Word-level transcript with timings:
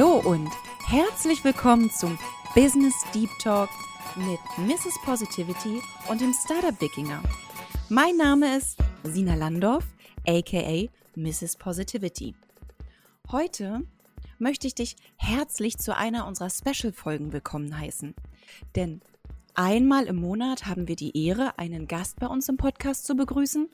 Hallo 0.00 0.22
und 0.26 0.48
herzlich 0.86 1.44
willkommen 1.44 1.90
zum 1.90 2.18
Business 2.54 2.94
Deep 3.12 3.28
Talk 3.38 3.68
mit 4.16 4.40
Mrs. 4.56 4.98
Positivity 5.04 5.82
und 6.08 6.22
dem 6.22 6.32
Startup 6.32 6.80
Wikinger. 6.80 7.22
Mein 7.90 8.16
Name 8.16 8.56
ist 8.56 8.78
Sina 9.02 9.34
Landorf, 9.34 9.84
aka 10.26 10.88
Mrs. 11.16 11.56
Positivity. 11.58 12.34
Heute 13.30 13.82
möchte 14.38 14.66
ich 14.66 14.74
dich 14.74 14.96
herzlich 15.16 15.76
zu 15.76 15.94
einer 15.94 16.26
unserer 16.26 16.48
Special-Folgen 16.48 17.34
willkommen 17.34 17.78
heißen. 17.78 18.14
Denn 18.76 19.02
einmal 19.52 20.06
im 20.06 20.16
Monat 20.16 20.64
haben 20.64 20.88
wir 20.88 20.96
die 20.96 21.26
Ehre, 21.26 21.58
einen 21.58 21.88
Gast 21.88 22.18
bei 22.18 22.26
uns 22.26 22.48
im 22.48 22.56
Podcast 22.56 23.04
zu 23.04 23.16
begrüßen, 23.16 23.68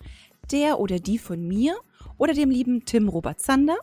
der 0.50 0.80
oder 0.80 0.98
die 0.98 1.18
von 1.18 1.46
mir 1.46 1.76
oder 2.18 2.34
dem 2.34 2.50
lieben 2.50 2.84
Tim 2.84 3.08
Robert 3.08 3.40
Zander 3.40 3.76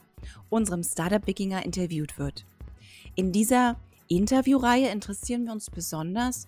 unserem 0.50 0.84
Startup-Wikinger 0.84 1.64
interviewt 1.66 2.18
wird. 2.18 2.46
In 3.16 3.32
dieser 3.32 3.78
Interviewreihe 4.08 4.90
interessieren 4.90 5.46
wir 5.46 5.52
uns 5.52 5.70
besonders 5.70 6.48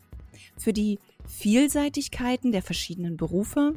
für 0.58 0.74
die 0.74 1.00
Vielseitigkeiten 1.28 2.52
der 2.52 2.62
verschiedenen 2.62 3.18
Berufe, 3.18 3.76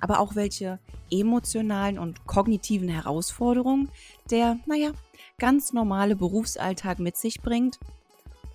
aber 0.00 0.20
auch 0.20 0.34
welche 0.34 0.78
emotionalen 1.10 1.98
und 1.98 2.26
kognitiven 2.26 2.88
Herausforderungen 2.88 3.88
der, 4.30 4.58
naja, 4.66 4.92
ganz 5.38 5.72
normale 5.72 6.16
Berufsalltag 6.16 6.98
mit 6.98 7.16
sich 7.16 7.40
bringt 7.40 7.78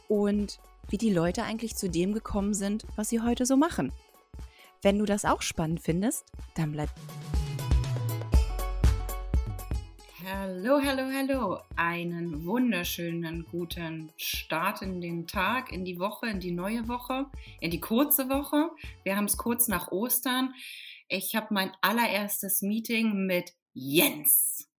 und 0.07 0.59
wie 0.89 0.97
die 0.97 1.13
Leute 1.13 1.43
eigentlich 1.43 1.75
zu 1.75 1.89
dem 1.89 2.13
gekommen 2.13 2.53
sind, 2.53 2.85
was 2.95 3.09
sie 3.09 3.21
heute 3.21 3.45
so 3.45 3.57
machen. 3.57 3.91
Wenn 4.81 4.97
du 4.97 5.05
das 5.05 5.25
auch 5.25 5.41
spannend 5.41 5.81
findest, 5.81 6.25
dann 6.55 6.71
bleib 6.71 6.89
Hallo, 10.31 10.79
hallo, 10.79 11.09
hallo. 11.11 11.59
Einen 11.75 12.45
wunderschönen 12.45 13.45
guten 13.45 14.11
Start 14.15 14.83
in 14.83 15.01
den 15.01 15.25
Tag, 15.25 15.71
in 15.71 15.85
die 15.85 15.97
Woche, 15.97 16.27
in 16.27 16.39
die 16.39 16.51
neue 16.51 16.87
Woche, 16.87 17.25
in 17.61 17.71
die 17.71 17.79
kurze 17.79 18.29
Woche. 18.29 18.69
Wir 19.03 19.17
haben 19.17 19.25
es 19.25 19.37
kurz 19.37 19.67
nach 19.67 19.91
Ostern. 19.91 20.53
Ich 21.07 21.35
habe 21.35 21.47
mein 21.49 21.71
allererstes 21.81 22.61
Meeting 22.61 23.25
mit 23.25 23.53
Jens. 23.73 24.69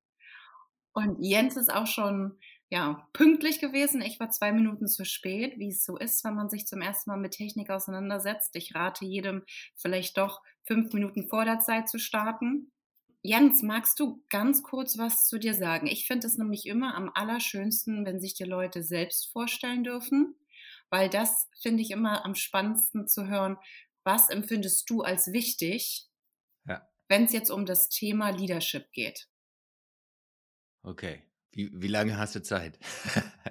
Und 0.93 1.17
Jens 1.21 1.57
ist 1.57 1.75
auch 1.75 1.89
schon 1.89 2.39
ja, 2.69 3.09
pünktlich 3.13 3.59
gewesen. 3.59 4.03
Ich 4.03 4.21
war 4.21 4.31
zwei 4.31 4.53
Minuten 4.53 4.87
zu 4.87 5.05
spät, 5.05 5.59
wie 5.59 5.71
es 5.71 5.85
so 5.85 5.97
ist, 5.97 6.23
wenn 6.23 6.37
man 6.37 6.49
sich 6.49 6.67
zum 6.67 6.81
ersten 6.81 7.11
Mal 7.11 7.19
mit 7.19 7.33
Technik 7.33 7.71
auseinandersetzt. 7.71 8.55
Ich 8.55 8.77
rate 8.77 9.05
jedem, 9.05 9.43
vielleicht 9.75 10.17
doch 10.17 10.43
fünf 10.63 10.93
Minuten 10.93 11.29
vor 11.29 11.45
der 11.45 11.59
Zeit 11.59 11.89
zu 11.89 11.99
starten. 11.99 12.71
Jens, 13.23 13.63
magst 13.63 14.01
du 14.01 14.25
ganz 14.31 14.63
kurz 14.63 14.97
was 14.97 15.27
zu 15.27 15.39
dir 15.39 15.53
sagen? 15.53 15.87
Ich 15.87 16.07
finde 16.07 16.27
es 16.27 16.39
nämlich 16.39 16.67
immer 16.67 16.95
am 16.95 17.11
allerschönsten, 17.15 18.07
wenn 18.07 18.19
sich 18.19 18.35
die 18.35 18.45
Leute 18.45 18.83
selbst 18.83 19.31
vorstellen 19.31 19.85
dürfen, 19.85 20.37
weil 20.89 21.11
das 21.11 21.49
finde 21.61 21.83
ich 21.83 21.91
immer 21.91 22.25
am 22.25 22.35
spannendsten 22.35 23.09
zu 23.09 23.27
hören. 23.27 23.59
Was 24.05 24.31
empfindest 24.31 24.89
du 24.89 25.03
als 25.03 25.33
wichtig, 25.33 26.09
ja. 26.67 26.89
wenn 27.09 27.25
es 27.25 27.33
jetzt 27.33 27.51
um 27.51 27.67
das 27.67 27.91
Thema 27.91 28.31
Leadership 28.31 28.91
geht? 28.93 29.29
Okay. 30.83 31.23
Wie, 31.53 31.71
wie 31.75 31.89
lange 31.89 32.17
hast 32.17 32.35
du 32.37 32.43
Zeit? 32.43 32.79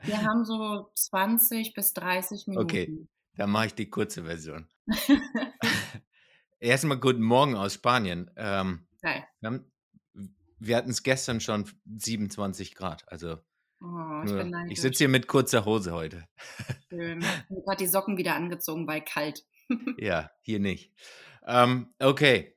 Wir 0.03 0.21
haben 0.23 0.45
so 0.45 0.89
20 0.95 1.73
bis 1.73 1.93
30 1.93 2.47
Minuten. 2.47 2.63
Okay, 2.63 3.07
dann 3.35 3.51
mache 3.51 3.67
ich 3.67 3.75
die 3.75 3.89
kurze 3.89 4.23
Version. 4.23 4.67
Erstmal 6.59 6.99
guten 6.99 7.21
Morgen 7.21 7.55
aus 7.55 7.75
Spanien. 7.75 8.31
Ähm, 8.35 8.87
Geil. 9.01 9.25
Wir, 9.39 9.47
haben, 9.47 9.71
wir 10.59 10.77
hatten 10.77 10.89
es 10.89 11.03
gestern 11.03 11.39
schon 11.39 11.69
27 11.85 12.75
Grad. 12.75 13.09
Also 13.11 13.37
oh, 13.81 14.21
ich, 14.25 14.71
ich 14.71 14.81
sitze 14.81 14.99
hier 14.99 15.09
mit 15.09 15.27
kurzer 15.27 15.65
Hose 15.65 15.93
heute. 15.93 16.27
Schön. 16.89 17.19
Ich 17.49 17.55
habe 17.55 17.61
gerade 17.65 17.83
die 17.83 17.87
Socken 17.87 18.17
wieder 18.17 18.35
angezogen, 18.35 18.87
weil 18.87 19.01
kalt. 19.01 19.45
ja, 19.97 20.31
hier 20.41 20.59
nicht. 20.59 20.93
Ähm, 21.45 21.93
okay. 21.99 22.55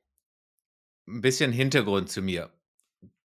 Ein 1.07 1.21
bisschen 1.21 1.51
Hintergrund 1.51 2.09
zu 2.09 2.21
mir. 2.21 2.51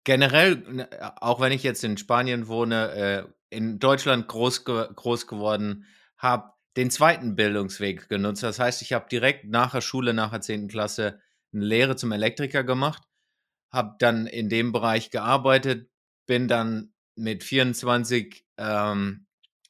Generell, 0.05 0.89
auch 1.17 1.41
wenn 1.41 1.53
ich 1.53 1.63
jetzt 1.63 1.85
in 1.85 1.99
Spanien 1.99 2.49
wohne, 2.49 2.91
äh, 2.91 3.25
in 3.51 3.79
Deutschland 3.79 4.29
groß, 4.29 4.65
ge 4.65 4.89
groß 4.95 5.27
geworden, 5.27 5.87
habe 6.17 6.53
den 6.77 6.91
zweiten 6.91 7.35
Bildungsweg 7.35 8.09
genutzt. 8.09 8.43
Das 8.43 8.59
heißt, 8.59 8.83
ich 8.83 8.93
habe 8.93 9.09
direkt 9.09 9.45
nach 9.45 9.73
der 9.73 9.81
Schule, 9.81 10.15
nach 10.15 10.31
der 10.31 10.41
10. 10.41 10.69
Klasse, 10.69 11.21
eine 11.53 11.65
Lehre 11.65 11.97
zum 11.97 12.13
Elektriker 12.13 12.65
gemacht, 12.65 13.03
habe 13.71 13.97
dann 13.99 14.27
in 14.27 14.49
dem 14.49 14.73
Bereich 14.73 15.11
gearbeitet, 15.11 15.91
bin 16.27 16.49
dann 16.49 16.93
mit 17.17 17.45
24 17.45 18.47
ähm, 18.57 19.27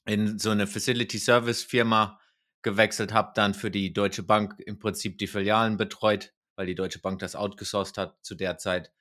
in 0.07 0.39
so 0.39 0.51
eine 0.51 0.67
Facility 0.67 1.19
Service 1.19 1.63
Firma 1.63 2.19
gewechselt, 2.63 3.13
habe 3.13 3.33
dann 3.35 3.55
für 3.55 3.71
die 3.71 3.93
Deutsche 3.93 4.23
Bank 4.23 4.61
im 4.67 4.79
Prinzip 4.79 5.19
die 5.19 5.27
Filialen 5.27 5.77
betreut, 5.77 6.33
weil 6.57 6.67
die 6.67 6.75
Deutsche 6.75 7.01
Bank 7.01 7.21
das 7.21 7.35
outgesourced 7.35 7.97
hat 7.99 8.17
zu 8.23 8.35
der 8.35 8.59
Zeit. 8.59 8.93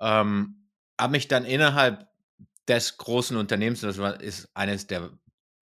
Ähm, 0.00 0.68
habe 0.98 1.12
mich 1.12 1.28
dann 1.28 1.44
innerhalb 1.44 2.08
des 2.68 2.96
großen 2.98 3.36
Unternehmens, 3.36 3.80
das 3.80 3.98
ist 4.20 4.48
eines 4.54 4.86
der 4.86 5.10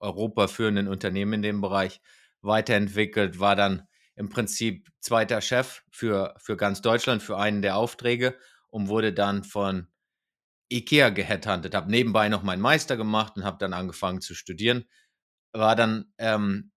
Europa 0.01 0.49
führenden 0.49 0.89
Unternehmen 0.89 1.35
in 1.35 1.43
dem 1.43 1.61
Bereich, 1.61 2.01
weiterentwickelt, 2.43 3.41
war 3.41 3.57
dann 3.57 3.88
im 4.19 4.29
Prinzip 4.29 4.91
zweiter 5.01 5.41
Chef 5.41 5.83
für, 5.91 6.35
für 6.39 6.57
ganz 6.57 6.83
Deutschland, 6.83 7.23
für 7.23 7.39
einen 7.39 7.63
der 7.63 7.77
Aufträge 7.77 8.37
und 8.69 8.89
wurde 8.89 9.13
dann 9.13 9.45
von 9.45 9.87
IKEA 10.73 11.11
geheadhuntet. 11.11 11.75
Habe 11.75 11.91
nebenbei 11.91 12.29
noch 12.29 12.43
meinen 12.43 12.61
Meister 12.61 12.97
gemacht 12.97 13.37
und 13.37 13.45
habe 13.45 13.59
dann 13.59 13.73
angefangen 13.73 14.21
zu 14.21 14.35
studieren. 14.35 14.87
War 15.53 15.77
dann 15.77 16.13
ähm, 16.19 16.73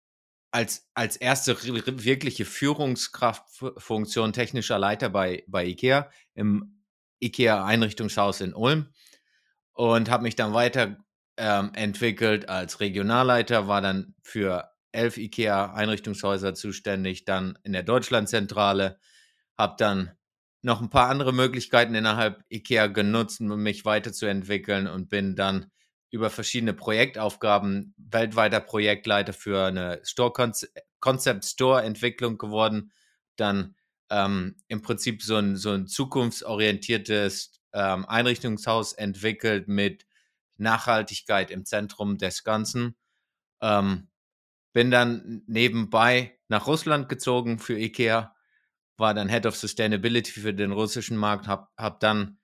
als, 0.52 0.88
als 0.94 1.18
erste 1.18 1.58
wirkliche 1.64 2.46
Führungskraftfunktion 2.46 4.34
technischer 4.34 4.78
Leiter 4.78 5.10
bei, 5.10 5.44
bei 5.48 5.66
IKEA 5.66 6.12
im 6.36 6.84
IKEA-Einrichtungshaus 7.24 8.42
in 8.42 8.54
Ulm 8.54 8.94
und 9.74 10.12
habe 10.12 10.24
mich 10.24 10.36
dann 10.36 10.54
weiter 10.54 10.98
ähm, 11.38 11.72
entwickelt 11.74 12.50
als 12.50 12.82
Regionalleiter, 12.82 13.68
war 13.68 13.82
dann 13.82 14.14
für 14.22 14.71
elf 14.92 15.18
IKEA-Einrichtungshäuser 15.18 16.54
zuständig, 16.54 17.26
dann 17.26 17.58
in 17.64 17.74
der 17.74 17.84
Deutschlandzentrale, 17.84 19.00
habe 19.58 19.76
dann 19.78 20.12
noch 20.62 20.82
ein 20.82 20.90
paar 20.90 21.10
andere 21.10 21.34
Möglichkeiten 21.34 21.96
innerhalb 21.96 22.44
IKEA 22.50 22.88
genutzt, 22.88 23.42
um 23.42 23.62
mich 23.62 23.86
weiterzuentwickeln 23.86 24.88
und 24.88 25.10
bin 25.10 25.36
dann 25.36 25.72
über 26.12 26.30
verschiedene 26.30 26.74
Projektaufgaben 26.74 27.94
weltweiter 27.98 28.60
Projektleiter 28.60 29.34
für 29.34 29.66
eine 29.66 30.02
Store 30.04 30.34
Concept 31.00 31.46
Store 31.46 31.82
Entwicklung 31.82 32.38
geworden. 32.38 32.92
Dann 33.38 33.76
ähm, 34.10 34.58
im 34.68 34.82
Prinzip 34.82 35.24
so 35.24 35.38
ein, 35.38 35.56
so 35.56 35.72
ein 35.72 35.88
zukunftsorientiertes 35.88 37.54
ähm, 37.74 38.06
Einrichtungshaus 38.06 38.94
entwickelt 38.94 39.68
mit 39.68 40.06
Nachhaltigkeit 40.58 41.50
im 41.50 41.66
Zentrum 41.66 42.18
des 42.18 42.44
Ganzen. 42.44 42.98
Ähm, 43.62 44.11
bin 44.74 44.92
dann 44.92 45.44
nebenbei 45.48 46.38
nach 46.48 46.68
Russland 46.68 47.10
gezogen 47.10 47.60
für 47.60 47.78
IKEA, 47.78 48.36
war 48.98 49.14
dann 49.14 49.30
Head 49.30 49.46
of 49.46 49.56
Sustainability 49.56 50.40
für 50.40 50.54
den 50.54 50.72
russischen 50.72 51.18
Markt, 51.18 51.48
habe 51.48 51.68
hab 51.78 52.00
dann 52.00 52.38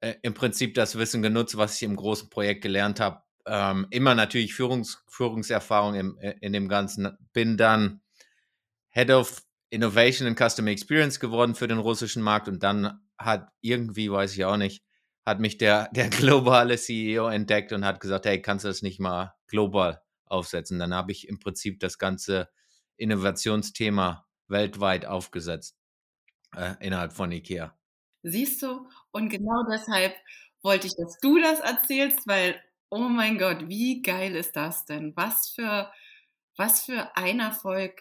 äh, 0.00 0.14
im 0.22 0.34
Prinzip 0.34 0.74
das 0.74 0.96
Wissen 0.98 1.22
genutzt, 1.22 1.56
was 1.56 1.76
ich 1.76 1.82
im 1.84 1.96
großen 1.96 2.30
Projekt 2.30 2.62
gelernt 2.62 3.00
habe. 3.00 3.22
Ähm, 3.46 3.86
immer 3.90 4.14
natürlich 4.14 4.54
Führungs 4.54 5.04
Führungserfahrung 5.08 5.94
im, 5.94 6.18
äh, 6.18 6.34
in 6.40 6.52
dem 6.52 6.68
Ganzen. 6.68 7.16
Bin 7.32 7.56
dann 7.56 8.02
Head 8.90 9.10
of 9.10 9.42
Innovation 9.70 10.28
and 10.28 10.38
Customer 10.38 10.70
Experience 10.70 11.20
geworden 11.20 11.54
für 11.54 11.68
den 11.68 11.78
russischen 11.78 12.22
Markt 12.22 12.48
und 12.48 12.62
dann 12.62 13.00
hat 13.18 13.48
irgendwie, 13.60 14.10
weiß 14.10 14.34
ich 14.34 14.44
auch 14.44 14.56
nicht, 14.56 14.82
hat 15.24 15.40
mich 15.40 15.58
der, 15.58 15.88
der 15.94 16.10
globale 16.10 16.76
CEO 16.76 17.28
entdeckt 17.28 17.72
und 17.72 17.84
hat 17.84 18.00
gesagt, 18.00 18.26
hey, 18.26 18.40
kannst 18.40 18.64
du 18.64 18.68
das 18.68 18.82
nicht 18.82 19.00
mal 19.00 19.34
global 19.48 20.03
aufsetzen. 20.34 20.78
Dann 20.78 20.92
habe 20.92 21.12
ich 21.12 21.28
im 21.28 21.38
Prinzip 21.38 21.80
das 21.80 21.98
ganze 21.98 22.50
Innovationsthema 22.96 24.26
weltweit 24.48 25.06
aufgesetzt 25.06 25.78
äh, 26.56 26.74
innerhalb 26.80 27.12
von 27.12 27.32
IKEA. 27.32 27.76
Siehst 28.22 28.62
du? 28.62 28.88
Und 29.12 29.28
genau 29.28 29.64
deshalb 29.70 30.14
wollte 30.62 30.86
ich, 30.86 30.94
dass 30.96 31.18
du 31.20 31.38
das 31.38 31.60
erzählst, 31.60 32.26
weil, 32.26 32.60
oh 32.90 33.08
mein 33.08 33.38
Gott, 33.38 33.68
wie 33.68 34.02
geil 34.02 34.34
ist 34.34 34.56
das 34.56 34.84
denn? 34.84 35.12
Was 35.16 35.50
für, 35.50 35.90
was 36.56 36.82
für 36.82 37.16
ein 37.16 37.40
Erfolg 37.40 38.00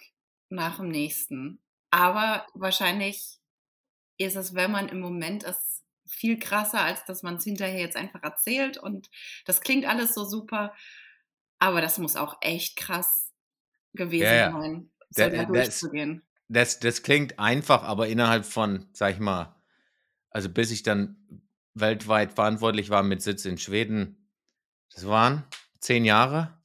nach 0.49 0.77
dem 0.77 0.89
nächsten. 0.89 1.61
Aber 1.91 2.47
wahrscheinlich 2.53 3.39
ist 4.17 4.35
es, 4.35 4.53
wenn 4.53 4.71
man 4.71 4.89
im 4.89 4.99
Moment 4.99 5.43
ist, 5.43 5.83
viel 6.05 6.37
krasser, 6.39 6.81
als 6.81 7.03
dass 7.05 7.23
man 7.23 7.35
es 7.35 7.43
hinterher 7.43 7.79
jetzt 7.79 7.95
einfach 7.95 8.23
erzählt. 8.23 8.77
Und 8.77 9.09
das 9.45 9.61
klingt 9.61 9.85
alles 9.85 10.13
so 10.13 10.25
super. 10.25 10.73
Aber 11.63 11.79
das 11.79 11.97
muss 11.97 12.17
auch 12.17 12.35
echt 12.41 12.75
krass 12.75 13.31
gewesen 13.93 14.23
ja, 14.23 14.35
ja. 14.35 14.51
sein, 14.51 14.91
so 15.09 15.21
da, 15.21 15.29
da 15.29 15.45
durchzugehen. 15.45 16.21
Das, 16.49 16.81
das 16.81 17.03
klingt 17.03 17.39
einfach, 17.39 17.83
aber 17.83 18.09
innerhalb 18.09 18.45
von, 18.45 18.89
sag 18.91 19.13
ich 19.13 19.19
mal, 19.19 19.55
also 20.29 20.49
bis 20.49 20.71
ich 20.71 20.83
dann 20.83 21.41
weltweit 21.73 22.33
verantwortlich 22.33 22.89
war 22.89 23.01
mit 23.01 23.21
Sitz 23.21 23.45
in 23.45 23.57
Schweden, 23.57 24.29
das 24.93 25.07
waren 25.07 25.45
10 25.79 26.03
Jahre. 26.03 26.61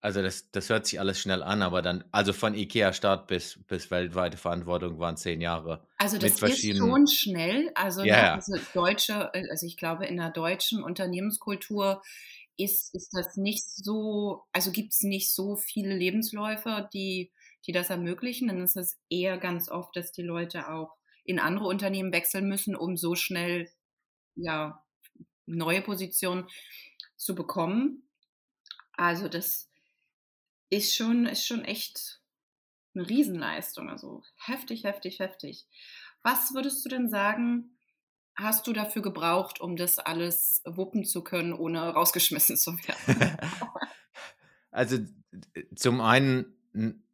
Also 0.00 0.22
das, 0.22 0.52
das 0.52 0.68
hört 0.68 0.86
sich 0.86 1.00
alles 1.00 1.18
schnell 1.18 1.42
an, 1.42 1.60
aber 1.62 1.82
dann, 1.82 2.04
also 2.12 2.32
von 2.32 2.54
IKEA-Start 2.54 3.26
bis, 3.26 3.58
bis 3.66 3.90
weltweite 3.90 4.36
Verantwortung 4.36 5.00
waren 5.00 5.16
zehn 5.16 5.40
Jahre. 5.40 5.84
Also 5.96 6.18
das 6.18 6.40
ist 6.42 6.76
schon 6.76 7.06
schnell. 7.06 7.72
Also, 7.74 8.02
Ja, 8.02 8.22
ne, 8.22 8.32
also 8.34 8.56
deutsche, 8.74 9.30
äh, 9.32 9.48
also 9.50 9.66
ich 9.66 9.78
glaube, 9.78 10.04
in 10.04 10.18
der 10.18 10.28
deutschen 10.28 10.82
Unternehmenskultur 10.82 12.02
ist, 12.56 12.94
ist 12.94 13.10
das 13.12 13.36
nicht 13.36 13.64
so, 13.68 14.44
also 14.52 14.70
gibt 14.70 14.92
es 14.92 15.02
nicht 15.02 15.32
so 15.32 15.56
viele 15.56 15.96
Lebensläufe, 15.96 16.88
die, 16.92 17.32
die 17.66 17.72
das 17.72 17.90
ermöglichen. 17.90 18.48
Dann 18.48 18.62
ist 18.62 18.76
es 18.76 18.98
eher 19.08 19.38
ganz 19.38 19.68
oft, 19.68 19.96
dass 19.96 20.12
die 20.12 20.22
Leute 20.22 20.68
auch 20.68 20.96
in 21.24 21.38
andere 21.38 21.66
Unternehmen 21.66 22.12
wechseln 22.12 22.48
müssen, 22.48 22.76
um 22.76 22.96
so 22.96 23.14
schnell 23.14 23.70
ja 24.36 24.84
neue 25.46 25.82
Positionen 25.82 26.48
zu 27.16 27.34
bekommen. 27.34 28.08
Also 28.92 29.28
das 29.28 29.70
ist 30.70 30.94
schon, 30.94 31.26
ist 31.26 31.46
schon 31.46 31.64
echt 31.64 32.20
eine 32.94 33.08
Riesenleistung. 33.08 33.88
Also 33.88 34.22
heftig, 34.36 34.84
heftig, 34.84 35.18
heftig. 35.18 35.66
Was 36.22 36.54
würdest 36.54 36.84
du 36.84 36.88
denn 36.88 37.08
sagen, 37.08 37.73
hast 38.36 38.66
du 38.66 38.72
dafür 38.72 39.02
gebraucht, 39.02 39.60
um 39.60 39.76
das 39.76 39.98
alles 39.98 40.62
wuppen 40.64 41.04
zu 41.04 41.22
können, 41.22 41.52
ohne 41.52 41.80
rausgeschmissen 41.90 42.56
zu 42.56 42.72
werden? 42.78 43.36
Also 44.70 44.98
d- 44.98 45.68
zum 45.76 46.00
einen 46.00 46.46
ein, 46.74 47.04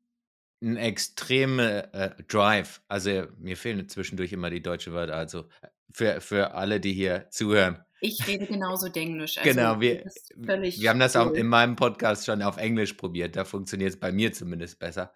ein 0.63 0.77
extreme 0.79 1.93
äh, 1.93 2.23
Drive. 2.27 2.81
Also 2.89 3.27
mir 3.39 3.55
fehlen 3.57 3.87
zwischendurch 3.89 4.33
immer 4.33 4.49
die 4.49 4.63
deutschen 4.63 4.95
Wörter. 4.95 5.15
Also 5.17 5.47
für, 5.93 6.23
für 6.23 6.55
alle, 6.55 6.81
die 6.81 6.95
hier 6.95 7.29
zuhören. 7.31 7.85
Ich 8.01 8.27
rede 8.27 8.47
genauso 8.47 8.89
Denglisch. 8.89 9.37
Also 9.37 9.51
Genau, 9.51 9.79
wir, 9.79 10.07
wir 10.37 10.89
haben 10.89 11.01
das 11.01 11.17
auch 11.17 11.33
cool. 11.33 11.37
in 11.37 11.49
meinem 11.49 11.77
Podcast 11.77 12.25
schon 12.25 12.41
auf 12.41 12.57
Englisch 12.57 12.95
probiert. 12.95 13.37
Da 13.37 13.45
funktioniert 13.45 13.91
es 13.91 14.01
bei 14.01 14.11
mir 14.11 14.33
zumindest 14.33 14.79
besser. 14.79 15.13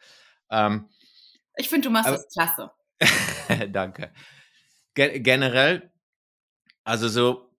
Ähm, 0.50 0.90
Ich 1.56 1.70
finde, 1.70 1.88
du 1.88 1.92
machst 1.92 2.08
aber- 2.08 2.18
das 2.18 2.28
klasse. 2.30 2.70
Danke. 3.72 4.12
Ge 4.92 5.18
generell, 5.20 5.90
also 6.84 7.08
so, 7.08 7.50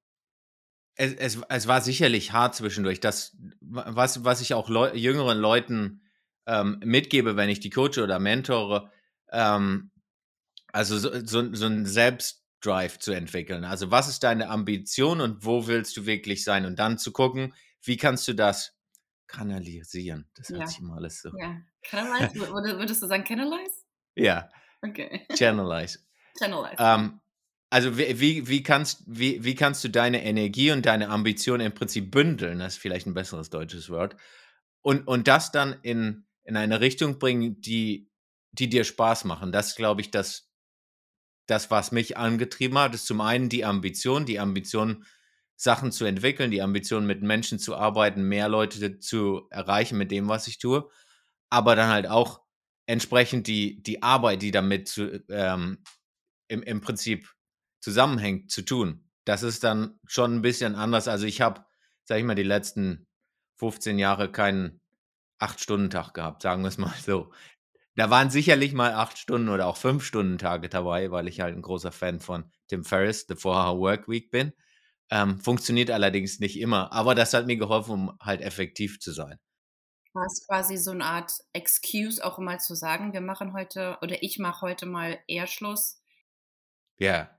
es, 0.95 1.13
es, 1.13 1.39
es 1.49 1.67
war 1.67 1.81
sicherlich 1.81 2.31
hart 2.31 2.55
zwischendurch. 2.55 2.99
Das, 2.99 3.35
was, 3.59 4.23
was 4.23 4.41
ich 4.41 4.53
auch 4.53 4.69
Leu 4.69 4.93
jüngeren 4.93 5.37
Leuten 5.39 6.01
ähm, 6.47 6.79
mitgebe, 6.85 7.35
wenn 7.35 7.49
ich 7.49 7.59
die 7.59 7.69
coache 7.69 8.01
oder 8.03 8.19
mentore, 8.19 8.91
ähm, 9.31 9.91
also 10.71 10.97
so, 10.97 11.25
so, 11.25 11.53
so 11.53 11.65
ein 11.65 11.85
Selbstdrive 11.85 12.99
zu 12.99 13.11
entwickeln. 13.11 13.63
Also 13.65 13.91
was 13.91 14.07
ist 14.07 14.23
deine 14.23 14.49
Ambition 14.49 15.21
und 15.21 15.43
wo 15.45 15.67
willst 15.67 15.97
du 15.97 16.05
wirklich 16.05 16.43
sein? 16.43 16.65
Und 16.65 16.77
dann 16.79 16.97
zu 16.97 17.11
gucken, 17.11 17.53
wie 17.81 17.97
kannst 17.97 18.27
du 18.27 18.33
das 18.33 18.73
kanalisieren? 19.27 20.29
Das 20.35 20.49
hört 20.49 20.61
Ja. 20.61 20.67
sich 20.67 20.79
immer 20.79 20.95
alles 20.95 21.21
so. 21.21 21.31
Ja. 21.37 21.57
Canalize? 21.83 22.35
Würde- 22.53 22.77
Würdest 22.79 23.01
du 23.03 23.07
sagen 23.07 23.23
Canalize? 23.23 23.73
Ja, 24.15 24.49
Okay. 24.81 25.25
channelize. 25.35 25.99
Channelize. 26.39 26.75
Ähm, 26.79 27.19
also 27.75 27.97
wie, 27.97 28.21
wie, 28.21 28.47
wie, 28.47 28.63
kannst, 28.63 29.03
wie, 29.05 29.43
wie 29.43 29.53
kannst 29.53 29.83
du 29.83 29.89
deine 29.89 30.23
Energie 30.23 30.71
und 30.71 30.85
deine 30.85 31.09
Ambition 31.09 31.59
im 31.59 31.73
Prinzip 31.73 32.09
bündeln, 32.09 32.59
das 32.59 32.75
ist 32.75 32.79
vielleicht 32.81 33.05
ein 33.05 33.13
besseres 33.13 33.49
deutsches 33.49 33.89
Wort, 33.89 34.15
und, 34.81 35.05
und 35.09 35.27
das 35.27 35.51
dann 35.51 35.75
in, 35.81 36.25
in 36.45 36.55
eine 36.55 36.79
Richtung 36.79 37.19
bringen, 37.19 37.59
die, 37.59 38.09
die 38.53 38.69
dir 38.69 38.85
Spaß 38.85 39.25
machen. 39.25 39.51
Das 39.51 39.75
glaube 39.75 39.99
ich, 39.99 40.09
das, 40.09 40.49
das, 41.47 41.69
was 41.69 41.91
mich 41.91 42.15
angetrieben 42.15 42.77
hat, 42.77 42.95
ist 42.95 43.07
zum 43.07 43.19
einen 43.19 43.49
die 43.49 43.65
Ambition, 43.65 44.25
die 44.25 44.39
Ambition, 44.39 45.03
Sachen 45.57 45.91
zu 45.91 46.05
entwickeln, 46.05 46.51
die 46.51 46.61
Ambition, 46.61 47.05
mit 47.05 47.23
Menschen 47.23 47.59
zu 47.59 47.75
arbeiten, 47.75 48.23
mehr 48.23 48.47
Leute 48.47 48.99
zu 48.99 49.47
erreichen 49.49 49.97
mit 49.97 50.11
dem, 50.11 50.29
was 50.29 50.47
ich 50.47 50.59
tue, 50.59 50.89
aber 51.49 51.75
dann 51.75 51.89
halt 51.89 52.07
auch 52.07 52.39
entsprechend 52.85 53.47
die, 53.47 53.83
die 53.83 54.01
Arbeit, 54.01 54.43
die 54.43 54.51
damit 54.51 54.87
zu, 54.87 55.25
ähm, 55.29 55.83
im, 56.47 56.63
im 56.63 56.79
Prinzip 56.79 57.34
zusammenhängt, 57.85 58.49
zu 58.49 58.63
tun. 58.63 59.07
Das 59.25 59.43
ist 59.43 59.63
dann 59.63 59.99
schon 60.07 60.33
ein 60.33 60.41
bisschen 60.41 60.73
anders. 60.73 61.07
Also 61.07 61.27
ich 61.27 61.39
habe, 61.39 61.63
sag 62.03 62.17
ich 62.17 62.23
mal, 62.23 62.33
die 62.33 62.41
letzten 62.41 63.05
15 63.57 63.99
Jahre 63.99 64.31
keinen 64.31 64.81
8-Stunden-Tag 65.39 66.15
gehabt, 66.15 66.41
sagen 66.41 66.63
wir 66.63 66.69
es 66.69 66.79
mal 66.79 66.95
so. 66.99 67.31
Da 67.95 68.09
waren 68.09 68.31
sicherlich 68.31 68.73
mal 68.73 68.93
8 68.93 69.19
Stunden 69.19 69.49
oder 69.49 69.67
auch 69.67 69.77
5-Stunden-Tage 69.77 70.67
dabei, 70.67 71.11
weil 71.11 71.27
ich 71.27 71.41
halt 71.41 71.55
ein 71.55 71.61
großer 71.61 71.91
Fan 71.91 72.19
von 72.19 72.51
Tim 72.69 72.83
Ferriss, 72.83 73.27
The 73.27 73.35
4-Hour 73.35 73.79
Work 73.79 74.09
Week 74.09 74.31
bin. 74.31 74.51
Ähm, 75.11 75.39
funktioniert 75.39 75.91
allerdings 75.91 76.39
nicht 76.39 76.59
immer, 76.59 76.91
aber 76.91 77.13
das 77.13 77.35
hat 77.35 77.45
mir 77.45 77.57
geholfen, 77.57 77.91
um 77.91 78.17
halt 78.19 78.41
effektiv 78.41 78.99
zu 78.99 79.11
sein. 79.11 79.37
War 80.13 80.25
es 80.25 80.43
quasi 80.47 80.77
so 80.77 80.89
eine 80.89 81.05
Art 81.05 81.31
Excuse, 81.53 82.25
auch 82.25 82.39
mal 82.39 82.59
zu 82.59 82.73
sagen, 82.73 83.13
wir 83.13 83.21
machen 83.21 83.53
heute 83.53 83.99
oder 84.01 84.23
ich 84.23 84.39
mache 84.39 84.61
heute 84.61 84.87
mal 84.87 85.19
eher 85.27 85.45
Schluss. 85.45 86.01
Ja. 86.97 87.29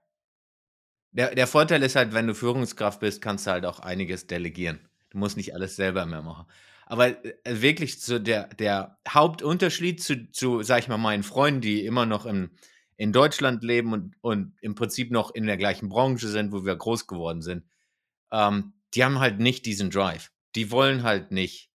Der, 1.17 1.35
der 1.35 1.47
Vorteil 1.47 1.83
ist 1.83 1.97
halt, 1.97 2.13
wenn 2.13 2.27
du 2.27 2.35
Führungskraft 2.35 3.01
bist, 3.01 3.23
kannst 3.23 3.47
du 3.47 3.51
halt 3.51 3.65
auch 3.65 3.81
einiges 3.81 4.27
delegieren. 4.27 4.81
Du 5.09 5.17
musst 5.17 5.39
nicht 5.39 5.55
alles 5.55 5.75
selber 5.75 6.05
mehr 6.05 6.21
machen. 6.21 6.47
Aber 6.85 7.09
äh, 7.25 7.33
wirklich 7.63 8.03
so 8.03 8.19
der, 8.19 8.49
der 8.49 8.99
Hauptunterschied 9.09 10.03
zu, 10.03 10.31
zu, 10.31 10.63
sag 10.63 10.81
ich 10.81 10.89
mal, 10.89 10.99
meinen 10.99 11.23
Freunden, 11.23 11.63
die 11.63 11.87
immer 11.87 12.05
noch 12.05 12.27
in, 12.27 12.51
in 12.99 13.15
Deutschland 13.15 13.65
leben 13.65 13.95
und, 13.95 14.15
und 14.21 14.57
im 14.61 14.75
Prinzip 14.75 15.11
noch 15.11 15.35
in 15.35 15.47
der 15.47 15.57
gleichen 15.57 15.89
Branche 15.89 16.29
sind, 16.29 16.53
wo 16.53 16.67
wir 16.67 16.77
groß 16.77 17.07
geworden 17.07 17.41
sind, 17.41 17.65
ähm, 18.31 18.75
die 18.93 19.03
haben 19.03 19.19
halt 19.19 19.41
nicht 19.41 19.65
diesen 19.65 19.89
Drive. 19.89 20.31
Die 20.55 20.71
wollen 20.71 21.03
halt 21.03 21.33
nicht 21.33 21.71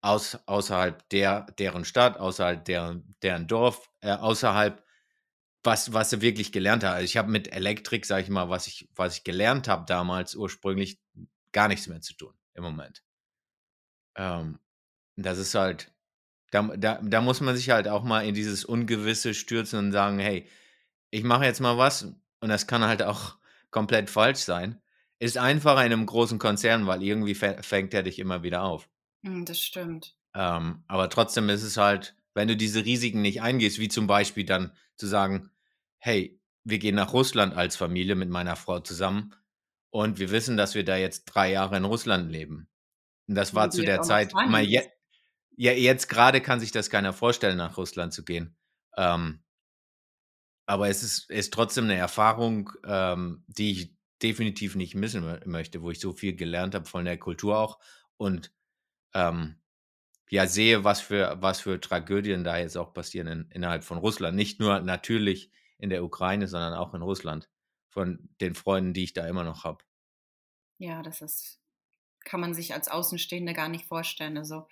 aus, 0.00 0.36
außerhalb 0.46 1.08
der, 1.10 1.46
deren 1.60 1.84
Stadt, 1.84 2.18
außerhalb 2.18 2.64
deren, 2.64 3.14
deren 3.22 3.46
Dorf, 3.46 3.88
äh, 4.00 4.10
außerhalb 4.10 4.82
was, 5.62 5.92
was 5.92 6.10
sie 6.10 6.20
wirklich 6.22 6.52
gelernt 6.52 6.84
haben. 6.84 6.94
Also 6.94 7.04
ich 7.04 7.16
habe 7.16 7.30
mit 7.30 7.52
Elektrik, 7.52 8.06
sage 8.06 8.22
ich 8.24 8.30
mal, 8.30 8.48
was 8.48 8.66
ich, 8.66 8.88
was 8.94 9.16
ich 9.18 9.24
gelernt 9.24 9.68
habe 9.68 9.84
damals 9.86 10.34
ursprünglich, 10.34 11.00
gar 11.52 11.68
nichts 11.68 11.86
mehr 11.86 12.00
zu 12.00 12.14
tun 12.14 12.34
im 12.54 12.62
Moment. 12.64 13.02
Ähm, 14.16 14.58
das 15.16 15.38
ist 15.38 15.54
halt, 15.54 15.92
da, 16.50 16.62
da, 16.76 17.00
da 17.02 17.20
muss 17.20 17.40
man 17.40 17.56
sich 17.56 17.70
halt 17.70 17.88
auch 17.88 18.04
mal 18.04 18.22
in 18.26 18.34
dieses 18.34 18.64
Ungewisse 18.64 19.34
stürzen 19.34 19.78
und 19.78 19.92
sagen, 19.92 20.18
hey, 20.18 20.48
ich 21.10 21.24
mache 21.24 21.44
jetzt 21.44 21.60
mal 21.60 21.78
was 21.78 22.04
und 22.40 22.48
das 22.48 22.66
kann 22.66 22.84
halt 22.84 23.02
auch 23.02 23.36
komplett 23.70 24.10
falsch 24.10 24.40
sein. 24.40 24.80
Ist 25.18 25.38
einfacher 25.38 25.84
in 25.84 25.92
einem 25.92 26.06
großen 26.06 26.38
Konzern, 26.38 26.86
weil 26.86 27.02
irgendwie 27.02 27.34
fä- 27.34 27.62
fängt 27.62 27.94
er 27.94 28.02
dich 28.02 28.18
immer 28.18 28.42
wieder 28.42 28.62
auf. 28.62 28.88
Hm, 29.24 29.44
das 29.44 29.60
stimmt. 29.60 30.16
Ähm, 30.34 30.84
aber 30.86 31.08
trotzdem 31.10 31.48
ist 31.48 31.62
es 31.62 31.76
halt, 31.76 32.14
wenn 32.34 32.48
du 32.48 32.56
diese 32.56 32.84
Risiken 32.84 33.22
nicht 33.22 33.42
eingehst, 33.42 33.78
wie 33.78 33.88
zum 33.88 34.06
Beispiel 34.06 34.44
dann 34.44 34.72
zu 34.96 35.06
sagen, 35.06 35.50
hey, 35.98 36.40
wir 36.64 36.78
gehen 36.78 36.94
nach 36.94 37.12
Russland 37.12 37.54
als 37.54 37.76
Familie 37.76 38.14
mit 38.14 38.28
meiner 38.30 38.56
Frau 38.56 38.80
zusammen 38.80 39.34
und 39.90 40.18
wir 40.18 40.30
wissen, 40.30 40.56
dass 40.56 40.74
wir 40.74 40.84
da 40.84 40.96
jetzt 40.96 41.24
drei 41.24 41.50
Jahre 41.52 41.76
in 41.76 41.84
Russland 41.84 42.30
leben. 42.30 42.68
Und 43.28 43.34
das 43.34 43.54
war 43.54 43.70
zu 43.70 43.82
der 43.82 44.02
Zeit, 44.02 44.32
mal 44.48 44.62
je, 44.62 44.82
ja, 45.56 45.72
jetzt 45.72 46.08
gerade 46.08 46.40
kann 46.40 46.60
sich 46.60 46.72
das 46.72 46.90
keiner 46.90 47.12
vorstellen, 47.12 47.56
nach 47.56 47.76
Russland 47.76 48.12
zu 48.12 48.24
gehen. 48.24 48.56
Ähm, 48.96 49.42
aber 50.66 50.88
es 50.88 51.02
ist, 51.02 51.30
ist 51.30 51.52
trotzdem 51.52 51.84
eine 51.84 51.96
Erfahrung, 51.96 52.70
ähm, 52.84 53.44
die 53.48 53.72
ich 53.72 53.96
definitiv 54.22 54.76
nicht 54.76 54.94
missen 54.94 55.24
mö- 55.24 55.46
möchte, 55.46 55.82
wo 55.82 55.90
ich 55.90 56.00
so 56.00 56.12
viel 56.12 56.36
gelernt 56.36 56.74
habe 56.74 56.86
von 56.86 57.04
der 57.04 57.18
Kultur 57.18 57.58
auch 57.58 57.80
und 58.16 58.52
ähm, 59.14 59.59
ja 60.30 60.46
sehe, 60.46 60.84
was 60.84 61.00
für, 61.00 61.36
was 61.40 61.60
für 61.60 61.80
Tragödien 61.80 62.44
da 62.44 62.56
jetzt 62.56 62.76
auch 62.76 62.94
passieren 62.94 63.26
in, 63.26 63.50
innerhalb 63.50 63.84
von 63.84 63.98
Russland. 63.98 64.36
Nicht 64.36 64.60
nur 64.60 64.80
natürlich 64.80 65.50
in 65.78 65.90
der 65.90 66.04
Ukraine, 66.04 66.46
sondern 66.46 66.74
auch 66.74 66.94
in 66.94 67.02
Russland. 67.02 67.50
Von 67.88 68.28
den 68.40 68.54
Freunden, 68.54 68.94
die 68.94 69.02
ich 69.02 69.12
da 69.12 69.26
immer 69.26 69.42
noch 69.42 69.64
habe. 69.64 69.84
Ja, 70.78 71.02
das 71.02 71.20
ist, 71.20 71.60
kann 72.24 72.40
man 72.40 72.54
sich 72.54 72.72
als 72.72 72.88
Außenstehende 72.88 73.52
gar 73.52 73.68
nicht 73.68 73.86
vorstellen. 73.86 74.38
Also 74.38 74.68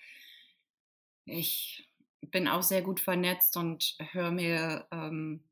ich 1.24 1.92
bin 2.20 2.46
auch 2.46 2.62
sehr 2.62 2.82
gut 2.82 3.00
vernetzt 3.00 3.56
und 3.56 3.96
höre 4.12 4.30
mir 4.30 4.86
ähm, 4.92 5.42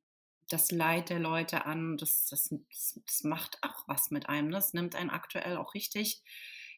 das 0.48 0.70
Leid 0.70 1.10
der 1.10 1.18
Leute 1.18 1.66
an. 1.66 1.96
Das, 1.96 2.26
das, 2.26 2.54
das, 2.70 3.00
das 3.04 3.24
macht 3.24 3.58
auch 3.62 3.88
was 3.88 4.12
mit 4.12 4.28
einem. 4.28 4.52
Das 4.52 4.72
nimmt 4.72 4.94
einen 4.94 5.10
aktuell 5.10 5.56
auch 5.56 5.74
richtig 5.74 6.22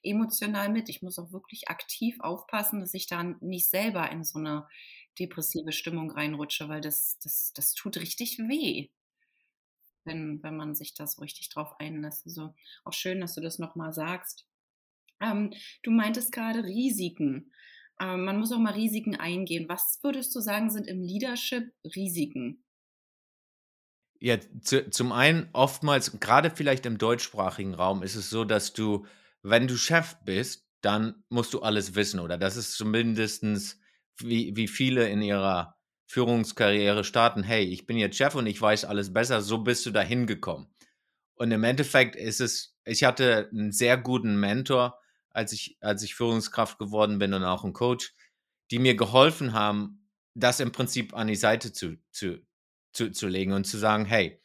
emotional 0.09 0.69
mit. 0.71 0.89
Ich 0.89 1.03
muss 1.03 1.19
auch 1.19 1.33
wirklich 1.33 1.69
aktiv 1.69 2.17
aufpassen, 2.21 2.81
dass 2.81 2.95
ich 2.95 3.07
dann 3.07 3.37
nicht 3.41 3.69
selber 3.69 4.11
in 4.11 4.25
so 4.25 4.39
eine 4.39 4.67
depressive 5.19 5.73
Stimmung 5.73 6.11
reinrutsche, 6.11 6.69
weil 6.69 6.81
das, 6.81 7.19
das, 7.23 7.53
das 7.55 7.75
tut 7.75 7.97
richtig 7.99 8.39
weh, 8.39 8.89
wenn, 10.05 10.43
wenn 10.43 10.57
man 10.57 10.75
sich 10.75 10.95
da 10.95 11.07
so 11.07 11.23
richtig 11.23 11.49
drauf 11.51 11.79
einlässt. 11.79 12.27
Also 12.27 12.55
auch 12.85 12.93
schön, 12.93 13.21
dass 13.21 13.35
du 13.35 13.41
das 13.41 13.59
nochmal 13.59 13.93
sagst. 13.93 14.47
Ähm, 15.21 15.53
du 15.83 15.91
meintest 15.91 16.33
gerade 16.33 16.65
Risiken. 16.65 17.53
Ähm, 18.01 18.25
man 18.25 18.39
muss 18.39 18.53
auch 18.53 18.59
mal 18.59 18.75
Risiken 18.75 19.17
eingehen. 19.17 19.69
Was 19.69 19.99
würdest 20.03 20.35
du 20.35 20.41
sagen, 20.41 20.71
sind 20.71 20.87
im 20.87 21.03
Leadership 21.03 21.73
Risiken? 21.85 22.65
Ja, 24.21 24.37
zu, 24.63 24.91
zum 24.91 25.13
einen 25.13 25.49
oftmals, 25.53 26.19
gerade 26.19 26.51
vielleicht 26.51 26.87
im 26.87 26.99
deutschsprachigen 26.99 27.75
Raum, 27.75 28.03
ist 28.03 28.17
es 28.17 28.31
so, 28.31 28.45
dass 28.45 28.73
du, 28.73 29.07
wenn 29.43 29.67
du 29.67 29.77
Chef 29.77 30.17
bist, 30.25 30.67
dann 30.81 31.25
musst 31.29 31.55
du 31.55 31.61
alles 31.61 31.95
wissen. 31.95 32.21
Oder 32.21 32.39
das 32.39 32.57
ist 32.57 32.73
zumindest 32.75 33.45
wie, 34.19 34.55
wie 34.57 34.69
viele 34.69 35.09
in 35.09 35.23
ihrer 35.23 35.77
Führungskarriere 36.07 37.05
starten, 37.05 37.43
hey, 37.43 37.65
ich 37.65 37.87
bin 37.87 37.99
jetzt 37.99 38.17
Chef 38.17 38.35
und 38.35 38.47
ich 38.47 38.61
weiß 38.61 38.87
alles 38.87 39.13
besser, 39.13 39.43
so 39.43 39.59
bist 39.59 39.85
du 39.85 39.91
dahin 39.91 40.27
gekommen. 40.27 40.69
Und 41.35 41.53
im 41.53 41.65
Endeffekt 41.65 42.17
ist 42.17 42.41
es, 42.41 42.77
ich 42.85 43.05
hatte 43.05 43.49
einen 43.53 43.73
sehr 43.73 43.97
guten 43.97 44.41
Mentor, 44.41 44.99
als 45.31 45.53
ich, 45.53 45.77
als 45.81 46.03
ich 46.03 46.15
Führungskraft 46.15 46.79
geworden 46.79 47.19
bin 47.19 47.35
und 47.35 47.45
auch 47.45 47.63
einen 47.63 47.75
Coach, 47.75 48.15
die 48.71 48.79
mir 48.79 48.97
geholfen 48.97 49.53
haben, 49.53 50.09
das 50.35 50.61
im 50.61 50.73
Prinzip 50.73 51.15
an 51.15 51.27
die 51.27 51.37
Seite 51.37 51.73
zu, 51.73 51.97
zu, 52.11 52.41
zu, 52.93 53.13
zu 53.13 53.29
legen 53.29 53.53
und 53.53 53.65
zu 53.65 53.79
sagen, 53.79 54.05
hey, 54.05 54.41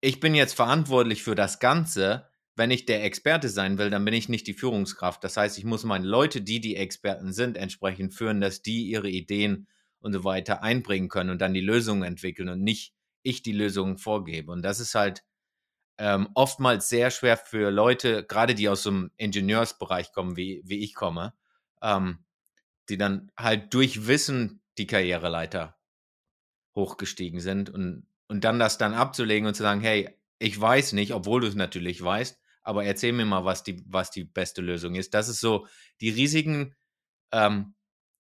ich 0.00 0.20
bin 0.20 0.34
jetzt 0.34 0.54
verantwortlich 0.54 1.22
für 1.22 1.34
das 1.34 1.58
Ganze. 1.58 2.29
Wenn 2.56 2.70
ich 2.70 2.84
der 2.84 3.04
Experte 3.04 3.48
sein 3.48 3.78
will, 3.78 3.90
dann 3.90 4.04
bin 4.04 4.14
ich 4.14 4.28
nicht 4.28 4.46
die 4.46 4.54
Führungskraft. 4.54 5.22
Das 5.24 5.36
heißt, 5.36 5.56
ich 5.58 5.64
muss 5.64 5.84
meine 5.84 6.06
Leute, 6.06 6.42
die 6.42 6.60
die 6.60 6.76
Experten 6.76 7.32
sind, 7.32 7.56
entsprechend 7.56 8.14
führen, 8.14 8.40
dass 8.40 8.62
die 8.62 8.86
ihre 8.86 9.08
Ideen 9.08 9.68
und 10.00 10.12
so 10.12 10.24
weiter 10.24 10.62
einbringen 10.62 11.08
können 11.08 11.30
und 11.30 11.40
dann 11.40 11.54
die 11.54 11.60
Lösungen 11.60 12.02
entwickeln 12.02 12.48
und 12.48 12.62
nicht 12.62 12.94
ich 13.22 13.42
die 13.42 13.52
Lösungen 13.52 13.98
vorgebe. 13.98 14.50
Und 14.50 14.62
das 14.62 14.80
ist 14.80 14.94
halt 14.94 15.22
ähm, 15.98 16.30
oftmals 16.34 16.88
sehr 16.88 17.10
schwer 17.10 17.36
für 17.36 17.70
Leute, 17.70 18.24
gerade 18.24 18.54
die 18.54 18.68
aus 18.68 18.82
dem 18.82 19.10
Ingenieursbereich 19.18 20.12
kommen, 20.12 20.36
wie, 20.36 20.62
wie 20.64 20.82
ich 20.82 20.94
komme, 20.94 21.34
ähm, 21.82 22.24
die 22.88 22.96
dann 22.96 23.30
halt 23.36 23.74
durch 23.74 24.06
Wissen 24.06 24.62
die 24.78 24.86
Karriereleiter 24.86 25.76
hochgestiegen 26.74 27.40
sind 27.40 27.68
und, 27.68 28.06
und 28.28 28.44
dann 28.44 28.58
das 28.58 28.78
dann 28.78 28.94
abzulegen 28.94 29.46
und 29.46 29.54
zu 29.54 29.62
sagen, 29.62 29.82
hey, 29.82 30.08
ich 30.38 30.58
weiß 30.58 30.94
nicht, 30.94 31.12
obwohl 31.12 31.42
du 31.42 31.48
es 31.48 31.54
natürlich 31.54 32.02
weißt, 32.02 32.39
aber 32.70 32.84
erzähl 32.84 33.12
mir 33.12 33.24
mal, 33.24 33.44
was 33.44 33.64
die, 33.64 33.82
was 33.86 34.12
die 34.12 34.22
beste 34.22 34.62
Lösung 34.62 34.94
ist. 34.94 35.12
Das 35.12 35.28
ist 35.28 35.40
so, 35.40 35.66
die 36.00 36.10
Risiken 36.10 36.76
ähm, 37.32 37.74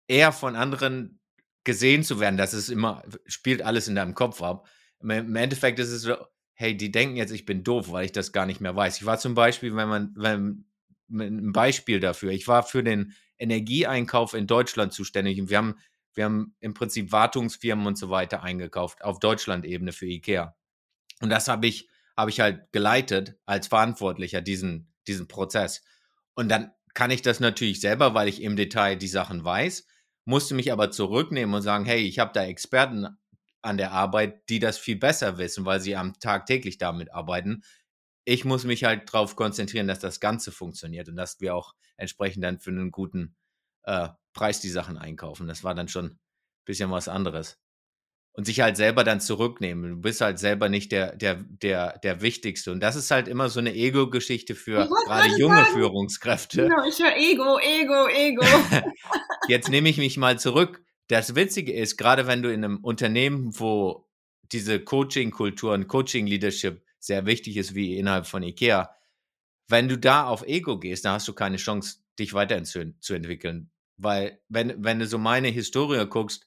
eher 0.06 0.32
von 0.32 0.54
anderen 0.54 1.18
gesehen 1.64 2.04
zu 2.04 2.20
werden, 2.20 2.36
das 2.36 2.52
ist 2.52 2.68
immer, 2.68 3.02
spielt 3.26 3.62
alles 3.62 3.88
in 3.88 3.94
deinem 3.94 4.14
Kopf 4.14 4.42
ab. 4.42 4.68
Im 5.00 5.34
Endeffekt 5.34 5.78
ist 5.78 5.88
es 5.88 6.02
so, 6.02 6.14
hey, 6.52 6.76
die 6.76 6.92
denken 6.92 7.16
jetzt, 7.16 7.32
ich 7.32 7.46
bin 7.46 7.64
doof, 7.64 7.90
weil 7.90 8.04
ich 8.04 8.12
das 8.12 8.32
gar 8.32 8.44
nicht 8.44 8.60
mehr 8.60 8.76
weiß. 8.76 8.98
Ich 8.98 9.06
war 9.06 9.18
zum 9.18 9.34
Beispiel, 9.34 9.74
wenn 9.74 9.88
man, 9.88 10.14
wenn, 10.14 10.66
ein 11.08 11.52
Beispiel 11.52 12.00
dafür, 12.00 12.32
ich 12.32 12.48
war 12.48 12.64
für 12.64 12.84
den 12.84 13.14
Energieeinkauf 13.38 14.34
in 14.34 14.46
Deutschland 14.46 14.92
zuständig 14.92 15.40
und 15.40 15.48
wir 15.48 15.56
haben, 15.56 15.76
wir 16.12 16.24
haben 16.26 16.54
im 16.60 16.74
Prinzip 16.74 17.12
Wartungsfirmen 17.12 17.86
und 17.86 17.96
so 17.96 18.10
weiter 18.10 18.42
eingekauft 18.42 19.02
auf 19.02 19.20
Deutschland-Ebene 19.20 19.92
für 19.92 20.06
IKEA. 20.06 20.54
Und 21.22 21.30
das 21.30 21.48
habe 21.48 21.66
ich, 21.66 21.88
habe 22.16 22.30
ich 22.30 22.40
halt 22.40 22.71
geleitet 22.73 23.37
als 23.47 23.66
Verantwortlicher, 23.66 24.40
diesen, 24.40 24.92
diesen 25.06 25.28
Prozess. 25.28 25.83
Und 26.35 26.49
dann 26.49 26.73
kann 26.94 27.11
ich 27.11 27.23
das 27.23 27.40
natürlich 27.40 27.80
selber, 27.80 28.14
weil 28.14 28.28
ich 28.28 28.42
im 28.42 28.56
Detail 28.56 28.97
die 28.97 29.09
Sachen 29.09 29.44
weiß 29.44 29.87
musste 30.25 30.54
mich 30.54 30.73
aber 30.73 30.90
zurücknehmen 30.90 31.54
und 31.54 31.62
sagen, 31.62 31.85
hey, 31.85 32.00
ich 32.00 32.18
habe 32.18 32.33
da 32.33 32.44
Experten 32.44 33.09
an 33.62 33.76
der 33.76 33.92
Arbeit, 33.92 34.49
die 34.49 34.59
das 34.59 34.78
viel 34.78 34.97
besser 34.97 35.38
wissen, 35.38 35.64
weil 35.64 35.80
sie 35.80 35.97
am 35.97 36.18
tagtäglich 36.18 36.78
damit 36.78 37.12
arbeiten. 37.12 37.62
Ich 38.25 38.44
muss 38.44 38.64
mich 38.64 38.85
halt 38.85 39.12
darauf 39.12 39.37
konzentrieren, 39.37 39.87
dass 39.87 39.99
das 39.99 40.21
Ganze 40.21 40.52
funktioniert 40.52 41.09
und 41.09 41.16
dass 41.16 41.40
wir 41.40 41.54
auch 41.54 41.75
entsprechend 41.97 42.44
dann 42.44 42.61
für 42.61 42.71
einen 42.71 42.90
guten 42.90 43.37
äh, 43.85 44.09
Preis 44.33 44.61
die 44.61 44.71
Sachen 44.71 44.99
einkaufen. 44.99 45.47
Das 45.47 45.62
war 45.62 45.75
dann 45.75 45.88
schon 45.88 46.06
ein 46.06 46.18
bisschen 46.64 46.90
was 46.90 47.09
anderes. 47.09 47.59
Und 48.37 48.47
sich 48.47 48.61
halt 48.61 48.76
selber 48.76 49.05
dann 49.05 49.21
zurücknehmen. 49.21 49.91
Du 49.91 50.00
bist 50.00 50.21
halt 50.21 50.41
selber 50.41 50.69
nicht 50.69 50.91
der, 50.91 51.14
der, 51.14 51.37
der, 51.37 51.99
der 51.99 52.21
Wichtigste. 52.21 52.73
Und 52.73 52.81
das 52.81 52.97
ist 52.97 53.12
halt 53.12 53.29
immer 53.29 53.49
so 53.49 53.61
eine 53.61 53.73
Ego-Geschichte 53.73 54.57
für 54.57 54.88
gerade 54.88 55.29
junge 55.38 55.59
sagen. 55.59 55.73
Führungskräfte. 55.73 56.62
Genau, 56.62 56.85
ich 56.85 56.99
höre 56.99 57.17
Ego, 57.17 57.61
Ego, 57.61 58.09
Ego. 58.09 58.45
Jetzt 59.49 59.69
nehme 59.69 59.88
ich 59.88 59.99
mich 59.99 60.17
mal 60.17 60.37
zurück. 60.37 60.83
Das 61.07 61.37
Witzige 61.37 61.73
ist, 61.73 61.97
gerade 61.97 62.26
wenn 62.26 62.43
du 62.43 62.53
in 62.53 62.64
einem 62.64 62.79
Unternehmen, 62.79 63.59
wo 63.61 64.09
diese 64.50 64.81
Coaching-Kultur 64.81 65.73
und 65.73 65.87
Coaching-Leadership 65.87 66.83
sehr 66.99 67.26
wichtig 67.26 67.57
ist, 67.57 67.75
wie 67.75 67.99
innerhalb 67.99 68.26
von 68.26 68.43
IKEA, 68.43 68.91
wenn 69.69 69.88
du 69.88 69.99
da 69.99 70.26
auf 70.26 70.47
Ego 70.47 70.79
gehst, 70.79 71.05
dann 71.05 71.14
hast 71.14 71.29
du 71.29 71.35
keine 71.35 71.57
Chance, 71.57 71.99
dich 72.19 72.35
weiterzuentwickeln. 72.35 73.71
Weil, 73.97 74.41
wenn, 74.49 74.83
wenn 74.83 74.99
du 74.99 75.07
so 75.07 75.19
meine 75.19 75.49
Historie 75.49 76.05
guckst, 76.07 76.47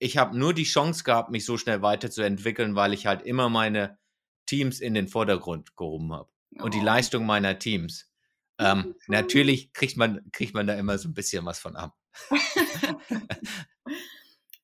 ich 0.00 0.16
habe 0.16 0.36
nur 0.36 0.54
die 0.54 0.64
Chance 0.64 1.04
gehabt, 1.04 1.30
mich 1.30 1.44
so 1.44 1.58
schnell 1.58 1.82
weiterzuentwickeln, 1.82 2.74
weil 2.74 2.94
ich 2.94 3.06
halt 3.06 3.22
immer 3.22 3.48
meine 3.48 3.98
Teams 4.46 4.80
in 4.80 4.94
den 4.94 5.06
Vordergrund 5.06 5.76
gehoben 5.76 6.12
habe. 6.12 6.30
Oh. 6.58 6.64
Und 6.64 6.74
die 6.74 6.80
oh. 6.80 6.84
Leistung 6.84 7.26
meiner 7.26 7.58
Teams. 7.58 8.10
Ähm, 8.58 8.94
natürlich 9.06 9.72
kriegt 9.72 9.96
man, 9.96 10.20
kriegt 10.32 10.54
man 10.54 10.66
da 10.66 10.74
immer 10.74 10.98
so 10.98 11.08
ein 11.08 11.14
bisschen 11.14 11.44
was 11.46 11.60
von 11.60 11.76
ab. 11.76 11.96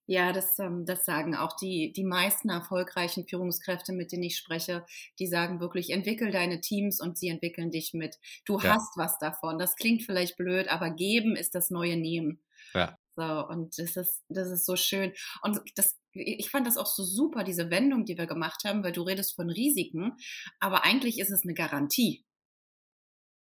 ja, 0.06 0.32
das, 0.32 0.58
ähm, 0.58 0.84
das 0.84 1.04
sagen 1.04 1.34
auch 1.34 1.54
die, 1.56 1.92
die 1.92 2.04
meisten 2.04 2.48
erfolgreichen 2.48 3.26
Führungskräfte, 3.26 3.92
mit 3.92 4.12
denen 4.12 4.24
ich 4.24 4.36
spreche, 4.36 4.84
die 5.18 5.26
sagen 5.26 5.60
wirklich, 5.60 5.90
entwickel 5.90 6.30
deine 6.30 6.60
Teams 6.60 7.00
und 7.00 7.16
sie 7.16 7.28
entwickeln 7.28 7.70
dich 7.70 7.92
mit. 7.94 8.16
Du 8.46 8.58
ja. 8.58 8.74
hast 8.74 8.96
was 8.96 9.18
davon. 9.18 9.58
Das 9.58 9.76
klingt 9.76 10.02
vielleicht 10.02 10.36
blöd, 10.36 10.68
aber 10.68 10.90
geben 10.90 11.36
ist 11.36 11.54
das 11.54 11.70
neue 11.70 11.96
Nehmen. 11.96 12.42
Ja. 12.74 12.98
So, 13.16 13.46
und 13.48 13.78
das 13.78 13.96
ist, 13.96 14.22
das 14.28 14.50
ist 14.50 14.66
so 14.66 14.76
schön. 14.76 15.12
Und 15.42 15.60
das, 15.74 15.96
ich 16.12 16.50
fand 16.50 16.66
das 16.66 16.76
auch 16.76 16.86
so 16.86 17.02
super, 17.02 17.44
diese 17.44 17.70
Wendung, 17.70 18.04
die 18.04 18.18
wir 18.18 18.26
gemacht 18.26 18.62
haben, 18.64 18.84
weil 18.84 18.92
du 18.92 19.02
redest 19.02 19.34
von 19.34 19.48
Risiken, 19.48 20.16
aber 20.60 20.84
eigentlich 20.84 21.18
ist 21.18 21.30
es 21.30 21.42
eine 21.42 21.54
Garantie. 21.54 22.24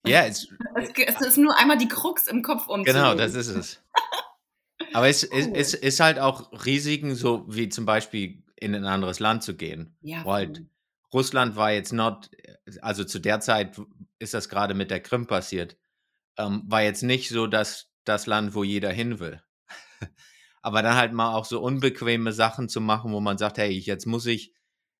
Ja, 0.05 0.25
es, 0.25 0.47
es, 1.07 1.21
ist 1.21 1.37
nur 1.37 1.57
einmal 1.57 1.77
die 1.77 1.87
Krux 1.87 2.27
im 2.27 2.43
Kopf 2.43 2.67
um. 2.67 2.83
Genau, 2.83 3.15
das 3.15 3.35
ist 3.35 3.47
es. 3.47 3.81
Aber 4.93 5.07
es, 5.07 5.23
cool. 5.31 5.39
es, 5.39 5.73
es, 5.73 5.73
ist 5.73 5.99
halt 6.01 6.19
auch 6.19 6.65
Risiken, 6.65 7.15
so 7.15 7.45
wie 7.47 7.69
zum 7.69 7.85
Beispiel 7.85 8.43
in 8.57 8.75
ein 8.75 8.85
anderes 8.85 9.19
Land 9.19 9.43
zu 9.43 9.55
gehen. 9.55 9.95
Ja. 10.01 10.25
Halt, 10.25 10.63
Russland 11.13 11.55
war 11.55 11.71
jetzt 11.71 11.93
not, 11.93 12.29
also 12.81 13.03
zu 13.03 13.19
der 13.19 13.39
Zeit 13.39 13.79
ist 14.19 14.33
das 14.33 14.49
gerade 14.49 14.73
mit 14.73 14.91
der 14.91 14.99
Krim 14.99 15.25
passiert, 15.25 15.77
ähm, 16.37 16.63
war 16.65 16.81
jetzt 16.81 17.03
nicht 17.03 17.29
so, 17.29 17.47
dass 17.47 17.89
das 18.03 18.25
Land, 18.25 18.55
wo 18.55 18.63
jeder 18.63 18.91
hin 18.91 19.19
will. 19.19 19.41
Aber 20.61 20.81
dann 20.81 20.95
halt 20.95 21.13
mal 21.13 21.35
auch 21.35 21.45
so 21.45 21.61
unbequeme 21.61 22.31
Sachen 22.31 22.69
zu 22.69 22.79
machen, 22.79 23.11
wo 23.11 23.19
man 23.19 23.37
sagt, 23.37 23.57
hey, 23.57 23.69
jetzt 23.69 24.05
muss 24.05 24.25
ich 24.25 24.53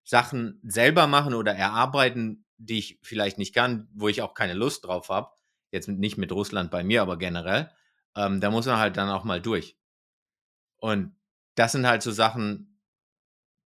Sachen 0.04 0.60
selber 0.64 1.08
machen 1.08 1.34
oder 1.34 1.54
erarbeiten, 1.54 2.46
die 2.58 2.80
ich 2.80 3.00
vielleicht 3.02 3.38
nicht 3.38 3.54
kann, 3.56 3.88
wo 3.94 4.10
ich 4.10 4.22
auch 4.22 4.34
keine 4.34 4.54
Lust 4.54 4.86
drauf 4.86 5.10
habe. 5.10 5.30
Jetzt 5.72 5.88
nicht 5.88 6.18
mit 6.18 6.32
Russland 6.32 6.70
bei 6.70 6.84
mir, 6.84 7.02
aber 7.02 7.18
generell. 7.18 7.72
Ähm, 8.16 8.42
da 8.42 8.52
muss 8.52 8.66
man 8.66 8.78
halt 8.78 8.98
dann 8.98 9.10
auch 9.10 9.24
mal 9.24 9.42
durch. 9.42 9.78
Und 10.78 11.16
das 11.56 11.72
sind 11.72 11.88
halt 11.88 12.02
so 12.02 12.12
Sachen, 12.12 12.82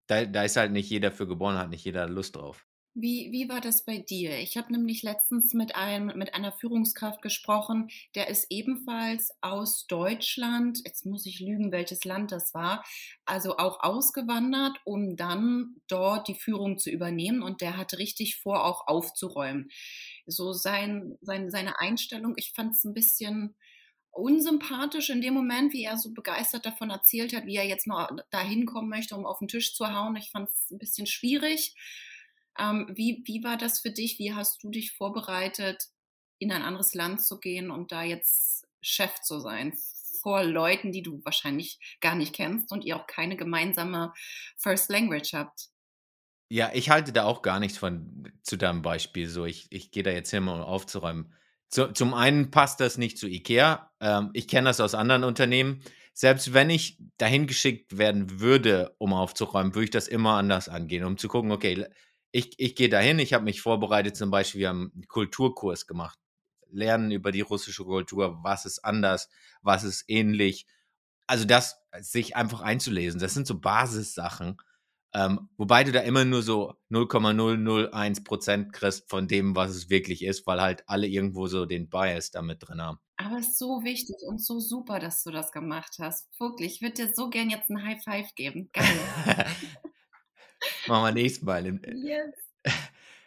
da, 0.06 0.24
da 0.24 0.44
ist 0.44 0.56
halt 0.56 0.72
nicht 0.72 0.88
jeder 0.88 1.10
für 1.10 1.26
geboren, 1.26 1.58
hat 1.58 1.70
nicht 1.70 1.84
jeder 1.84 2.08
Lust 2.08 2.36
drauf. 2.36 2.67
Wie, 3.00 3.30
wie 3.30 3.48
war 3.48 3.60
das 3.60 3.84
bei 3.84 3.98
dir? 3.98 4.38
Ich 4.38 4.56
habe 4.56 4.72
nämlich 4.72 5.04
letztens 5.04 5.54
mit, 5.54 5.76
einem, 5.76 6.18
mit 6.18 6.34
einer 6.34 6.50
Führungskraft 6.50 7.22
gesprochen, 7.22 7.90
der 8.16 8.28
ist 8.28 8.48
ebenfalls 8.50 9.30
aus 9.40 9.86
Deutschland, 9.86 10.80
jetzt 10.84 11.06
muss 11.06 11.24
ich 11.24 11.38
lügen, 11.38 11.70
welches 11.70 12.04
Land 12.04 12.32
das 12.32 12.54
war, 12.54 12.84
also 13.24 13.56
auch 13.56 13.84
ausgewandert, 13.84 14.78
um 14.84 15.14
dann 15.14 15.76
dort 15.86 16.26
die 16.26 16.34
Führung 16.34 16.76
zu 16.76 16.90
übernehmen 16.90 17.40
und 17.40 17.60
der 17.60 17.76
hat 17.76 17.96
richtig 17.98 18.36
vor, 18.36 18.64
auch 18.64 18.88
aufzuräumen. 18.88 19.68
So 20.26 20.52
sein, 20.52 21.16
sein, 21.20 21.50
seine 21.50 21.78
Einstellung, 21.78 22.34
ich 22.36 22.52
fand 22.52 22.74
es 22.74 22.82
ein 22.82 22.94
bisschen 22.94 23.54
unsympathisch 24.10 25.10
in 25.10 25.20
dem 25.20 25.34
Moment, 25.34 25.72
wie 25.72 25.84
er 25.84 25.98
so 25.98 26.12
begeistert 26.12 26.66
davon 26.66 26.90
erzählt 26.90 27.32
hat, 27.32 27.46
wie 27.46 27.54
er 27.54 27.66
jetzt 27.66 27.86
noch 27.86 28.10
dahin 28.30 28.66
kommen 28.66 28.88
möchte, 28.88 29.14
um 29.14 29.24
auf 29.24 29.38
den 29.38 29.46
Tisch 29.46 29.74
zu 29.76 29.86
hauen. 29.94 30.16
Ich 30.16 30.32
fand 30.32 30.48
es 30.48 30.68
ein 30.72 30.78
bisschen 30.78 31.06
schwierig. 31.06 31.76
Ähm, 32.58 32.86
wie, 32.94 33.22
wie 33.24 33.44
war 33.44 33.56
das 33.56 33.80
für 33.80 33.90
dich? 33.90 34.18
Wie 34.18 34.34
hast 34.34 34.62
du 34.62 34.70
dich 34.70 34.92
vorbereitet, 34.92 35.88
in 36.38 36.52
ein 36.52 36.62
anderes 36.62 36.94
Land 36.94 37.22
zu 37.22 37.38
gehen 37.38 37.70
und 37.70 37.92
da 37.92 38.02
jetzt 38.02 38.66
Chef 38.80 39.20
zu 39.20 39.40
sein 39.40 39.74
vor 40.22 40.44
Leuten, 40.44 40.92
die 40.92 41.02
du 41.02 41.20
wahrscheinlich 41.24 41.78
gar 42.00 42.14
nicht 42.14 42.34
kennst 42.34 42.72
und 42.72 42.84
ihr 42.84 42.96
auch 42.96 43.06
keine 43.06 43.36
gemeinsame 43.36 44.12
First 44.56 44.90
Language 44.90 45.32
habt? 45.32 45.68
Ja, 46.50 46.70
ich 46.72 46.90
halte 46.90 47.12
da 47.12 47.24
auch 47.24 47.42
gar 47.42 47.60
nichts 47.60 47.76
von 47.78 48.32
zu 48.42 48.56
deinem 48.56 48.82
Beispiel. 48.82 49.28
So, 49.28 49.44
ich, 49.44 49.66
ich 49.70 49.90
gehe 49.90 50.02
da 50.02 50.10
jetzt 50.10 50.30
hin, 50.30 50.48
um 50.48 50.48
aufzuräumen. 50.48 51.34
Zu, 51.68 51.92
zum 51.92 52.14
einen 52.14 52.50
passt 52.50 52.80
das 52.80 52.96
nicht 52.96 53.18
zu 53.18 53.26
IKEA. 53.26 53.92
Ähm, 54.00 54.30
ich 54.32 54.48
kenne 54.48 54.68
das 54.68 54.80
aus 54.80 54.94
anderen 54.94 55.24
Unternehmen. 55.24 55.82
Selbst 56.14 56.54
wenn 56.54 56.70
ich 56.70 56.98
dahin 57.18 57.46
geschickt 57.46 57.98
werden 57.98 58.40
würde, 58.40 58.94
um 58.98 59.12
aufzuräumen, 59.12 59.74
würde 59.74 59.84
ich 59.84 59.90
das 59.90 60.08
immer 60.08 60.32
anders 60.32 60.68
angehen, 60.68 61.04
um 61.04 61.18
zu 61.18 61.28
gucken, 61.28 61.52
okay, 61.52 61.86
ich, 62.32 62.58
ich 62.58 62.74
gehe 62.74 62.88
dahin, 62.88 63.18
ich 63.18 63.32
habe 63.34 63.44
mich 63.44 63.60
vorbereitet, 63.62 64.16
zum 64.16 64.30
Beispiel, 64.30 64.60
wir 64.60 64.68
haben 64.68 64.92
einen 64.94 65.08
Kulturkurs 65.08 65.86
gemacht. 65.86 66.18
Lernen 66.70 67.10
über 67.10 67.32
die 67.32 67.40
russische 67.40 67.84
Kultur, 67.84 68.40
was 68.42 68.66
ist 68.66 68.84
anders, 68.84 69.28
was 69.62 69.84
ist 69.84 70.04
ähnlich. 70.08 70.66
Also 71.26 71.44
das, 71.46 71.80
sich 72.00 72.36
einfach 72.36 72.60
einzulesen, 72.60 73.20
das 73.20 73.34
sind 73.34 73.46
so 73.46 73.58
Basissachen, 73.60 74.58
Ähm, 75.14 75.48
wobei 75.56 75.84
du 75.84 75.92
da 75.92 76.00
immer 76.00 76.24
nur 76.26 76.42
so 76.42 76.74
0,001 76.90 78.24
Prozent 78.24 78.72
kriegst 78.74 79.08
von 79.10 79.26
dem, 79.28 79.56
was 79.56 79.70
es 79.70 79.88
wirklich 79.90 80.22
ist, 80.24 80.46
weil 80.46 80.60
halt 80.60 80.84
alle 80.88 81.06
irgendwo 81.06 81.46
so 81.48 81.66
den 81.66 81.88
Bias 81.88 82.30
damit 82.30 82.68
drin 82.68 82.82
haben. 82.82 82.98
Aber 83.16 83.38
es 83.38 83.48
ist 83.48 83.58
so 83.58 83.82
wichtig 83.84 84.16
und 84.26 84.42
so 84.44 84.60
super, 84.60 84.98
dass 85.00 85.22
du 85.24 85.30
das 85.30 85.50
gemacht 85.52 85.96
hast. 85.98 86.28
Wirklich, 86.38 86.76
ich 86.76 86.82
würde 86.82 86.94
dir 87.06 87.14
so 87.14 87.30
gern 87.30 87.50
jetzt 87.50 87.70
ein 87.70 87.82
High 87.82 88.02
Five 88.04 88.34
geben. 88.34 88.70
Geil. 88.72 89.00
Machen 90.86 91.04
wir 91.04 91.12
nächstes 91.12 91.44
Mal. 91.44 91.66
yes. 91.66 92.34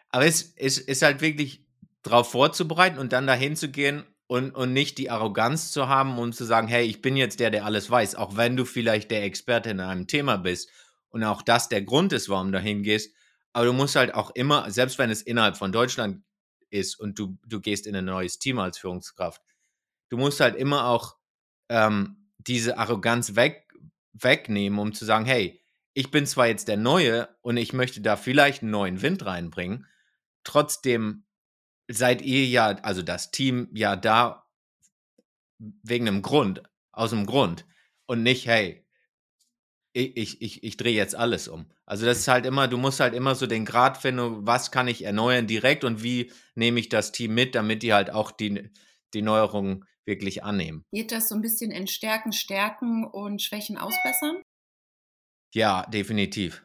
Aber 0.10 0.26
es 0.26 0.42
ist, 0.42 1.02
halt 1.02 1.22
wirklich 1.22 1.66
darauf 2.04 2.32
vorzubereiten 2.32 3.00
und 3.00 3.14
dann 3.14 3.28
dahin 3.28 3.56
zu 3.56 3.70
gehen 3.70 4.04
und, 4.28 4.52
und 4.52 4.74
nicht 4.74 4.98
die 4.98 5.10
Arroganz 5.10 5.72
zu 5.72 5.88
haben 5.88 6.18
und 6.18 6.34
zu 6.34 6.44
sagen, 6.44 6.68
hey, 6.68 6.86
ich 6.86 7.02
bin 7.02 7.16
jetzt 7.16 7.40
der, 7.40 7.50
der 7.50 7.66
alles 7.66 7.90
weiß, 7.90 8.16
auch 8.16 8.36
wenn 8.36 8.58
du 8.58 8.66
vielleicht 8.66 9.12
der 9.12 9.24
Experte 9.24 9.70
in 9.70 9.80
einem 9.80 10.08
Thema 10.08 10.38
bist 10.38 10.70
und 11.10 11.24
auch 11.24 11.42
das 11.42 11.70
der 11.70 11.82
Grund 11.82 12.14
ist, 12.14 12.30
warum 12.30 12.48
du 12.48 12.58
dahin 12.58 12.84
gehst. 12.84 13.16
Aber 13.54 13.66
du 13.66 13.74
musst 13.74 13.96
halt 13.96 14.14
auch 14.14 14.32
immer, 14.32 14.70
selbst 14.72 14.98
wenn 14.98 15.10
es 15.10 15.22
innerhalb 15.22 15.58
von 15.58 15.72
Deutschland 15.72 16.24
ist 16.70 17.00
und 17.00 17.20
du, 17.20 17.38
du 17.46 17.60
gehst 17.60 17.88
in 17.88 17.96
ein 17.96 18.06
neues 18.06 18.40
Team 18.40 18.60
als 18.60 18.78
Führungskraft, 18.78 19.42
du 20.10 20.18
musst 20.18 20.40
halt 20.40 20.56
immer 20.56 20.88
auch 20.88 21.16
ähm, 21.70 22.30
diese 22.38 22.78
Arroganz 22.78 23.36
weg, 23.36 23.68
wegnehmen, 24.14 24.80
um 24.80 24.94
zu 24.94 25.06
sagen, 25.06 25.26
hey, 25.26 25.61
ich 25.94 26.12
bin 26.12 26.26
zwar 26.26 26.48
jetzt 26.48 26.68
der 26.68 26.78
Neue 26.78 27.30
und 27.42 27.58
ich 27.58 27.74
möchte 27.74 28.02
da 28.02 28.16
vielleicht 28.16 28.62
einen 28.62 28.72
neuen 28.72 29.02
Wind 29.02 29.26
reinbringen, 29.26 29.88
trotzdem 30.44 31.26
seid 31.88 32.22
ihr 32.22 32.46
ja, 32.46 32.68
also 32.84 33.02
das 33.02 33.32
Team 33.32 33.70
ja 33.74 33.96
da 33.96 34.48
wegen 35.60 36.08
einem 36.08 36.22
Grund, 36.22 36.64
aus 36.92 37.14
einem 37.14 37.26
Grund 37.26 37.66
und 38.06 38.24
nicht, 38.24 38.48
hey, 38.48 38.86
ich, 39.94 40.16
ich, 40.16 40.42
ich, 40.42 40.64
ich 40.64 40.78
drehe 40.78 40.96
jetzt 40.96 41.16
alles 41.16 41.50
um. 41.50 41.70
Also 41.86 42.06
das 42.06 42.20
ist 42.20 42.28
halt 42.30 42.46
immer, 42.46 42.70
du 42.70 42.78
musst 42.78 43.02
halt 43.02 43.14
immer 43.14 43.36
so 43.36 43.46
den 43.46 43.66
Grad 43.66 43.98
finden, 43.98 44.48
was 44.48 44.72
kann 44.72 44.88
ich 44.88 45.04
erneuern 45.04 45.48
direkt 45.48 45.84
und 45.84 46.02
wie 46.02 46.32
nehme 46.56 46.80
ich 46.80 46.88
das 46.88 47.12
Team 47.12 47.34
mit, 47.34 47.56
damit 47.56 47.84
die 47.84 47.94
halt 47.94 48.10
auch 48.10 48.32
die, 48.32 48.72
die 49.14 49.22
Neuerungen 49.22 49.84
wirklich 50.06 50.44
annehmen. 50.44 50.86
Geht 50.92 51.12
das 51.12 51.28
so 51.28 51.36
ein 51.36 51.42
bisschen 51.42 51.72
in 51.72 51.88
Stärken, 51.88 52.32
Stärken 52.32 53.06
und 53.06 53.42
Schwächen 53.42 53.78
ausbessern? 53.78 54.42
Ja, 55.54 55.86
definitiv. 55.86 56.64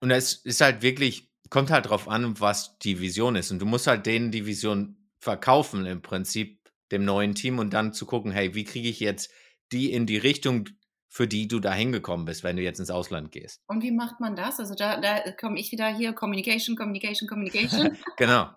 Und 0.00 0.10
es 0.10 0.34
ist 0.34 0.60
halt 0.60 0.82
wirklich, 0.82 1.30
kommt 1.50 1.70
halt 1.70 1.88
drauf 1.88 2.08
an, 2.08 2.38
was 2.40 2.78
die 2.78 3.00
Vision 3.00 3.36
ist. 3.36 3.50
Und 3.50 3.60
du 3.60 3.66
musst 3.66 3.86
halt 3.86 4.06
denen 4.06 4.30
die 4.30 4.46
Vision 4.46 4.96
verkaufen, 5.20 5.86
im 5.86 6.02
Prinzip 6.02 6.58
dem 6.90 7.04
neuen 7.04 7.34
Team 7.34 7.58
und 7.58 7.74
dann 7.74 7.92
zu 7.92 8.06
gucken, 8.06 8.32
hey, 8.32 8.54
wie 8.54 8.64
kriege 8.64 8.88
ich 8.88 9.00
jetzt 9.00 9.30
die 9.72 9.92
in 9.92 10.06
die 10.06 10.16
Richtung, 10.16 10.68
für 11.08 11.26
die 11.26 11.48
du 11.48 11.58
da 11.60 11.72
hingekommen 11.72 12.26
bist, 12.26 12.44
wenn 12.44 12.56
du 12.56 12.62
jetzt 12.62 12.78
ins 12.78 12.90
Ausland 12.90 13.32
gehst. 13.32 13.62
Und 13.66 13.82
wie 13.82 13.90
macht 13.90 14.20
man 14.20 14.36
das? 14.36 14.60
Also 14.60 14.74
da, 14.74 15.00
da 15.00 15.30
komme 15.32 15.58
ich 15.58 15.72
wieder 15.72 15.88
hier, 15.88 16.12
Communication, 16.12 16.76
Communication, 16.76 17.28
Communication. 17.28 17.96
genau. 18.16 18.50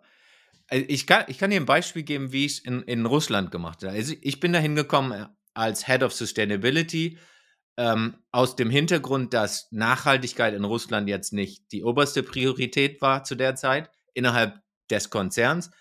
Äh, 0.67 0.79
ich 0.79 1.07
kann, 1.07 1.25
ich 1.27 1.37
kann 1.37 1.49
dir 1.49 1.59
ein 1.59 1.65
Beispiel 1.65 2.03
geben, 2.03 2.31
wie 2.31 2.45
ich 2.45 2.53
es 2.53 2.59
in, 2.59 2.81
in 2.83 3.05
Russland 3.05 3.51
gemacht 3.51 3.83
habe. 3.83 3.93
Also 3.93 4.13
ich 4.21 4.39
bin 4.39 4.53
da 4.53 4.59
hingekommen 4.59 5.11
äh, 5.11 5.25
als 5.53 5.87
Head 5.87 6.03
of 6.03 6.13
Sustainability 6.13 7.17
ähm, 7.81 8.13
aus 8.31 8.55
dem 8.55 8.69
Hintergrund, 8.69 9.33
dass 9.33 9.71
Nachhaltigkeit 9.71 10.53
in 10.53 10.65
Russland 10.65 11.09
jetzt 11.09 11.33
nicht 11.33 11.71
die 11.71 11.83
oberste 11.83 12.21
Priorität 12.21 13.01
war 13.01 13.23
zu 13.23 13.33
der 13.33 13.55
Zeit 13.55 13.89
innerhalb 14.13 14.61
des 14.91 15.09
Konzerns, 15.09 15.71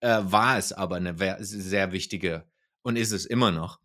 äh, 0.00 0.18
war 0.22 0.58
es 0.58 0.72
aber 0.72 0.96
eine 0.96 1.14
sehr 1.38 1.92
wichtige 1.92 2.44
und 2.82 2.96
ist 2.96 3.12
es 3.12 3.24
immer 3.24 3.52
noch. 3.52 3.78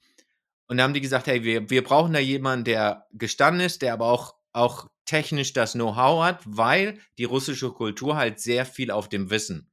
Und 0.68 0.78
da 0.78 0.84
haben 0.84 0.96
die 0.96 1.02
gesagt, 1.02 1.28
hey, 1.28 1.44
wir, 1.44 1.70
wir 1.70 1.84
brauchen 1.84 2.12
da 2.12 2.20
jemanden, 2.20 2.66
der 2.66 3.06
gestanden 3.12 3.64
ist, 3.64 3.84
der 3.84 3.94
aber 3.94 4.08
auch, 4.08 4.36
auch 4.52 4.88
technisch 5.06 5.54
das 5.54 5.74
Know-how 5.74 6.24
hat, 6.24 6.42
weil 6.44 7.00
die 7.20 7.26
russische 7.26 7.70
Kultur 7.72 8.16
halt 8.16 8.40
sehr 8.40 8.66
viel 8.66 8.90
auf 8.90 9.10
dem 9.10 9.30
Wissen 9.30 9.72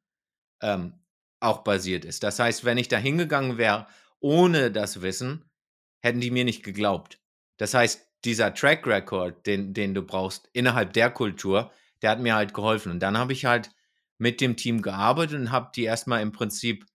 ähm, 0.61 1.01
auch 1.41 1.65
basiert 1.65 2.05
ist. 2.05 2.25
Das 2.25 2.39
heißt, 2.39 2.67
wenn 2.67 2.77
ich 2.77 2.89
da 2.89 2.99
hingegangen 2.99 3.57
wäre 3.57 3.87
ohne 4.21 4.71
das 4.71 5.01
Wissen, 5.01 5.49
hätten 6.03 6.21
die 6.21 6.31
mir 6.31 6.45
nicht 6.45 6.63
geglaubt. 6.63 7.24
Das 7.57 7.75
heißt, 7.75 8.07
dieser 8.25 8.55
Track 8.55 8.87
Record, 8.87 9.47
den, 9.47 9.75
den 9.75 9.95
du 9.95 10.03
brauchst 10.03 10.49
innerhalb 10.53 10.93
der 10.93 11.11
Kultur, 11.11 11.71
der 12.03 12.11
hat 12.11 12.21
mir 12.21 12.35
halt 12.35 12.55
geholfen. 12.55 12.93
Und 12.93 13.01
dann 13.01 13.19
habe 13.19 13.33
ich 13.33 13.45
halt 13.45 13.71
mit 14.19 14.41
dem 14.41 14.57
Team 14.57 14.83
gearbeitet 14.83 15.39
und 15.41 15.51
habe 15.51 15.71
die 15.75 15.85
erstmal 15.85 16.23
im 16.23 16.33
Prinzip 16.33 16.87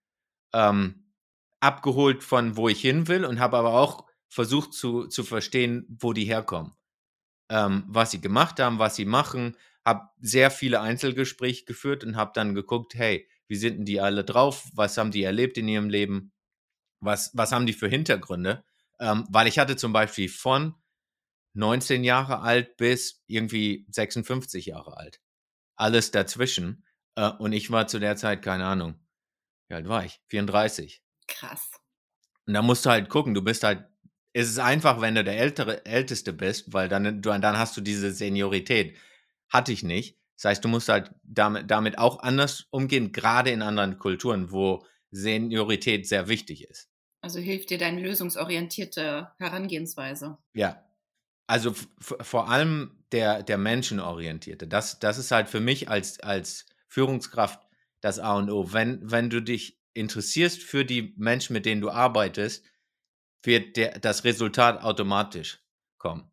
ähm, 0.53 1.05
abgeholt 1.59 2.23
von 2.23 2.55
wo 2.55 2.69
ich 2.69 2.81
hin 2.81 3.07
will 3.07 3.25
und 3.25 3.39
habe 3.39 3.57
aber 3.57 3.73
auch 3.73 4.05
versucht 4.29 4.73
zu, 4.73 5.07
zu 5.07 5.23
verstehen, 5.23 5.85
wo 5.99 6.13
die 6.13 6.25
herkommen. 6.25 6.73
Ähm, 7.49 7.83
was 7.87 8.11
sie 8.11 8.21
gemacht 8.21 8.59
haben, 8.59 8.79
was 8.79 8.95
sie 8.95 9.05
machen. 9.05 9.57
Habe 9.85 10.09
sehr 10.21 10.51
viele 10.51 10.81
Einzelgespräche 10.81 11.65
geführt 11.65 12.03
und 12.03 12.15
habe 12.15 12.31
dann 12.33 12.53
geguckt, 12.53 12.93
hey, 12.95 13.27
wie 13.47 13.55
sind 13.55 13.77
denn 13.79 13.85
die 13.85 13.99
alle 13.99 14.23
drauf? 14.23 14.69
Was 14.73 14.97
haben 14.97 15.11
die 15.11 15.23
erlebt 15.23 15.57
in 15.57 15.67
ihrem 15.67 15.89
Leben? 15.89 16.31
Was, 16.99 17.31
was 17.33 17.51
haben 17.51 17.65
die 17.65 17.73
für 17.73 17.87
Hintergründe? 17.87 18.63
Ähm, 18.99 19.25
weil 19.29 19.47
ich 19.47 19.59
hatte 19.59 19.77
zum 19.77 19.93
Beispiel 19.93 20.29
von 20.29 20.75
19 21.53 22.03
Jahre 22.03 22.41
alt 22.41 22.77
bis 22.77 23.23
irgendwie 23.27 23.85
56 23.89 24.67
Jahre 24.67 24.97
alt. 24.97 25.21
Alles 25.75 26.11
dazwischen. 26.11 26.85
Äh, 27.15 27.29
und 27.29 27.53
ich 27.53 27.71
war 27.71 27.87
zu 27.87 27.99
der 27.99 28.15
Zeit, 28.15 28.41
keine 28.41 28.65
Ahnung, 28.65 28.99
wie 29.67 29.75
alt 29.75 29.87
war 29.87 30.05
ich? 30.05 30.21
34. 30.27 31.01
Krass. 31.27 31.69
Und 32.45 32.53
da 32.53 32.61
musst 32.61 32.85
du 32.85 32.89
halt 32.89 33.09
gucken, 33.09 33.33
du 33.33 33.43
bist 33.43 33.63
halt, 33.63 33.85
es 34.33 34.49
ist 34.49 34.59
einfach, 34.59 35.01
wenn 35.01 35.15
du 35.15 35.23
der 35.23 35.37
Ältere, 35.37 35.85
Älteste 35.85 36.33
bist, 36.33 36.73
weil 36.73 36.89
dann, 36.89 37.21
du, 37.21 37.39
dann 37.39 37.57
hast 37.57 37.77
du 37.77 37.81
diese 37.81 38.11
Seniorität. 38.11 38.97
Hatte 39.49 39.71
ich 39.71 39.83
nicht. 39.83 40.19
Das 40.35 40.45
heißt, 40.45 40.63
du 40.63 40.69
musst 40.69 40.89
halt 40.89 41.11
damit, 41.23 41.69
damit 41.69 41.97
auch 41.97 42.19
anders 42.19 42.67
umgehen, 42.69 43.11
gerade 43.11 43.49
in 43.49 43.61
anderen 43.61 43.97
Kulturen, 43.97 44.51
wo 44.51 44.85
Seniorität 45.11 46.07
sehr 46.07 46.27
wichtig 46.27 46.63
ist. 46.67 46.89
Also 47.21 47.39
hilft 47.39 47.69
dir 47.69 47.77
deine 47.77 48.01
lösungsorientierte 48.01 49.31
Herangehensweise. 49.37 50.37
Ja. 50.53 50.85
Also 51.47 51.73
vor 51.99 52.49
allem 52.49 53.03
der, 53.11 53.43
der 53.43 53.57
menschenorientierte. 53.57 54.67
Das, 54.67 54.99
das 54.99 55.17
ist 55.17 55.31
halt 55.31 55.49
für 55.49 55.59
mich 55.59 55.89
als, 55.89 56.19
als 56.19 56.65
Führungskraft 56.87 57.59
das 58.01 58.19
A 58.19 58.37
und 58.37 58.49
O. 58.49 58.71
Wenn, 58.71 58.99
wenn 59.09 59.29
du 59.29 59.41
dich 59.41 59.79
interessierst 59.93 60.61
für 60.61 60.85
die 60.85 61.13
Menschen, 61.17 61.53
mit 61.53 61.65
denen 61.65 61.81
du 61.81 61.89
arbeitest, 61.89 62.63
wird 63.43 63.77
der, 63.77 63.99
das 63.99 64.23
Resultat 64.23 64.81
automatisch 64.81 65.63
kommen. 65.97 66.31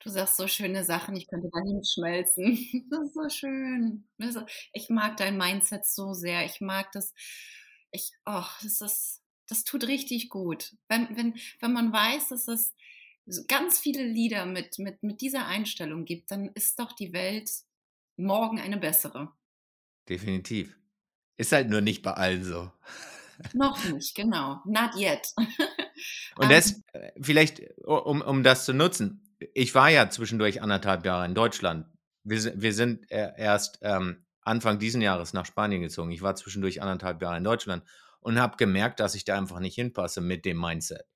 Du 0.00 0.10
sagst 0.10 0.36
so 0.36 0.46
schöne 0.46 0.84
Sachen, 0.84 1.16
ich 1.16 1.26
könnte 1.26 1.48
da 1.52 1.60
hinschmelzen. 1.60 2.86
Das 2.90 3.06
ist 3.06 3.14
so 3.14 3.28
schön. 3.28 4.08
Ich 4.72 4.88
mag 4.88 5.16
dein 5.16 5.36
Mindset 5.36 5.84
so 5.84 6.12
sehr. 6.12 6.44
Ich 6.44 6.60
mag 6.60 6.92
das. 6.92 7.12
Ich, 7.90 8.12
oh, 8.24 8.44
das 8.62 8.80
ist, 8.80 9.22
das 9.48 9.64
tut 9.64 9.84
richtig 9.84 10.28
gut. 10.28 10.74
Wenn, 10.88 11.16
wenn, 11.16 11.34
wenn 11.60 11.72
man 11.72 11.92
weiß, 11.92 12.28
dass 12.28 12.48
es 12.48 12.74
ganz 13.48 13.78
viele 13.78 14.04
Lieder 14.04 14.46
mit, 14.46 14.78
mit, 14.78 15.02
mit 15.02 15.20
dieser 15.20 15.46
Einstellung 15.46 16.04
gibt, 16.04 16.30
dann 16.30 16.50
ist 16.54 16.78
doch 16.78 16.92
die 16.92 17.12
Welt 17.12 17.50
morgen 18.16 18.60
eine 18.60 18.78
bessere. 18.78 19.32
Definitiv. 20.08 20.76
Ist 21.36 21.52
halt 21.52 21.68
nur 21.68 21.80
nicht 21.80 22.02
bei 22.02 22.12
allen 22.12 22.44
so. 22.44 22.70
Noch 23.52 23.84
nicht, 23.84 24.14
genau. 24.14 24.60
Not 24.64 24.94
yet. 24.96 25.34
Und 26.36 26.50
das, 26.50 26.82
äh, 26.92 27.12
vielleicht, 27.20 27.60
um, 27.84 28.22
um 28.22 28.42
das 28.42 28.64
zu 28.64 28.72
nutzen, 28.72 29.22
ich 29.52 29.74
war 29.74 29.90
ja 29.90 30.08
zwischendurch 30.08 30.62
anderthalb 30.62 31.04
Jahre 31.04 31.26
in 31.26 31.34
Deutschland. 31.34 31.86
Wir, 32.24 32.60
wir 32.60 32.72
sind 32.72 33.10
erst 33.10 33.78
ähm, 33.82 34.24
Anfang 34.40 34.78
diesen 34.78 35.02
Jahres 35.02 35.32
nach 35.32 35.44
Spanien 35.44 35.82
gezogen. 35.82 36.10
Ich 36.10 36.22
war 36.22 36.34
zwischendurch 36.36 36.80
anderthalb 36.80 37.20
Jahre 37.20 37.36
in 37.36 37.44
Deutschland 37.44 37.84
und 38.26 38.40
habe 38.40 38.56
gemerkt, 38.56 38.98
dass 38.98 39.14
ich 39.14 39.24
da 39.24 39.38
einfach 39.38 39.60
nicht 39.60 39.76
hinpasse 39.76 40.20
mit 40.20 40.44
dem 40.44 40.60
Mindset. 40.60 41.06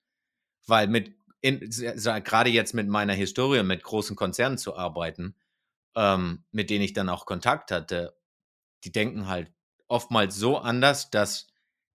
Weil 0.69 0.87
mit, 0.87 1.13
gerade 1.43 2.51
jetzt 2.51 2.73
mit 2.73 2.87
meiner 2.87 3.15
Historie, 3.15 3.65
mit 3.65 3.83
großen 3.83 4.15
Konzernen 4.15 4.59
zu 4.59 4.77
arbeiten, 4.77 5.35
ähm, 5.97 6.45
mit 6.53 6.71
denen 6.71 6.85
ich 6.85 6.93
dann 6.93 7.09
auch 7.09 7.27
Kontakt 7.27 7.73
hatte, 7.73 8.17
die 8.85 8.93
denken 8.93 9.27
halt 9.27 9.53
oftmals 9.89 10.37
so 10.37 10.59
anders, 10.59 11.11
dass, 11.11 11.49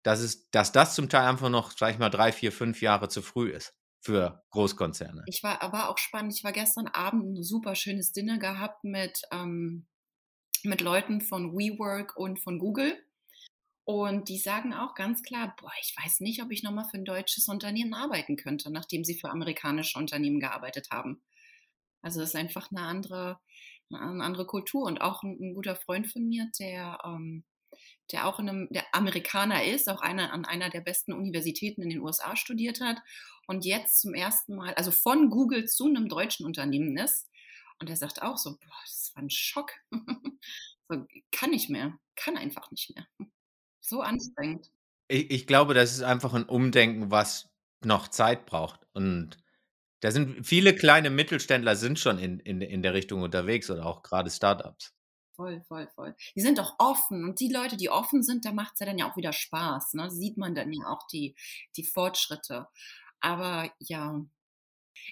dass, 0.03 0.19
es, 0.19 0.49
dass 0.51 0.73
das 0.73 0.95
zum 0.95 1.07
Teil 1.07 1.29
einfach 1.29 1.49
noch, 1.49 1.71
sag 1.71 1.93
ich 1.93 1.97
mal, 1.97 2.09
drei, 2.09 2.33
vier, 2.33 2.51
fünf 2.51 2.81
Jahre 2.81 3.07
zu 3.07 3.21
früh 3.21 3.51
ist 3.51 3.73
für 4.01 4.43
Großkonzerne. 4.49 5.23
Ich 5.27 5.43
war 5.43 5.61
aber 5.61 5.87
auch 5.87 5.97
spannend. 5.97 6.33
Ich 6.35 6.43
war 6.43 6.51
gestern 6.51 6.87
Abend 6.87 7.37
ein 7.37 7.41
super 7.41 7.75
schönes 7.75 8.11
Dinner 8.11 8.37
gehabt 8.37 8.83
mit, 8.83 9.21
ähm, 9.31 9.87
mit 10.63 10.81
Leuten 10.81 11.21
von 11.21 11.53
WeWork 11.53 12.17
und 12.17 12.41
von 12.41 12.59
Google. 12.59 13.01
Und 13.85 14.29
die 14.29 14.39
sagen 14.39 14.73
auch 14.73 14.95
ganz 14.95 15.23
klar, 15.23 15.55
boah, 15.59 15.71
ich 15.81 15.95
weiß 15.95 16.19
nicht, 16.21 16.41
ob 16.41 16.51
ich 16.51 16.63
nochmal 16.63 16.85
für 16.89 16.97
ein 16.97 17.05
deutsches 17.05 17.47
Unternehmen 17.47 17.93
arbeiten 17.93 18.35
könnte, 18.35 18.71
nachdem 18.71 19.03
sie 19.03 19.15
für 19.15 19.29
amerikanische 19.29 19.97
Unternehmen 19.99 20.39
gearbeitet 20.39 20.89
haben. 20.91 21.21
Also 22.01 22.21
es 22.21 22.29
ist 22.29 22.35
einfach 22.35 22.71
eine 22.71 22.81
andere, 22.81 23.39
eine 23.91 24.23
andere 24.23 24.47
Kultur. 24.47 24.83
Und 24.85 25.01
auch 25.01 25.23
ein, 25.23 25.37
ein 25.39 25.53
guter 25.53 25.75
Freund 25.75 26.11
von 26.11 26.27
mir, 26.27 26.49
der 26.59 26.99
ähm, 27.05 27.43
der 28.11 28.27
auch 28.27 28.39
in 28.39 28.49
einem, 28.49 28.67
der 28.69 28.85
Amerikaner 28.93 29.63
ist, 29.63 29.89
auch 29.89 30.01
einer, 30.01 30.31
an 30.31 30.45
einer 30.45 30.69
der 30.69 30.81
besten 30.81 31.13
Universitäten 31.13 31.81
in 31.81 31.89
den 31.89 32.01
USA 32.01 32.35
studiert 32.35 32.81
hat 32.81 33.01
und 33.47 33.65
jetzt 33.65 33.99
zum 34.01 34.13
ersten 34.13 34.55
Mal, 34.55 34.73
also 34.75 34.91
von 34.91 35.29
Google 35.29 35.65
zu 35.65 35.85
einem 35.85 36.07
deutschen 36.07 36.45
Unternehmen 36.45 36.97
ist 36.97 37.27
Und 37.79 37.89
er 37.89 37.95
sagt 37.95 38.21
auch 38.21 38.37
so, 38.37 38.51
boah, 38.51 38.81
das 38.85 39.11
war 39.15 39.23
ein 39.23 39.29
Schock. 39.29 39.71
so, 40.89 41.05
kann 41.31 41.49
nicht 41.49 41.69
mehr, 41.69 41.97
kann 42.15 42.37
einfach 42.37 42.71
nicht 42.71 42.95
mehr. 42.95 43.07
So 43.87 44.01
anstrengend. 44.01 44.71
Ich, 45.07 45.29
ich 45.31 45.47
glaube, 45.47 45.73
das 45.73 45.91
ist 45.91 46.01
einfach 46.01 46.33
ein 46.33 46.45
Umdenken, 46.45 47.11
was 47.11 47.49
noch 47.83 48.07
Zeit 48.07 48.45
braucht. 48.45 48.81
Und 48.93 49.37
da 50.01 50.11
sind 50.11 50.45
viele 50.45 50.75
kleine 50.75 51.09
Mittelständler 51.09 51.75
sind 51.75 51.99
schon 51.99 52.17
in, 52.19 52.39
in, 52.39 52.61
in 52.61 52.81
der 52.81 52.93
Richtung 52.93 53.21
unterwegs 53.21 53.69
oder 53.69 53.85
auch 53.85 54.03
gerade 54.03 54.29
Startups. 54.29 54.93
Voll, 55.35 55.61
voll, 55.67 55.87
voll. 55.95 56.15
Die 56.35 56.41
sind 56.41 56.57
doch 56.57 56.75
offen. 56.79 57.25
Und 57.25 57.39
die 57.39 57.51
Leute, 57.51 57.75
die 57.75 57.89
offen 57.89 58.23
sind, 58.23 58.45
da 58.45 58.53
macht 58.53 58.73
es 58.75 58.79
ja 58.79 58.85
dann 58.85 58.97
ja 58.97 59.11
auch 59.11 59.17
wieder 59.17 59.33
Spaß. 59.33 59.93
Ne? 59.95 60.09
Sieht 60.09 60.37
man 60.37 60.55
dann 60.55 60.71
ja 60.71 60.87
auch 60.87 61.05
die, 61.07 61.35
die 61.75 61.83
Fortschritte. 61.83 62.67
Aber 63.19 63.69
ja, 63.79 64.21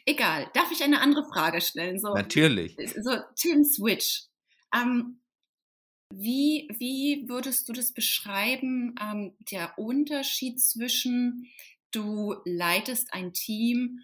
egal. 0.06 0.50
Darf 0.54 0.72
ich 0.72 0.82
eine 0.82 1.02
andere 1.02 1.26
Frage 1.26 1.60
stellen? 1.60 2.00
So, 2.00 2.14
Natürlich. 2.14 2.78
So, 3.02 3.18
Tim 3.36 3.66
Switch. 3.66 4.24
Ähm, 4.74 5.20
wie, 6.16 6.68
wie 6.78 7.28
würdest 7.28 7.68
du 7.68 7.74
das 7.74 7.94
beschreiben, 7.94 8.96
ähm, 9.02 9.36
der 9.52 9.78
Unterschied 9.78 10.62
zwischen 10.62 11.48
du 11.92 12.36
leitest 12.46 13.14
ein 13.14 13.34
Team, 13.34 14.00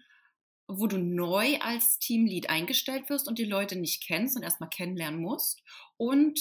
wo 0.66 0.86
du 0.86 0.98
neu 0.98 1.58
als 1.60 1.98
Teamlead 1.98 2.48
eingestellt 2.48 3.10
wirst 3.10 3.28
und 3.28 3.38
die 3.38 3.44
Leute 3.44 3.76
nicht 3.76 4.04
kennst 4.06 4.36
und 4.36 4.42
erstmal 4.42 4.70
kennenlernen 4.70 5.20
musst 5.20 5.62
und 5.96 6.38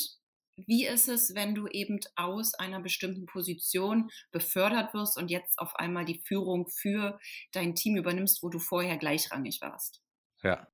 wie 0.67 0.85
ist 0.85 1.07
es, 1.07 1.35
wenn 1.35 1.55
du 1.55 1.67
eben 1.67 1.99
aus 2.15 2.53
einer 2.53 2.81
bestimmten 2.81 3.25
Position 3.25 4.09
befördert 4.31 4.93
wirst 4.93 5.17
und 5.17 5.31
jetzt 5.31 5.59
auf 5.59 5.75
einmal 5.75 6.05
die 6.05 6.21
Führung 6.25 6.67
für 6.67 7.19
dein 7.51 7.75
Team 7.75 7.95
übernimmst, 7.95 8.43
wo 8.43 8.49
du 8.49 8.59
vorher 8.59 8.97
gleichrangig 8.97 9.61
warst? 9.61 10.01
Ja. 10.43 10.67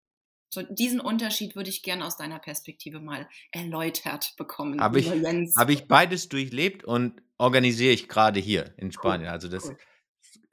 So, 0.49 0.62
diesen 0.62 0.99
Unterschied 0.99 1.55
würde 1.55 1.69
ich 1.69 1.84
gerne 1.84 2.05
aus 2.05 2.17
deiner 2.17 2.39
Perspektive 2.39 2.99
mal 2.99 3.27
erläutert 3.51 4.34
bekommen. 4.38 4.79
Habe 4.79 4.99
ich, 4.99 5.10
hab 5.10 5.69
ich 5.69 5.88
beides 5.88 6.29
durchlebt 6.29 6.84
und 6.84 7.21
organisiere 7.38 7.93
ich 7.93 8.08
gerade 8.08 8.39
hier 8.39 8.73
in 8.77 8.91
Spanien. 8.91 9.27
Cool. 9.27 9.34
Also 9.34 9.47
das 9.49 9.65
cool. 9.65 9.77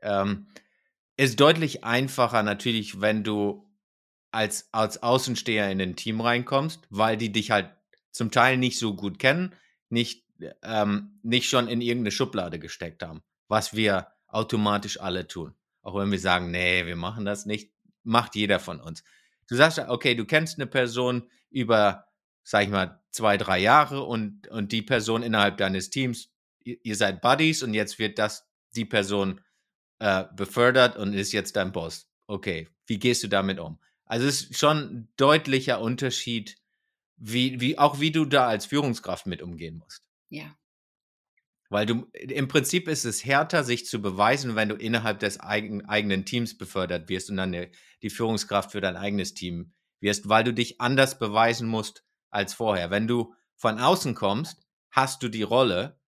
ähm, 0.02 0.46
ist 1.16 1.38
deutlich 1.38 1.84
einfacher 1.84 2.42
natürlich, 2.42 3.00
wenn 3.00 3.22
du 3.22 3.68
als, 4.32 4.68
als 4.72 5.02
Außensteher 5.02 5.70
in 5.70 5.80
ein 5.80 5.94
Team 5.94 6.20
reinkommst, 6.20 6.80
weil 6.90 7.16
die 7.16 7.30
dich 7.30 7.50
halt 7.50 7.70
zum 8.10 8.30
Teil 8.30 8.56
nicht 8.56 8.78
so 8.78 8.94
gut 8.94 9.18
kennen, 9.18 9.54
nicht, 9.88 10.26
ähm, 10.62 11.20
nicht 11.22 11.48
schon 11.48 11.68
in 11.68 11.80
irgendeine 11.80 12.10
Schublade 12.10 12.58
gesteckt 12.58 13.02
haben, 13.02 13.22
was 13.48 13.74
wir 13.74 14.08
automatisch 14.26 15.00
alle 15.00 15.28
tun. 15.28 15.54
Auch 15.82 15.96
wenn 15.96 16.10
wir 16.10 16.18
sagen, 16.18 16.50
nee, 16.50 16.86
wir 16.86 16.96
machen 16.96 17.24
das 17.24 17.44
nicht, 17.44 17.72
macht 18.02 18.34
jeder 18.34 18.58
von 18.58 18.80
uns. 18.80 19.04
Du 19.48 19.56
sagst, 19.56 19.78
okay, 19.78 20.14
du 20.14 20.24
kennst 20.24 20.58
eine 20.58 20.66
Person 20.66 21.28
über, 21.50 22.06
sag 22.42 22.64
ich 22.64 22.70
mal, 22.70 23.00
zwei, 23.10 23.36
drei 23.36 23.58
Jahre 23.58 24.02
und, 24.02 24.48
und 24.48 24.72
die 24.72 24.82
Person 24.82 25.22
innerhalb 25.22 25.58
deines 25.58 25.90
Teams, 25.90 26.30
ihr, 26.64 26.76
ihr 26.82 26.96
seid 26.96 27.20
Buddies 27.20 27.62
und 27.62 27.74
jetzt 27.74 27.98
wird 27.98 28.18
das 28.18 28.48
die 28.74 28.84
Person 28.84 29.40
äh, 29.98 30.24
befördert 30.34 30.96
und 30.96 31.12
ist 31.12 31.32
jetzt 31.32 31.56
dein 31.56 31.72
Boss. 31.72 32.08
Okay, 32.26 32.68
wie 32.86 32.98
gehst 32.98 33.22
du 33.22 33.28
damit 33.28 33.58
um? 33.58 33.78
Also 34.04 34.26
es 34.26 34.42
ist 34.42 34.58
schon 34.58 34.78
ein 34.78 35.08
deutlicher 35.16 35.80
Unterschied, 35.80 36.56
wie, 37.16 37.60
wie, 37.60 37.78
auch 37.78 38.00
wie 38.00 38.10
du 38.10 38.24
da 38.24 38.46
als 38.46 38.66
Führungskraft 38.66 39.26
mit 39.26 39.42
umgehen 39.42 39.78
musst. 39.78 40.02
Ja. 40.28 40.56
Weil 41.72 41.86
du, 41.86 42.06
im 42.12 42.48
Prinzip 42.48 42.86
ist 42.86 43.06
es 43.06 43.24
härter, 43.24 43.64
sich 43.64 43.86
zu 43.86 44.02
beweisen, 44.02 44.56
wenn 44.56 44.68
du 44.68 44.74
innerhalb 44.74 45.20
des 45.20 45.40
eigen, 45.40 45.86
eigenen 45.86 46.26
Teams 46.26 46.58
befördert 46.58 47.08
wirst 47.08 47.30
und 47.30 47.38
dann 47.38 47.52
die, 48.02 48.10
Führungskraft 48.10 48.72
für 48.72 48.82
dein 48.82 48.96
eigenes 48.96 49.32
Team 49.32 49.72
wirst, 49.98 50.28
weil 50.28 50.44
du 50.44 50.52
dich 50.52 50.82
anders 50.82 51.18
beweisen 51.18 51.66
musst 51.66 52.04
als 52.30 52.52
vorher. 52.52 52.90
Wenn 52.90 53.06
du 53.06 53.32
von 53.56 53.78
außen 53.78 54.14
kommst, 54.14 54.66
hast 54.90 55.22
du 55.22 55.28
die 55.28 55.44
Rolle 55.44 55.98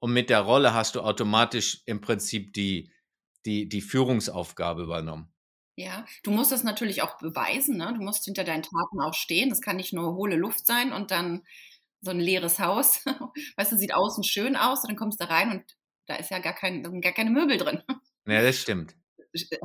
und 0.00 0.12
mit 0.12 0.28
der 0.28 0.40
Rolle 0.40 0.74
hast 0.74 0.96
du 0.96 1.02
automatisch 1.02 1.82
im 1.86 2.00
Prinzip 2.00 2.52
die, 2.52 2.92
die, 3.46 3.68
die 3.68 3.80
Führungsaufgabe 3.80 4.82
übernommen. 4.82 5.32
Ja, 5.76 6.04
du 6.24 6.32
musst 6.32 6.50
das 6.50 6.64
natürlich 6.64 7.00
auch 7.02 7.16
beweisen, 7.18 7.76
ne? 7.76 7.94
Du 7.96 8.02
musst 8.02 8.24
hinter 8.24 8.42
deinen 8.42 8.64
Taten 8.64 9.00
auch 9.00 9.14
stehen. 9.14 9.50
Das 9.50 9.60
kann 9.60 9.76
nicht 9.76 9.92
nur 9.92 10.14
hohle 10.14 10.36
Luft 10.36 10.66
sein 10.66 10.92
und 10.92 11.12
dann 11.12 11.44
so 12.02 12.10
ein 12.10 12.20
leeres 12.20 12.58
Haus. 12.58 13.04
Weißt 13.56 13.72
du, 13.72 13.76
sieht 13.76 13.94
außen 13.94 14.24
schön 14.24 14.56
aus 14.56 14.82
und 14.82 14.90
dann 14.90 14.96
kommst 14.96 15.20
du 15.20 15.26
da 15.26 15.32
rein 15.32 15.50
und 15.50 15.64
da 16.06 16.16
ist 16.16 16.30
ja 16.30 16.40
gar, 16.40 16.52
kein, 16.52 16.82
gar 17.00 17.12
keine 17.12 17.30
Möbel 17.30 17.56
drin. 17.56 17.82
Ja, 18.24 18.40
das 18.40 18.60
stimmt. 18.60 18.94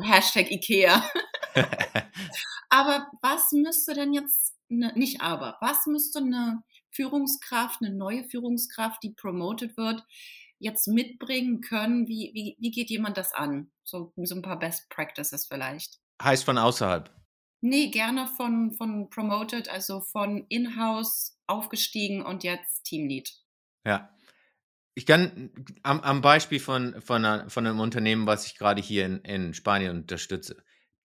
Hashtag 0.01 0.49
Ikea. 0.49 1.07
aber 2.69 3.05
was 3.21 3.51
müsste 3.51 3.93
denn 3.93 4.11
jetzt, 4.11 4.55
ne, 4.67 4.91
nicht 4.95 5.21
aber, 5.21 5.57
was 5.61 5.85
müsste 5.85 6.17
eine 6.17 6.63
Führungskraft, 6.89 7.83
eine 7.83 7.93
neue 7.93 8.23
Führungskraft, 8.23 9.03
die 9.03 9.11
promoted 9.11 9.77
wird, 9.77 10.03
jetzt 10.57 10.87
mitbringen 10.87 11.61
können? 11.61 12.07
Wie, 12.07 12.31
wie, 12.33 12.57
wie 12.59 12.71
geht 12.71 12.89
jemand 12.89 13.17
das 13.17 13.31
an? 13.31 13.69
So, 13.83 14.11
so 14.15 14.33
ein 14.33 14.41
paar 14.41 14.57
Best 14.57 14.89
Practices 14.89 15.45
vielleicht. 15.45 15.99
Heißt 16.19 16.43
von 16.43 16.57
außerhalb? 16.57 17.15
Nee, 17.67 17.89
gerne 17.89 18.27
von, 18.27 18.71
von 18.71 19.09
Promoted, 19.09 19.67
also 19.67 19.99
von 19.99 20.45
In-house 20.47 21.37
aufgestiegen 21.47 22.21
und 22.21 22.45
jetzt 22.45 22.83
Teamlead. 22.83 23.29
Ja. 23.85 24.09
Ich 24.95 25.05
kann 25.05 25.51
am, 25.83 25.99
am 25.99 26.21
Beispiel 26.21 26.61
von, 26.61 27.01
von, 27.01 27.25
einer, 27.25 27.49
von 27.49 27.67
einem 27.67 27.81
Unternehmen, 27.81 28.25
was 28.25 28.45
ich 28.45 28.57
gerade 28.57 28.81
hier 28.81 29.05
in, 29.05 29.19
in 29.19 29.53
Spanien 29.53 29.91
unterstütze, 29.91 30.63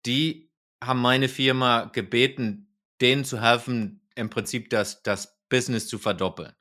die 0.06 0.52
haben 0.84 1.00
meine 1.00 1.30
Firma 1.30 1.86
gebeten, 1.86 2.76
denen 3.00 3.24
zu 3.24 3.42
helfen, 3.42 4.08
im 4.16 4.30
Prinzip 4.30 4.70
das, 4.70 5.04
das 5.04 5.40
Business 5.48 5.88
zu 5.88 6.00
verdoppeln. 6.00 6.54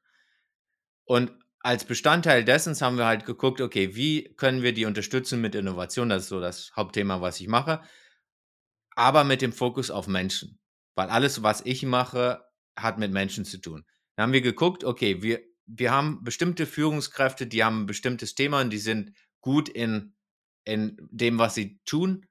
Und 1.04 1.32
als 1.58 1.84
Bestandteil 1.84 2.44
dessen 2.44 2.78
haben 2.80 2.96
wir 2.96 3.06
halt 3.06 3.26
geguckt, 3.26 3.60
okay, 3.60 3.96
wie 3.96 4.34
können 4.36 4.62
wir 4.62 4.72
die 4.72 4.84
unterstützen 4.84 5.40
mit 5.40 5.56
Innovation? 5.56 6.08
Das 6.08 6.22
ist 6.22 6.28
so 6.28 6.40
das 6.40 6.70
Hauptthema, 6.76 7.20
was 7.20 7.40
ich 7.40 7.48
mache. 7.48 7.82
Aber 8.96 9.24
mit 9.24 9.42
dem 9.42 9.52
Fokus 9.52 9.90
auf 9.90 10.06
Menschen. 10.06 10.58
Weil 10.94 11.08
alles, 11.08 11.42
was 11.42 11.62
ich 11.64 11.84
mache, 11.84 12.44
hat 12.76 12.98
mit 12.98 13.12
Menschen 13.12 13.44
zu 13.44 13.58
tun. 13.58 13.84
Dann 14.16 14.24
haben 14.24 14.32
wir 14.32 14.42
geguckt, 14.42 14.84
okay, 14.84 15.22
wir, 15.22 15.40
wir 15.66 15.92
haben 15.92 16.22
bestimmte 16.24 16.66
Führungskräfte, 16.66 17.46
die 17.46 17.64
haben 17.64 17.82
ein 17.82 17.86
bestimmtes 17.86 18.34
Thema 18.34 18.60
und 18.60 18.70
die 18.70 18.78
sind 18.78 19.12
gut 19.40 19.68
in, 19.68 20.14
in 20.64 20.96
dem, 21.10 21.38
was 21.38 21.54
sie 21.54 21.80
tun, 21.84 22.26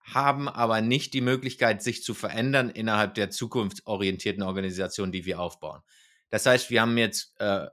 haben 0.00 0.48
aber 0.48 0.80
nicht 0.80 1.14
die 1.14 1.20
Möglichkeit, 1.20 1.82
sich 1.82 2.02
zu 2.02 2.14
verändern 2.14 2.70
innerhalb 2.70 3.14
der 3.14 3.30
zukunftsorientierten 3.30 4.42
Organisation, 4.42 5.10
die 5.10 5.24
wir 5.24 5.40
aufbauen. 5.40 5.82
Das 6.30 6.46
heißt, 6.46 6.70
wir 6.70 6.80
haben 6.80 6.96
jetzt 6.96 7.38
äh, 7.40 7.66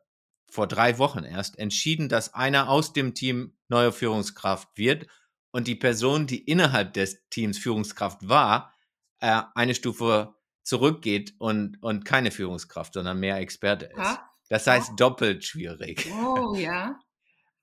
vor 0.49 0.67
drei 0.67 0.97
Wochen 0.97 1.23
erst 1.23 1.57
entschieden, 1.57 2.09
dass 2.09 2.33
einer 2.33 2.69
aus 2.69 2.93
dem 2.93 3.13
Team 3.13 3.55
neue 3.69 3.91
Führungskraft 3.91 4.69
wird 4.75 5.07
und 5.53 5.67
die 5.67 5.75
Person, 5.75 6.27
die 6.27 6.39
innerhalb 6.39 6.93
des 6.93 7.29
Teams 7.29 7.57
Führungskraft 7.57 8.27
war, 8.27 8.73
äh, 9.19 9.41
eine 9.55 9.75
Stufe 9.75 10.35
zurückgeht 10.63 11.35
und, 11.37 11.81
und 11.81 12.05
keine 12.05 12.31
Führungskraft, 12.31 12.93
sondern 12.95 13.19
mehr 13.19 13.37
Experte 13.37 13.85
ist. 13.85 13.97
Ha? 13.97 14.29
Das 14.49 14.67
heißt 14.67 14.89
ha? 14.89 14.95
doppelt 14.95 15.45
schwierig. 15.45 16.11
Oh 16.11 16.55
ja. 16.55 16.99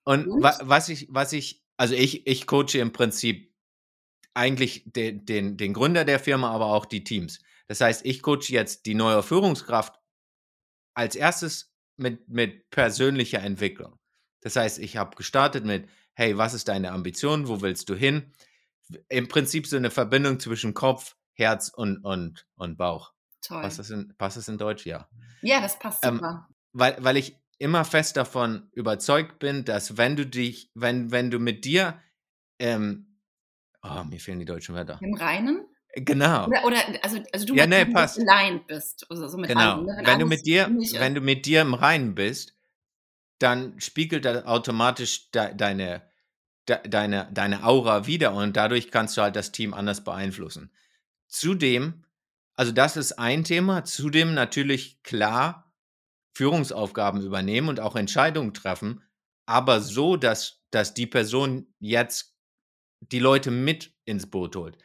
Und, 0.04 0.28
und? 0.28 0.42
Wa 0.42 0.56
was 0.62 0.88
ich, 0.88 1.08
was 1.10 1.32
ich, 1.32 1.64
also 1.76 1.94
ich, 1.94 2.26
ich 2.26 2.46
coache 2.46 2.78
im 2.78 2.92
Prinzip 2.92 3.52
eigentlich 4.34 4.84
den, 4.86 5.26
den, 5.26 5.56
den 5.56 5.74
Gründer 5.74 6.04
der 6.04 6.20
Firma, 6.20 6.50
aber 6.52 6.66
auch 6.66 6.86
die 6.86 7.02
Teams. 7.02 7.40
Das 7.66 7.80
heißt, 7.80 8.06
ich 8.06 8.22
coache 8.22 8.48
jetzt 8.48 8.86
die 8.86 8.94
neue 8.94 9.22
Führungskraft 9.24 9.98
als 10.94 11.16
erstes 11.16 11.74
mit, 11.96 12.28
mit 12.28 12.70
persönlicher 12.70 13.40
Entwicklung. 13.40 13.98
Das 14.42 14.54
heißt, 14.54 14.78
ich 14.78 14.96
habe 14.96 15.16
gestartet 15.16 15.64
mit, 15.64 15.88
hey, 16.20 16.36
was 16.36 16.52
ist 16.52 16.68
deine 16.68 16.92
Ambition? 16.92 17.48
Wo 17.48 17.62
willst 17.62 17.88
du 17.88 17.94
hin? 17.94 18.30
Im 19.08 19.28
Prinzip 19.28 19.66
so 19.66 19.78
eine 19.78 19.90
Verbindung 19.90 20.38
zwischen 20.38 20.74
Kopf, 20.74 21.16
Herz 21.32 21.70
und, 21.70 22.04
und, 22.04 22.46
und 22.56 22.76
Bauch. 22.76 23.14
Toll. 23.40 23.62
Passt 23.62 23.78
das, 23.78 23.88
in, 23.88 24.12
passt 24.18 24.36
das 24.36 24.46
in 24.46 24.58
Deutsch? 24.58 24.84
Ja. 24.84 25.08
Ja, 25.40 25.62
das 25.62 25.78
passt 25.78 26.04
ähm, 26.04 26.16
super. 26.16 26.46
Weil, 26.74 26.96
weil 27.00 27.16
ich 27.16 27.38
immer 27.56 27.86
fest 27.86 28.18
davon 28.18 28.68
überzeugt 28.72 29.38
bin, 29.38 29.64
dass 29.64 29.96
wenn 29.96 30.14
du 30.14 30.26
dich, 30.26 30.70
wenn, 30.74 31.10
wenn 31.10 31.30
du 31.30 31.38
mit 31.38 31.64
dir, 31.64 31.98
ähm, 32.58 33.16
oh, 33.82 34.04
mir 34.04 34.20
fehlen 34.20 34.40
die 34.40 34.44
deutschen 34.44 34.74
Wörter. 34.74 34.98
Im 35.00 35.14
Reinen? 35.14 35.64
Genau. 35.94 36.48
Oder, 36.48 36.64
oder 36.66 36.78
also, 37.02 37.18
also 37.32 37.46
du 37.46 37.54
ja, 37.54 37.66
nee, 37.66 37.86
passt. 37.86 38.20
aligned 38.20 38.66
bist. 38.66 39.06
Also 39.08 39.26
so 39.26 39.38
genau. 39.38 39.76
Allem, 39.76 39.86
ne? 39.86 39.94
wenn, 39.96 40.06
wenn 40.06 40.18
du 40.18 40.26
mit 40.26 40.44
dir, 40.44 40.68
wenn 40.68 41.14
du 41.14 41.22
mit 41.22 41.46
dir 41.46 41.62
im 41.62 41.72
Reinen 41.72 42.14
bist, 42.14 42.54
dann 43.38 43.80
spiegelt 43.80 44.26
das 44.26 44.44
automatisch 44.44 45.30
de, 45.30 45.54
deine, 45.54 46.09
de, 46.70 46.88
deine, 46.88 47.28
deine 47.32 47.64
Aura 47.64 48.06
wieder 48.06 48.32
und 48.32 48.56
dadurch 48.56 48.90
kannst 48.90 49.16
du 49.16 49.22
halt 49.22 49.36
das 49.36 49.52
Team 49.52 49.74
anders 49.74 50.04
beeinflussen. 50.04 50.70
Zudem, 51.28 52.04
also 52.56 52.72
das 52.72 52.96
ist 52.96 53.12
ein 53.12 53.44
Thema, 53.44 53.84
zudem 53.84 54.34
natürlich 54.34 55.02
klar 55.02 55.72
Führungsaufgaben 56.34 57.22
übernehmen 57.22 57.68
und 57.68 57.80
auch 57.80 57.96
Entscheidungen 57.96 58.54
treffen, 58.54 59.02
aber 59.46 59.80
so, 59.80 60.16
dass, 60.16 60.62
dass 60.70 60.94
die 60.94 61.06
Person 61.06 61.66
jetzt 61.78 62.36
die 63.00 63.18
Leute 63.18 63.50
mit 63.50 63.92
ins 64.04 64.30
Boot 64.30 64.56
holt 64.56 64.78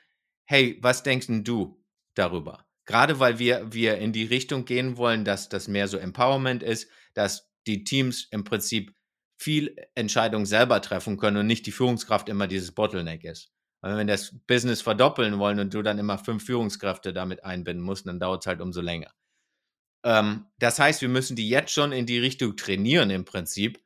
hey, 0.47 0.77
was 0.81 1.01
denkst 1.01 1.25
du 1.27 1.83
darüber? 2.13 2.65
gerade 2.85 3.19
weil 3.19 3.39
wir, 3.39 3.73
wir 3.73 3.97
in 3.97 4.13
die 4.13 4.25
Richtung 4.25 4.65
gehen 4.65 4.97
wollen, 4.97 5.25
dass 5.25 5.49
das 5.49 5.67
mehr 5.67 5.87
so 5.87 5.97
Empowerment 5.97 6.63
ist, 6.63 6.89
dass 7.13 7.51
die 7.67 7.83
Teams 7.83 8.27
im 8.31 8.43
Prinzip 8.43 8.93
viel 9.37 9.75
Entscheidungen 9.95 10.45
selber 10.45 10.81
treffen 10.81 11.17
können 11.17 11.37
und 11.37 11.47
nicht 11.47 11.65
die 11.65 11.71
Führungskraft 11.71 12.29
immer 12.29 12.47
dieses 12.47 12.73
Bottleneck 12.73 13.23
ist. 13.23 13.51
Weil 13.81 13.91
wenn 13.91 14.07
wir 14.07 14.13
das 14.13 14.35
Business 14.47 14.81
verdoppeln 14.81 15.37
wollen 15.37 15.59
und 15.59 15.73
du 15.73 15.81
dann 15.81 15.99
immer 15.99 16.17
fünf 16.17 16.45
Führungskräfte 16.45 17.13
damit 17.13 17.43
einbinden 17.43 17.85
musst, 17.85 18.07
dann 18.07 18.19
dauert 18.19 18.43
es 18.43 18.47
halt 18.47 18.61
umso 18.61 18.81
länger. 18.81 19.11
Ähm, 20.03 20.45
das 20.59 20.79
heißt, 20.79 21.01
wir 21.01 21.09
müssen 21.09 21.35
die 21.35 21.49
jetzt 21.49 21.71
schon 21.71 21.91
in 21.91 22.05
die 22.05 22.19
Richtung 22.19 22.55
trainieren 22.55 23.09
im 23.09 23.25
Prinzip, 23.25 23.83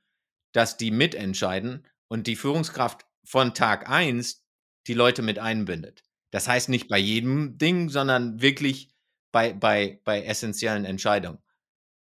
dass 0.54 0.78
die 0.78 0.92
mitentscheiden 0.92 1.88
und 2.08 2.28
die 2.28 2.36
Führungskraft 2.36 3.06
von 3.24 3.54
Tag 3.54 3.90
1 3.90 4.46
die 4.88 4.94
Leute 4.94 5.22
mit 5.22 5.40
einbindet. 5.40 6.04
Das 6.32 6.48
heißt 6.48 6.70
nicht 6.70 6.88
bei 6.88 6.98
jedem 6.98 7.58
Ding, 7.58 7.90
sondern 7.90 8.42
wirklich 8.42 8.94
bei, 9.32 9.54
bei, 9.54 10.00
bei 10.04 10.24
essentiellen 10.24 10.86
Entscheidungen. 10.86 11.40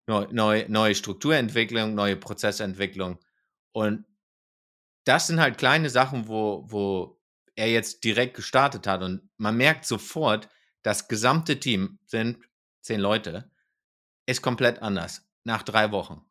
Neu, 0.07 0.27
neu, 0.31 0.67
neue 0.69 0.95
Strukturentwicklung, 0.95 1.95
neue 1.95 2.17
Prozessentwicklung. 2.17 3.19
Und 3.75 4.05
das 5.05 5.27
sind 5.27 5.41
halt 5.41 5.59
kleine 5.59 5.91
Sachen, 5.91 6.29
wo, 6.29 6.65
wo 6.67 7.21
er 7.57 7.71
jetzt 7.71 8.05
direkt 8.05 8.35
gestartet 8.37 8.87
hat. 8.87 9.03
Und 9.03 9.29
man 9.37 9.57
merkt 9.57 9.85
sofort, 9.85 10.49
das 10.83 11.09
gesamte 11.09 11.59
Team 11.59 11.99
sind 12.07 12.39
zehn 12.81 13.01
Leute, 13.01 13.51
ist 14.27 14.43
komplett 14.43 14.81
anders 14.81 15.29
nach 15.43 15.63
drei 15.63 15.91
Wochen. 15.91 16.25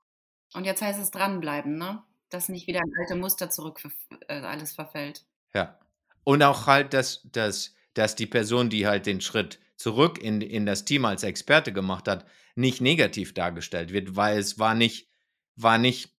Und 0.54 0.66
jetzt 0.66 0.82
heißt 0.82 1.02
es 1.02 1.12
dranbleiben, 1.12 1.78
ne? 1.78 2.02
Dass 2.30 2.50
nicht 2.50 2.68
wieder 2.68 2.80
ein 2.80 2.94
alte 3.00 3.16
Muster 3.16 3.50
zurück 3.50 3.82
äh, 4.28 4.40
alles 4.40 4.74
verfällt. 4.74 5.26
Ja. 5.54 5.78
Und 6.24 6.42
auch 6.42 6.66
halt, 6.66 6.94
dass, 6.94 7.22
dass, 7.32 7.76
dass 7.94 8.16
die 8.16 8.26
Person, 8.26 8.70
die 8.70 8.88
halt 8.88 9.06
den 9.06 9.22
Schritt 9.22 9.60
zurück 9.76 10.18
in, 10.18 10.42
in 10.42 10.66
das 10.66 10.86
Team 10.86 11.06
als 11.06 11.24
Experte 11.24 11.74
gemacht 11.74 12.08
hat, 12.08 12.26
nicht 12.56 12.80
negativ 12.80 13.34
dargestellt 13.34 13.92
wird, 13.92 14.16
weil 14.16 14.38
es 14.38 14.58
war 14.58 14.76
nicht, 14.76 15.10
war 15.56 15.78
nicht, 15.78 16.16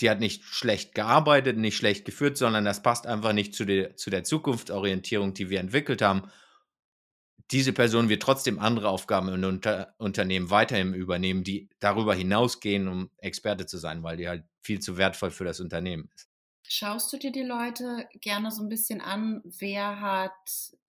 die 0.00 0.10
hat 0.10 0.20
nicht 0.20 0.44
schlecht 0.44 0.94
gearbeitet, 0.94 1.56
nicht 1.56 1.76
schlecht 1.76 2.04
geführt, 2.04 2.36
sondern 2.36 2.64
das 2.64 2.82
passt 2.82 3.06
einfach 3.06 3.32
nicht 3.32 3.54
zu 3.54 3.64
der, 3.64 3.96
zu 3.96 4.10
der 4.10 4.24
Zukunftsorientierung, 4.24 5.34
die 5.34 5.50
wir 5.50 5.60
entwickelt 5.60 6.02
haben. 6.02 6.30
Diese 7.50 7.72
Person 7.72 8.08
wird 8.08 8.22
trotzdem 8.22 8.58
andere 8.58 8.88
Aufgaben 8.88 9.28
in 9.28 9.44
Unter 9.44 9.94
Unternehmen 9.98 10.50
weiterhin 10.50 10.94
übernehmen, 10.94 11.42
die 11.42 11.68
darüber 11.80 12.14
hinausgehen, 12.14 12.86
um 12.86 13.10
Experte 13.18 13.66
zu 13.66 13.78
sein, 13.78 14.02
weil 14.02 14.16
die 14.16 14.28
halt 14.28 14.44
viel 14.62 14.80
zu 14.80 14.96
wertvoll 14.96 15.30
für 15.30 15.44
das 15.44 15.60
Unternehmen 15.60 16.08
ist. 16.14 16.28
Schaust 16.72 17.12
du 17.12 17.16
dir 17.16 17.32
die 17.32 17.42
Leute 17.42 18.08
gerne 18.20 18.52
so 18.52 18.62
ein 18.62 18.68
bisschen 18.68 19.00
an, 19.00 19.42
wer 19.44 20.00
hat 20.00 20.30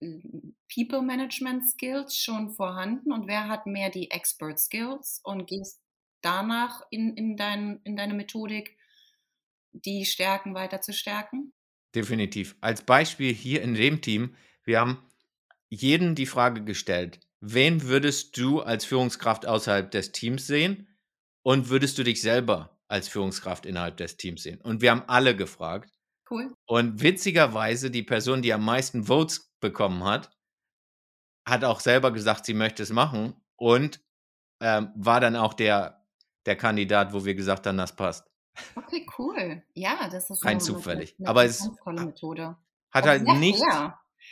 hm, 0.00 0.54
People 0.72 1.02
Management 1.02 1.66
Skills 1.68 2.16
schon 2.16 2.50
vorhanden 2.50 3.10
und 3.10 3.26
wer 3.26 3.48
hat 3.48 3.66
mehr 3.66 3.90
die 3.90 4.08
Expert 4.12 4.60
Skills 4.60 5.20
und 5.24 5.48
gehst 5.48 5.80
danach 6.20 6.82
in, 6.90 7.16
in, 7.16 7.36
dein, 7.36 7.80
in 7.82 7.96
deine 7.96 8.14
Methodik, 8.14 8.76
die 9.72 10.04
Stärken 10.04 10.54
weiter 10.54 10.80
zu 10.80 10.92
stärken? 10.92 11.52
Definitiv. 11.94 12.56
Als 12.60 12.82
Beispiel 12.82 13.32
hier 13.32 13.62
in 13.62 13.74
dem 13.74 14.00
Team, 14.00 14.34
wir 14.64 14.80
haben 14.80 14.98
jeden 15.68 16.14
die 16.14 16.26
Frage 16.26 16.64
gestellt, 16.64 17.20
wen 17.40 17.82
würdest 17.82 18.36
du 18.38 18.60
als 18.60 18.84
Führungskraft 18.84 19.46
außerhalb 19.46 19.90
des 19.90 20.12
Teams 20.12 20.46
sehen 20.46 20.88
und 21.42 21.68
würdest 21.68 21.98
du 21.98 22.04
dich 22.04 22.22
selber 22.22 22.78
als 22.88 23.08
Führungskraft 23.08 23.66
innerhalb 23.66 23.96
des 23.96 24.16
Teams 24.16 24.42
sehen. 24.42 24.60
Und 24.60 24.82
wir 24.82 24.90
haben 24.90 25.04
alle 25.06 25.34
gefragt. 25.34 25.90
Cool. 26.30 26.54
Und 26.66 27.02
witzigerweise, 27.02 27.90
die 27.90 28.02
Person, 28.02 28.42
die 28.42 28.52
am 28.52 28.64
meisten 28.64 29.04
Votes 29.04 29.52
bekommen 29.60 30.04
hat, 30.04 30.30
hat 31.46 31.64
auch 31.64 31.80
selber 31.80 32.12
gesagt, 32.12 32.46
sie 32.46 32.54
möchte 32.54 32.82
es 32.82 32.90
machen 32.90 33.34
und 33.56 34.00
ähm, 34.60 34.92
war 34.94 35.20
dann 35.20 35.36
auch 35.36 35.54
der, 35.54 36.06
der 36.46 36.56
Kandidat, 36.56 37.12
wo 37.12 37.24
wir 37.24 37.34
gesagt 37.34 37.66
haben, 37.66 37.78
das 37.78 37.96
passt. 37.96 38.31
Okay, 38.74 39.06
cool. 39.18 39.62
Ja, 39.74 40.08
das 40.08 40.30
ist 40.30 40.44
rein 40.44 40.60
zufällig. 40.60 41.14
Eine, 41.18 41.18
eine 41.18 41.28
Aber 41.28 41.44
es 41.44 41.70
tolle 41.82 42.04
Methode. 42.04 42.56
hat 42.90 43.06
halt 43.06 43.22
nichts, 43.24 43.62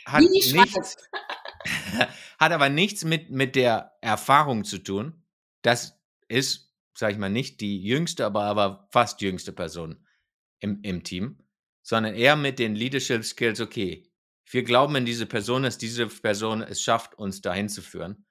hat 0.05 0.21
nichts, 0.21 0.53
hat 2.39 2.51
aber 2.51 2.69
nichts 2.69 3.03
mit, 3.03 3.29
mit 3.29 3.55
der 3.55 3.97
Erfahrung 4.01 4.63
zu 4.63 4.77
tun. 4.77 5.23
Das 5.61 5.99
ist 6.27 6.71
sage 7.01 7.13
ich 7.13 7.19
mal, 7.19 7.29
nicht 7.29 7.61
die 7.61 7.81
jüngste, 7.81 8.25
aber, 8.25 8.43
aber 8.43 8.87
fast 8.91 9.21
jüngste 9.21 9.51
Person 9.51 10.05
im, 10.59 10.81
im 10.83 11.03
Team, 11.03 11.39
sondern 11.81 12.13
eher 12.13 12.35
mit 12.35 12.59
den 12.59 12.75
Leadership 12.75 13.23
Skills, 13.23 13.59
okay, 13.59 14.07
wir 14.49 14.63
glauben 14.63 14.95
in 14.95 15.05
diese 15.05 15.25
Person, 15.25 15.63
dass 15.63 15.77
diese 15.77 16.07
Person 16.07 16.61
es 16.61 16.81
schafft, 16.81 17.15
uns 17.17 17.41
dahin 17.41 17.69
zu 17.69 17.81
führen. 17.81 18.25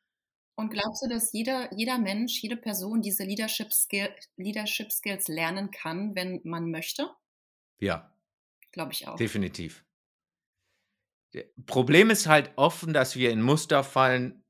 Und 0.61 0.69
glaubst 0.69 1.03
du, 1.03 1.09
dass 1.09 1.33
jeder, 1.33 1.73
jeder 1.73 1.97
Mensch, 1.97 2.43
jede 2.43 2.59
Person 2.59 3.01
diese 3.01 3.25
Leadership, 3.25 3.73
Skill, 3.73 4.11
Leadership 4.37 4.93
Skills 4.93 5.27
lernen 5.27 5.71
kann, 5.71 6.15
wenn 6.15 6.43
man 6.45 6.71
möchte? 6.71 7.09
Ja. 7.79 8.13
Glaube 8.71 8.93
ich 8.93 9.09
auch. 9.09 9.17
Definitiv. 9.17 9.83
Problem 11.65 12.11
ist 12.11 12.27
halt 12.27 12.51
offen, 12.57 12.93
dass 12.93 13.17
wir 13.17 13.31
in 13.31 13.41
Muster 13.41 13.83
fallen, 13.83 14.45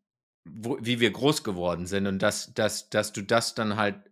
wo, 0.44 0.78
wie 0.80 0.98
wir 0.98 1.12
groß 1.12 1.44
geworden 1.44 1.86
sind 1.86 2.08
und 2.08 2.18
dass, 2.18 2.52
dass, 2.54 2.90
dass 2.90 3.12
du 3.12 3.22
das 3.22 3.54
dann 3.54 3.76
halt 3.76 4.09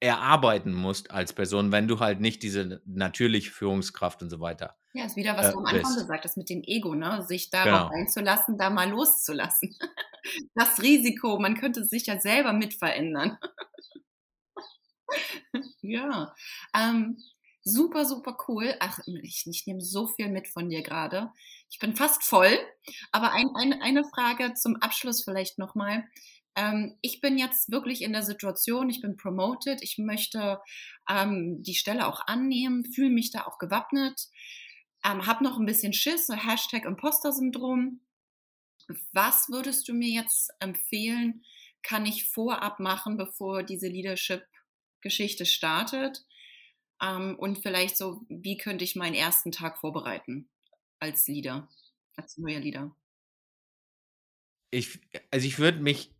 erarbeiten 0.00 0.72
musst 0.72 1.10
als 1.10 1.32
Person, 1.32 1.72
wenn 1.72 1.88
du 1.88 2.00
halt 2.00 2.20
nicht 2.20 2.42
diese 2.42 2.82
natürliche 2.84 3.50
Führungskraft 3.50 4.22
und 4.22 4.30
so 4.30 4.40
weiter. 4.40 4.76
Ja, 4.94 5.06
ist 5.06 5.16
wieder, 5.16 5.36
was 5.36 5.48
äh, 5.48 5.52
du 5.52 5.58
am 5.58 5.64
Anfang 5.66 5.82
bist. 5.82 5.96
gesagt 5.96 6.24
hast 6.24 6.36
mit 6.36 6.50
dem 6.50 6.62
Ego, 6.64 6.94
ne? 6.94 7.24
sich 7.26 7.50
darauf 7.50 7.90
genau. 7.90 8.00
einzulassen, 8.00 8.58
da 8.58 8.70
mal 8.70 8.90
loszulassen. 8.90 9.76
Das 10.54 10.80
Risiko, 10.80 11.40
man 11.40 11.56
könnte 11.56 11.84
sich 11.84 12.06
ja 12.06 12.20
selber 12.20 12.52
mit 12.52 12.74
verändern. 12.74 13.38
ja, 15.82 16.32
ähm, 16.76 17.18
super, 17.64 18.04
super 18.04 18.38
cool. 18.46 18.72
Ach, 18.78 19.00
ich, 19.06 19.44
ich 19.48 19.66
nehme 19.66 19.80
so 19.80 20.06
viel 20.06 20.28
mit 20.28 20.46
von 20.46 20.68
dir 20.68 20.84
gerade. 20.84 21.32
Ich 21.70 21.80
bin 21.80 21.96
fast 21.96 22.22
voll. 22.22 22.56
Aber 23.10 23.32
ein, 23.32 23.48
ein, 23.56 23.82
eine 23.82 24.04
Frage 24.04 24.54
zum 24.54 24.76
Abschluss 24.76 25.24
vielleicht 25.24 25.58
nochmal. 25.58 26.04
Ähm, 26.56 26.96
ich 27.00 27.20
bin 27.20 27.38
jetzt 27.38 27.70
wirklich 27.70 28.02
in 28.02 28.12
der 28.12 28.22
Situation, 28.22 28.90
ich 28.90 29.00
bin 29.00 29.16
promoted, 29.16 29.82
ich 29.82 29.98
möchte 29.98 30.60
ähm, 31.08 31.62
die 31.62 31.74
Stelle 31.74 32.06
auch 32.06 32.26
annehmen, 32.26 32.84
fühle 32.84 33.10
mich 33.10 33.30
da 33.30 33.44
auch 33.46 33.58
gewappnet, 33.58 34.28
ähm, 35.04 35.26
habe 35.26 35.44
noch 35.44 35.58
ein 35.58 35.66
bisschen 35.66 35.92
Schiss, 35.92 36.28
Hashtag 36.28 36.84
Imposter-Syndrom. 36.84 38.00
Was 39.12 39.48
würdest 39.48 39.88
du 39.88 39.94
mir 39.94 40.10
jetzt 40.10 40.50
empfehlen, 40.60 41.44
kann 41.82 42.06
ich 42.06 42.28
vorab 42.28 42.80
machen, 42.80 43.16
bevor 43.16 43.62
diese 43.62 43.88
Leadership-Geschichte 43.88 45.46
startet? 45.46 46.24
Ähm, 47.02 47.36
und 47.38 47.62
vielleicht 47.62 47.96
so, 47.96 48.24
wie 48.28 48.56
könnte 48.56 48.84
ich 48.84 48.96
meinen 48.96 49.14
ersten 49.14 49.52
Tag 49.52 49.78
vorbereiten? 49.78 50.48
als 51.02 51.26
Leader, 51.26 51.68
als 52.16 52.38
neuer 52.38 52.60
Leader? 52.60 52.96
Ich, 54.70 55.00
also 55.30 55.46
ich 55.46 55.58
würde 55.58 55.80
mich, 55.80 56.11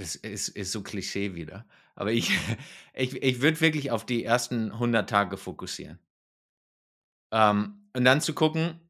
das 0.00 0.14
ist, 0.14 0.48
ist 0.48 0.72
so 0.72 0.82
Klischee 0.82 1.34
wieder, 1.34 1.66
aber 1.94 2.12
ich, 2.12 2.30
ich, 2.94 3.22
ich 3.22 3.40
würde 3.40 3.60
wirklich 3.60 3.90
auf 3.90 4.06
die 4.06 4.24
ersten 4.24 4.72
100 4.72 5.08
Tage 5.08 5.36
fokussieren. 5.36 5.98
Ähm, 7.32 7.88
und 7.94 8.04
dann 8.04 8.20
zu 8.20 8.34
gucken, 8.34 8.80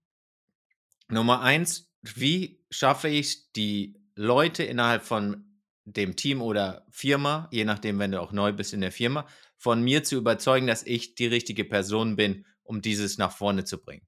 Nummer 1.09 1.40
eins, 1.42 1.92
wie 2.03 2.64
schaffe 2.70 3.09
ich 3.09 3.53
die 3.53 4.01
Leute 4.14 4.62
innerhalb 4.62 5.03
von 5.03 5.44
dem 5.85 6.14
Team 6.14 6.40
oder 6.40 6.87
Firma, 6.90 7.49
je 7.51 7.64
nachdem, 7.64 7.99
wenn 7.99 8.12
du 8.12 8.20
auch 8.20 8.33
neu 8.33 8.53
bist 8.53 8.73
in 8.73 8.81
der 8.81 8.92
Firma, 8.92 9.27
von 9.57 9.83
mir 9.83 10.05
zu 10.05 10.16
überzeugen, 10.16 10.66
dass 10.66 10.87
ich 10.87 11.16
die 11.16 11.27
richtige 11.27 11.64
Person 11.64 12.16
bin, 12.16 12.46
um 12.62 12.81
dieses 12.81 13.18
nach 13.18 13.33
vorne 13.33 13.64
zu 13.64 13.79
bringen. 13.79 14.07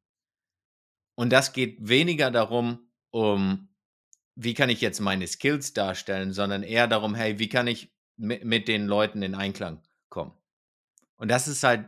Und 1.14 1.30
das 1.30 1.52
geht 1.52 1.76
weniger 1.80 2.30
darum, 2.30 2.88
um 3.10 3.68
wie 4.34 4.54
kann 4.54 4.70
ich 4.70 4.80
jetzt 4.80 5.00
meine 5.00 5.26
Skills 5.26 5.72
darstellen, 5.72 6.32
sondern 6.32 6.62
eher 6.62 6.88
darum, 6.88 7.14
hey, 7.14 7.38
wie 7.38 7.48
kann 7.48 7.66
ich 7.66 7.92
mit, 8.16 8.44
mit 8.44 8.68
den 8.68 8.86
Leuten 8.86 9.22
in 9.22 9.34
Einklang 9.34 9.82
kommen? 10.08 10.32
Und 11.16 11.28
das 11.28 11.48
ist 11.48 11.62
halt, 11.62 11.86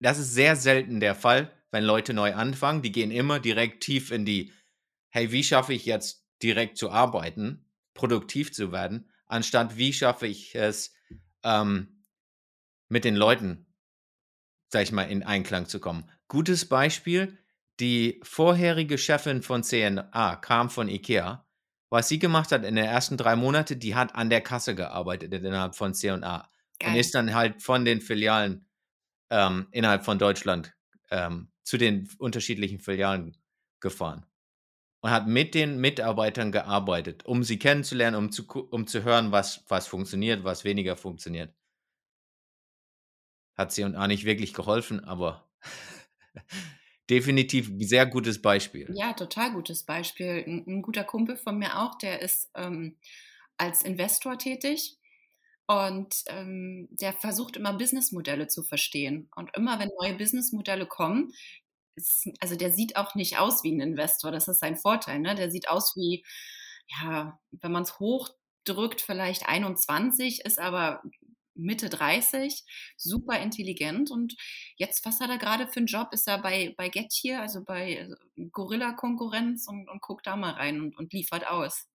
das 0.00 0.18
ist 0.18 0.34
sehr 0.34 0.56
selten 0.56 1.00
der 1.00 1.14
Fall, 1.14 1.52
wenn 1.70 1.84
Leute 1.84 2.14
neu 2.14 2.34
anfangen. 2.34 2.82
Die 2.82 2.92
gehen 2.92 3.10
immer 3.10 3.40
direkt 3.40 3.82
tief 3.82 4.10
in 4.10 4.24
die, 4.24 4.52
hey, 5.08 5.32
wie 5.32 5.44
schaffe 5.44 5.72
ich 5.72 5.86
jetzt 5.86 6.26
direkt 6.42 6.76
zu 6.76 6.90
arbeiten, 6.90 7.66
produktiv 7.94 8.52
zu 8.52 8.72
werden, 8.72 9.10
anstatt 9.26 9.76
wie 9.76 9.92
schaffe 9.92 10.26
ich 10.26 10.54
es, 10.54 10.94
ähm, 11.42 12.04
mit 12.88 13.04
den 13.04 13.16
Leuten, 13.16 13.66
sag 14.68 14.82
ich 14.82 14.92
mal, 14.92 15.04
in 15.04 15.22
Einklang 15.22 15.66
zu 15.66 15.80
kommen. 15.80 16.08
Gutes 16.28 16.68
Beispiel, 16.68 17.38
die 17.80 18.20
vorherige 18.22 18.98
Chefin 18.98 19.42
von 19.42 19.62
CNA 19.62 20.36
kam 20.36 20.70
von 20.70 20.88
IKEA. 20.88 21.45
Was 21.88 22.08
sie 22.08 22.18
gemacht 22.18 22.50
hat 22.52 22.64
in 22.64 22.74
den 22.74 22.84
ersten 22.84 23.16
drei 23.16 23.36
Monaten, 23.36 23.78
die 23.78 23.94
hat 23.94 24.14
an 24.14 24.28
der 24.28 24.40
Kasse 24.40 24.74
gearbeitet 24.74 25.32
innerhalb 25.32 25.76
von 25.76 25.94
C&A 25.94 26.48
und 26.84 26.94
ist 26.94 27.14
dann 27.14 27.34
halt 27.34 27.62
von 27.62 27.84
den 27.84 28.00
Filialen 28.00 28.66
ähm, 29.30 29.68
innerhalb 29.70 30.04
von 30.04 30.18
Deutschland 30.18 30.74
ähm, 31.10 31.48
zu 31.62 31.78
den 31.78 32.08
unterschiedlichen 32.18 32.80
Filialen 32.80 33.36
gefahren. 33.80 34.26
und 35.00 35.10
hat 35.10 35.28
mit 35.28 35.54
den 35.54 35.78
Mitarbeitern 35.78 36.50
gearbeitet, 36.52 37.24
um 37.24 37.44
sie 37.44 37.58
kennenzulernen, 37.58 38.16
um 38.16 38.32
zu, 38.32 38.44
um 38.70 38.86
zu 38.86 39.04
hören, 39.04 39.30
was, 39.30 39.64
was 39.68 39.86
funktioniert, 39.86 40.44
was 40.44 40.64
weniger 40.64 40.96
funktioniert. 40.96 41.54
Hat 43.56 43.78
auch 43.80 44.06
nicht 44.06 44.24
wirklich 44.24 44.52
geholfen, 44.52 45.04
aber 45.04 45.48
definitiv 47.08 47.68
ein 47.68 47.80
sehr 47.80 48.06
gutes 48.06 48.40
Beispiel. 48.40 48.92
Ja, 48.94 49.12
total 49.12 49.52
gutes 49.52 49.84
Beispiel. 49.84 50.44
Ein, 50.46 50.64
ein 50.66 50.82
guter 50.82 51.04
Kumpel 51.04 51.36
von 51.36 51.58
mir 51.58 51.78
auch, 51.78 51.96
der 51.98 52.22
ist 52.22 52.50
ähm, 52.54 52.96
als 53.56 53.82
Investor 53.82 54.38
tätig 54.38 54.98
und 55.66 56.22
ähm, 56.28 56.88
der 56.90 57.12
versucht 57.12 57.56
immer 57.56 57.72
Businessmodelle 57.72 58.48
zu 58.48 58.62
verstehen. 58.62 59.28
Und 59.34 59.56
immer 59.56 59.78
wenn 59.78 59.90
neue 60.00 60.14
Businessmodelle 60.14 60.86
kommen, 60.86 61.32
ist, 61.96 62.28
also 62.40 62.56
der 62.56 62.72
sieht 62.72 62.96
auch 62.96 63.14
nicht 63.14 63.38
aus 63.38 63.64
wie 63.64 63.72
ein 63.72 63.80
Investor, 63.80 64.30
das 64.30 64.48
ist 64.48 64.60
sein 64.60 64.76
Vorteil. 64.76 65.18
Ne? 65.18 65.34
Der 65.34 65.50
sieht 65.50 65.68
aus 65.68 65.96
wie, 65.96 66.24
ja, 66.86 67.38
wenn 67.50 67.72
man 67.72 67.82
es 67.82 67.98
hochdrückt, 67.98 69.00
vielleicht 69.00 69.48
21, 69.48 70.44
ist 70.44 70.58
aber 70.58 71.02
Mitte 71.56 71.88
30, 71.88 72.64
super 72.96 73.40
intelligent. 73.40 74.10
Und 74.10 74.34
jetzt, 74.76 75.04
was 75.04 75.20
hat 75.20 75.30
er 75.30 75.38
gerade 75.38 75.68
für 75.68 75.78
einen 75.78 75.86
Job? 75.86 76.12
Ist 76.12 76.28
er 76.28 76.38
bei, 76.38 76.74
bei 76.76 76.88
Get 76.88 77.12
hier, 77.12 77.40
also 77.40 77.64
bei 77.64 78.02
also 78.02 78.16
Gorilla-Konkurrenz 78.52 79.66
und, 79.68 79.88
und 79.88 80.02
guckt 80.02 80.26
da 80.26 80.36
mal 80.36 80.52
rein 80.52 80.80
und, 80.80 80.96
und 80.96 81.12
liefert 81.12 81.46
aus 81.48 81.88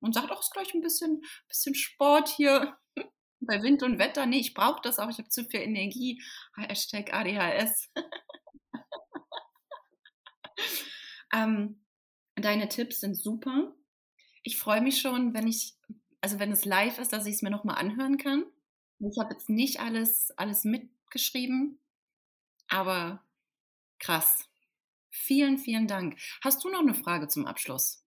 und 0.00 0.14
sagt, 0.14 0.30
auch 0.30 0.40
ist 0.40 0.52
gleich 0.52 0.72
ein 0.74 0.80
bisschen, 0.80 1.22
bisschen 1.48 1.74
Sport 1.74 2.28
hier 2.28 2.76
bei 3.40 3.62
Wind 3.62 3.82
und 3.82 3.98
Wetter. 3.98 4.26
Nee, 4.26 4.38
ich 4.38 4.54
brauche 4.54 4.80
das 4.82 4.98
auch, 4.98 5.10
ich 5.10 5.18
habe 5.18 5.28
zu 5.28 5.44
viel 5.44 5.60
Energie. 5.60 6.22
Hashtag 6.56 7.12
ADHS. 7.12 7.90
ähm, 11.32 11.84
deine 12.36 12.68
Tipps 12.68 13.00
sind 13.00 13.16
super. 13.16 13.74
Ich 14.42 14.58
freue 14.58 14.80
mich 14.80 15.00
schon, 15.00 15.34
wenn 15.34 15.46
ich, 15.46 15.74
also 16.20 16.38
wenn 16.38 16.52
es 16.52 16.64
live 16.64 16.98
ist, 16.98 17.12
dass 17.12 17.26
ich 17.26 17.34
es 17.34 17.42
mir 17.42 17.50
nochmal 17.50 17.76
anhören 17.76 18.18
kann. 18.18 18.44
Ich 19.00 19.18
habe 19.18 19.34
jetzt 19.34 19.48
nicht 19.48 19.80
alles, 19.80 20.32
alles 20.36 20.64
mitgeschrieben, 20.64 21.78
aber 22.68 23.24
krass. 24.00 24.48
Vielen, 25.10 25.58
vielen 25.58 25.86
Dank. 25.88 26.18
Hast 26.42 26.64
du 26.64 26.70
noch 26.70 26.80
eine 26.80 26.94
Frage 26.94 27.28
zum 27.28 27.46
Abschluss? 27.46 28.04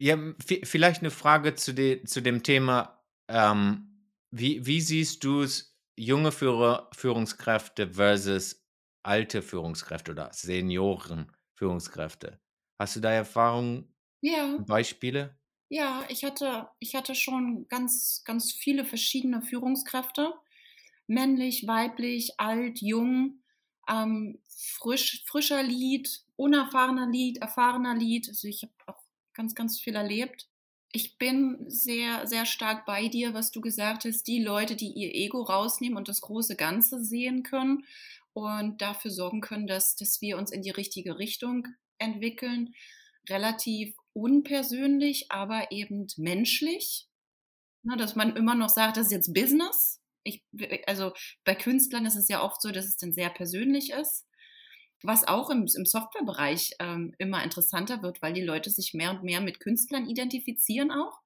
Ja, 0.00 0.18
vielleicht 0.40 1.00
eine 1.00 1.10
Frage 1.10 1.54
zu, 1.54 1.72
de 1.72 2.04
zu 2.04 2.20
dem 2.20 2.42
Thema, 2.42 3.04
ähm, 3.28 4.10
wie, 4.30 4.66
wie 4.66 4.80
siehst 4.80 5.22
du 5.24 5.42
es, 5.42 5.78
junge 5.96 6.32
Führer, 6.32 6.90
Führungskräfte 6.94 7.92
versus 7.94 8.66
alte 9.04 9.40
Führungskräfte 9.42 10.10
oder 10.10 10.32
Senioren-Führungskräfte? 10.32 12.40
Hast 12.80 12.96
du 12.96 13.00
da 13.00 13.12
Erfahrungen, 13.12 13.94
Ja, 14.22 14.58
Beispiele? 14.58 15.38
Ja, 15.68 16.04
ich 16.08 16.24
hatte, 16.24 16.68
ich 16.78 16.94
hatte 16.94 17.14
schon 17.14 17.66
ganz, 17.68 18.22
ganz 18.24 18.52
viele 18.52 18.84
verschiedene 18.84 19.42
Führungskräfte. 19.42 20.34
Männlich, 21.06 21.66
weiblich, 21.66 22.38
alt, 22.38 22.80
jung, 22.80 23.40
ähm, 23.88 24.38
frisch, 24.48 25.22
frischer 25.26 25.62
Lied, 25.62 26.22
unerfahrener 26.36 27.08
Lied, 27.08 27.38
erfahrener 27.38 27.94
Lied. 27.94 28.28
Also 28.28 28.48
ich 28.48 28.62
habe 28.62 28.72
auch 28.86 29.02
ganz, 29.34 29.54
ganz 29.54 29.80
viel 29.80 29.96
erlebt. 29.96 30.48
Ich 30.92 31.18
bin 31.18 31.58
sehr, 31.68 32.26
sehr 32.26 32.46
stark 32.46 32.86
bei 32.86 33.08
dir, 33.08 33.34
was 33.34 33.50
du 33.50 33.60
gesagt 33.60 34.04
hast. 34.04 34.24
Die 34.28 34.42
Leute, 34.42 34.76
die 34.76 34.92
ihr 34.92 35.12
Ego 35.14 35.42
rausnehmen 35.42 35.98
und 35.98 36.08
das 36.08 36.20
große 36.20 36.56
Ganze 36.56 37.02
sehen 37.02 37.42
können 37.42 37.84
und 38.32 38.80
dafür 38.80 39.10
sorgen 39.10 39.40
können, 39.40 39.66
dass, 39.66 39.96
dass 39.96 40.20
wir 40.20 40.38
uns 40.38 40.52
in 40.52 40.62
die 40.62 40.70
richtige 40.70 41.18
Richtung 41.18 41.66
entwickeln. 41.98 42.74
Relativ 43.28 43.96
unpersönlich, 44.14 45.30
aber 45.30 45.70
eben 45.70 46.06
menschlich. 46.16 47.08
Na, 47.82 47.96
dass 47.96 48.16
man 48.16 48.34
immer 48.36 48.54
noch 48.54 48.70
sagt, 48.70 48.96
das 48.96 49.06
ist 49.06 49.12
jetzt 49.12 49.34
Business. 49.34 50.00
Ich, 50.22 50.42
also 50.86 51.12
bei 51.44 51.54
Künstlern 51.54 52.06
ist 52.06 52.16
es 52.16 52.28
ja 52.28 52.42
oft 52.42 52.62
so, 52.62 52.70
dass 52.70 52.86
es 52.86 52.96
dann 52.96 53.12
sehr 53.12 53.28
persönlich 53.28 53.90
ist 53.90 54.26
was 55.04 55.26
auch 55.28 55.50
im, 55.50 55.66
im 55.74 55.84
Softwarebereich 55.84 56.72
ähm, 56.80 57.14
immer 57.18 57.44
interessanter 57.44 58.02
wird, 58.02 58.22
weil 58.22 58.32
die 58.32 58.42
Leute 58.42 58.70
sich 58.70 58.94
mehr 58.94 59.10
und 59.10 59.22
mehr 59.22 59.40
mit 59.40 59.60
Künstlern 59.60 60.08
identifizieren 60.08 60.90
auch. 60.90 61.20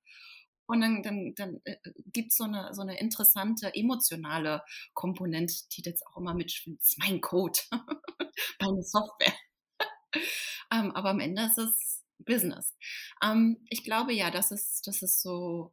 Und 0.66 0.83
dann, 0.83 1.03
dann, 1.03 1.35
dann 1.35 1.61
äh, 1.64 1.77
gibt 2.12 2.33
es 2.33 2.37
so 2.37 2.44
eine, 2.44 2.74
so 2.74 2.83
eine 2.83 2.98
interessante 3.01 3.74
emotionale 3.74 4.62
Komponente, 4.92 5.55
die 5.72 5.83
jetzt 5.83 6.07
auch 6.07 6.18
immer 6.18 6.35
mitschwimmt. 6.35 6.81
Das 6.81 6.88
ist 6.88 6.98
mein 6.98 7.20
Code, 7.20 7.59
meine 8.61 8.83
Software. 8.83 9.35
ähm, 10.72 10.90
aber 10.92 11.11
am 11.11 11.20
Ende 11.20 11.42
ist 11.42 11.59
es 11.59 11.88
Business. 12.18 12.76
Ähm, 13.22 13.59
ich 13.68 13.85
glaube 13.85 14.12
ja, 14.12 14.31
das 14.31 14.50
ist, 14.50 14.87
das 14.87 15.02
ist 15.02 15.22
so 15.22 15.72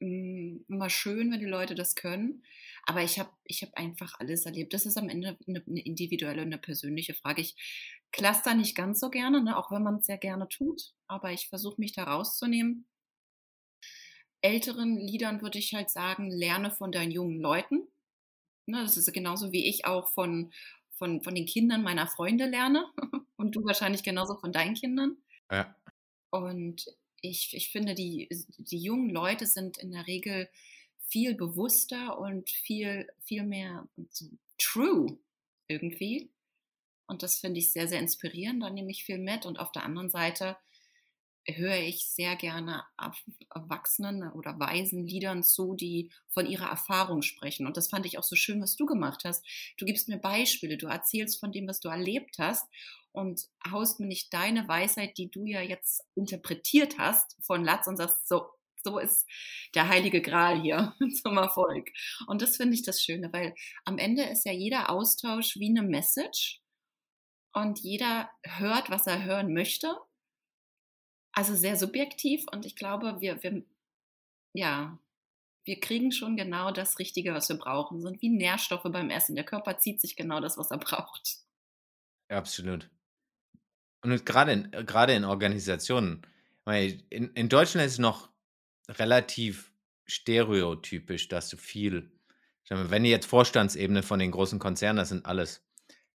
mh, 0.00 0.08
mm, 0.08 0.64
immer 0.68 0.90
schön, 0.90 1.30
wenn 1.32 1.40
die 1.40 1.46
Leute 1.46 1.74
das 1.74 1.94
können. 1.94 2.42
Aber 2.84 3.02
ich 3.02 3.18
habe 3.18 3.30
ich 3.44 3.62
hab 3.62 3.74
einfach 3.74 4.18
alles 4.18 4.46
erlebt. 4.46 4.74
Das 4.74 4.86
ist 4.86 4.98
am 4.98 5.08
Ende 5.08 5.38
eine, 5.46 5.62
eine 5.66 5.80
individuelle, 5.80 6.42
eine 6.42 6.58
persönliche 6.58 7.14
Frage. 7.14 7.42
Ich 7.42 7.56
cluster 8.12 8.54
nicht 8.54 8.74
ganz 8.76 9.00
so 9.00 9.10
gerne, 9.10 9.42
ne, 9.42 9.56
auch 9.56 9.70
wenn 9.70 9.82
man 9.82 9.96
es 9.96 10.06
sehr 10.06 10.18
gerne 10.18 10.48
tut. 10.48 10.92
Aber 11.06 11.32
ich 11.32 11.48
versuche 11.48 11.80
mich 11.80 11.92
da 11.92 12.04
rauszunehmen. 12.04 12.86
Älteren 14.42 14.96
Liedern 14.96 15.40
würde 15.40 15.58
ich 15.58 15.72
halt 15.74 15.90
sagen, 15.90 16.30
lerne 16.30 16.72
von 16.72 16.90
deinen 16.90 17.12
jungen 17.12 17.40
Leuten. 17.40 17.86
Ne, 18.66 18.82
das 18.82 18.96
ist 18.96 19.12
genauso 19.12 19.52
wie 19.52 19.68
ich 19.68 19.84
auch 19.86 20.08
von, 20.12 20.52
von, 20.98 21.22
von 21.22 21.34
den 21.34 21.46
Kindern 21.46 21.82
meiner 21.82 22.08
Freunde 22.08 22.46
lerne. 22.46 22.86
Und 23.42 23.56
du 23.56 23.64
wahrscheinlich 23.64 24.04
genauso 24.04 24.36
von 24.36 24.52
deinen 24.52 24.74
Kindern. 24.74 25.16
Ja. 25.50 25.74
Und 26.30 26.86
ich, 27.20 27.56
ich 27.56 27.72
finde, 27.72 27.96
die, 27.96 28.28
die 28.56 28.78
jungen 28.78 29.10
Leute 29.10 29.46
sind 29.46 29.78
in 29.78 29.90
der 29.90 30.06
Regel 30.06 30.48
viel 31.00 31.34
bewusster 31.34 32.20
und 32.20 32.48
viel, 32.48 33.08
viel 33.20 33.42
mehr 33.42 33.88
true 34.58 35.18
irgendwie. 35.66 36.30
Und 37.08 37.24
das 37.24 37.40
finde 37.40 37.58
ich 37.58 37.72
sehr, 37.72 37.88
sehr 37.88 37.98
inspirierend. 37.98 38.62
Da 38.62 38.70
nehme 38.70 38.92
ich 38.92 39.02
viel 39.02 39.18
mit. 39.18 39.44
Und 39.44 39.58
auf 39.58 39.72
der 39.72 39.82
anderen 39.82 40.08
Seite 40.08 40.56
höre 41.44 41.78
ich 41.78 42.06
sehr 42.06 42.36
gerne 42.36 42.84
Erwachsenen 43.52 44.30
oder 44.30 44.56
weisen 44.60 45.04
Liedern 45.04 45.42
zu, 45.42 45.74
die 45.74 46.12
von 46.28 46.46
ihrer 46.46 46.70
Erfahrung 46.70 47.22
sprechen. 47.22 47.66
Und 47.66 47.76
das 47.76 47.88
fand 47.88 48.06
ich 48.06 48.18
auch 48.18 48.22
so 48.22 48.36
schön, 48.36 48.62
was 48.62 48.76
du 48.76 48.86
gemacht 48.86 49.22
hast. 49.24 49.44
Du 49.78 49.84
gibst 49.84 50.08
mir 50.08 50.18
Beispiele, 50.18 50.76
du 50.76 50.86
erzählst 50.86 51.40
von 51.40 51.50
dem, 51.50 51.66
was 51.66 51.80
du 51.80 51.88
erlebt 51.88 52.36
hast 52.38 52.68
und 53.12 53.48
haust 53.70 54.00
mir 54.00 54.06
nicht 54.06 54.32
deine 54.32 54.66
Weisheit, 54.68 55.16
die 55.18 55.30
du 55.30 55.44
ja 55.46 55.60
jetzt 55.60 56.04
interpretiert 56.14 56.98
hast, 56.98 57.36
von 57.44 57.64
Latz 57.64 57.86
und 57.86 57.96
sagst, 57.96 58.26
so, 58.26 58.46
so 58.82 58.98
ist 58.98 59.26
der 59.74 59.88
heilige 59.88 60.22
Gral 60.22 60.60
hier 60.60 60.94
zum 61.22 61.36
Erfolg. 61.36 61.90
Und 62.26 62.42
das 62.42 62.56
finde 62.56 62.74
ich 62.74 62.82
das 62.82 63.02
Schöne, 63.02 63.32
weil 63.32 63.54
am 63.84 63.98
Ende 63.98 64.24
ist 64.24 64.44
ja 64.44 64.52
jeder 64.52 64.90
Austausch 64.90 65.56
wie 65.56 65.68
eine 65.68 65.82
Message 65.82 66.60
und 67.52 67.80
jeder 67.80 68.30
hört, 68.44 68.90
was 68.90 69.06
er 69.06 69.24
hören 69.24 69.52
möchte. 69.52 69.94
Also 71.34 71.54
sehr 71.54 71.76
subjektiv 71.76 72.44
und 72.52 72.66
ich 72.66 72.76
glaube, 72.76 73.20
wir, 73.20 73.42
wir 73.42 73.64
ja, 74.54 74.98
wir 75.64 75.80
kriegen 75.80 76.12
schon 76.12 76.36
genau 76.36 76.72
das 76.72 76.98
Richtige, 76.98 77.34
was 77.34 77.48
wir 77.48 77.56
brauchen. 77.56 78.02
Sind 78.02 78.20
wie 78.20 78.28
Nährstoffe 78.28 78.82
beim 78.84 79.10
Essen. 79.10 79.34
Der 79.34 79.44
Körper 79.44 79.78
zieht 79.78 80.00
sich 80.00 80.16
genau 80.16 80.40
das, 80.40 80.58
was 80.58 80.70
er 80.70 80.78
braucht. 80.78 81.38
Absolut. 82.28 82.90
Und 84.02 84.26
gerade 84.26 84.52
in, 84.52 84.70
gerade 84.86 85.14
in 85.14 85.24
Organisationen, 85.24 86.22
weil 86.64 87.02
in, 87.10 87.30
in 87.34 87.48
Deutschland 87.48 87.86
ist 87.86 87.92
es 87.92 87.98
noch 87.98 88.30
relativ 88.88 89.72
stereotypisch, 90.06 91.28
dass 91.28 91.48
du 91.48 91.56
viel, 91.56 92.10
wenn 92.68 93.04
ihr 93.04 93.10
jetzt 93.10 93.26
Vorstandsebene 93.26 94.02
von 94.02 94.18
den 94.18 94.30
großen 94.30 94.58
Konzernen, 94.58 94.96
das 94.96 95.10
sind 95.10 95.26
alles, 95.26 95.64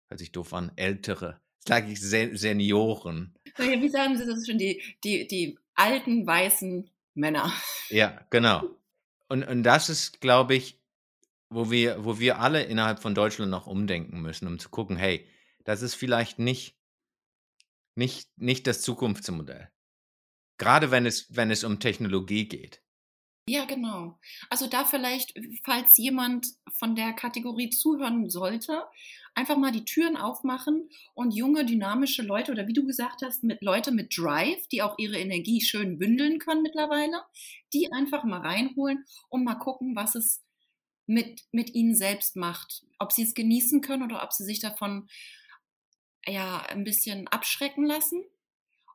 hört 0.08 0.20
sich 0.20 0.32
doof 0.32 0.54
an, 0.54 0.72
ältere, 0.76 1.40
sage 1.60 1.92
ich 1.92 2.02
Senioren. 2.02 3.36
Wie 3.58 3.90
sagen 3.90 4.18
Sie 4.18 4.26
das 4.26 4.46
schon, 4.46 4.58
die, 4.58 4.82
die, 5.04 5.28
die 5.28 5.58
alten 5.76 6.26
weißen 6.26 6.90
Männer. 7.14 7.52
Ja, 7.90 8.26
genau. 8.30 8.64
Und, 9.30 9.44
und 9.44 9.64
das 9.64 9.90
ist, 9.90 10.22
glaube 10.22 10.56
ich, 10.56 10.80
wo 11.50 11.72
wir, 11.72 12.04
wo 12.04 12.20
wir 12.20 12.40
alle 12.40 12.64
innerhalb 12.64 13.02
von 13.02 13.16
Deutschland 13.16 13.52
noch 13.52 13.68
umdenken 13.68 14.22
müssen, 14.22 14.48
um 14.48 14.60
zu 14.60 14.70
gucken, 14.70 14.98
hey, 14.98 15.26
das 15.64 15.82
ist 15.82 15.96
vielleicht 15.96 16.40
nicht, 16.40 16.75
nicht, 17.96 18.30
nicht 18.38 18.68
das 18.68 18.82
Zukunftsmodell. 18.82 19.70
Gerade 20.58 20.92
wenn 20.92 21.06
es, 21.06 21.36
wenn 21.36 21.52
es 21.52 21.64
um 21.64 21.80
Technologie 21.80 22.48
geht. 22.48 22.82
Ja, 23.48 23.66
genau. 23.66 24.20
Also 24.50 24.68
da 24.68 24.86
vielleicht, 24.86 25.34
falls 25.64 25.98
jemand 25.98 26.48
von 26.80 26.96
der 26.96 27.14
Kategorie 27.14 27.70
zuhören 27.70 28.28
sollte, 28.30 28.84
einfach 29.36 29.58
mal 29.58 29.72
die 29.72 29.86
Türen 29.86 30.18
aufmachen 30.18 30.90
und 31.14 31.36
junge, 31.36 31.64
dynamische 31.66 32.24
Leute 32.24 32.52
oder 32.52 32.68
wie 32.68 32.74
du 32.74 32.86
gesagt 32.86 33.22
hast, 33.22 33.44
mit 33.44 33.62
Leute 33.62 33.92
mit 33.92 34.18
Drive, 34.18 34.68
die 34.70 34.82
auch 34.82 34.98
ihre 34.98 35.20
Energie 35.20 35.62
schön 35.62 36.00
bündeln 36.00 36.40
können 36.40 36.64
mittlerweile, 36.64 37.22
die 37.72 37.92
einfach 37.92 38.24
mal 38.24 38.42
reinholen 38.42 39.06
und 39.30 39.44
mal 39.44 39.56
gucken, 39.56 39.96
was 39.96 40.16
es 40.16 40.42
mit, 41.06 41.44
mit 41.52 41.76
ihnen 41.76 41.96
selbst 41.96 42.36
macht. 42.36 42.84
Ob 42.98 43.12
sie 43.12 43.24
es 43.24 43.36
genießen 43.36 43.82
können 43.82 44.04
oder 44.04 44.24
ob 44.24 44.34
sie 44.34 44.46
sich 44.46 44.60
davon 44.60 45.08
ja 46.28 46.62
ein 46.68 46.84
bisschen 46.84 47.28
abschrecken 47.28 47.86
lassen 47.86 48.24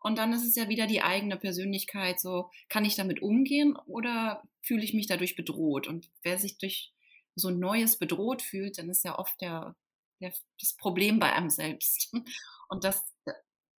Und 0.02 0.18
dann 0.18 0.32
ist 0.32 0.46
es 0.46 0.56
ja 0.56 0.68
wieder 0.68 0.86
die 0.86 1.02
eigene 1.02 1.36
Persönlichkeit, 1.36 2.20
so 2.20 2.50
kann 2.68 2.84
ich 2.84 2.96
damit 2.96 3.20
umgehen 3.22 3.76
oder 3.86 4.42
fühle 4.62 4.82
ich 4.82 4.94
mich 4.94 5.06
dadurch 5.06 5.36
bedroht? 5.36 5.86
Und 5.86 6.10
wer 6.22 6.38
sich 6.38 6.58
durch 6.58 6.92
so 7.34 7.48
ein 7.48 7.58
Neues 7.58 7.98
bedroht 7.98 8.42
fühlt, 8.42 8.78
dann 8.78 8.88
ist 8.88 9.04
ja 9.04 9.18
oft 9.18 9.40
der, 9.40 9.76
der 10.20 10.32
das 10.58 10.74
Problem 10.76 11.18
bei 11.18 11.32
einem 11.32 11.50
selbst. 11.50 12.12
Und 12.68 12.84
das, 12.84 13.04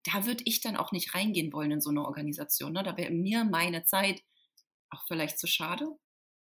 da 0.04 0.26
würde 0.26 0.44
ich 0.46 0.62
dann 0.62 0.78
auch 0.78 0.92
nicht 0.92 1.16
reingehen 1.16 1.54
wollen 1.54 1.72
in 1.72 1.82
so 1.82 1.90
eine 1.90 2.06
Organisation. 2.06 2.74
Ne? 2.74 2.84
Da 2.84 2.98
wäre 2.98 3.12
mir 3.12 3.44
meine 3.44 3.84
Zeit 3.84 4.22
auch 4.92 5.04
vielleicht 5.08 5.40
zu 5.40 5.48
schade. 5.48 5.88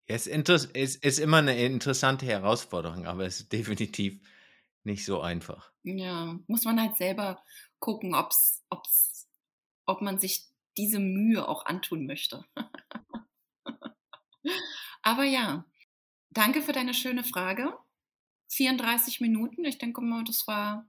Es 0.07 0.27
ist, 0.27 0.65
ist, 0.75 1.03
ist 1.03 1.19
immer 1.19 1.37
eine 1.37 1.57
interessante 1.57 2.27
Herausforderung, 2.27 3.07
aber 3.07 3.25
es 3.25 3.39
ist 3.41 3.53
definitiv 3.53 4.21
nicht 4.85 5.05
so 5.05 5.21
einfach. 5.21 5.71
Ja, 5.83 6.39
muss 6.47 6.63
man 6.63 6.79
halt 6.79 6.97
selber 6.97 7.43
gucken, 7.79 8.15
ob's, 8.15 8.63
ob's, 8.69 9.29
ob 9.85 10.01
man 10.01 10.19
sich 10.19 10.47
diese 10.77 10.99
Mühe 10.99 11.47
auch 11.47 11.65
antun 11.65 12.05
möchte. 12.05 12.45
aber 15.01 15.23
ja, 15.23 15.65
danke 16.29 16.61
für 16.61 16.73
deine 16.73 16.93
schöne 16.93 17.23
Frage. 17.23 17.77
34 18.51 19.21
Minuten, 19.21 19.65
ich 19.65 19.77
denke 19.77 20.01
mal, 20.01 20.23
das 20.23 20.47
war 20.47 20.87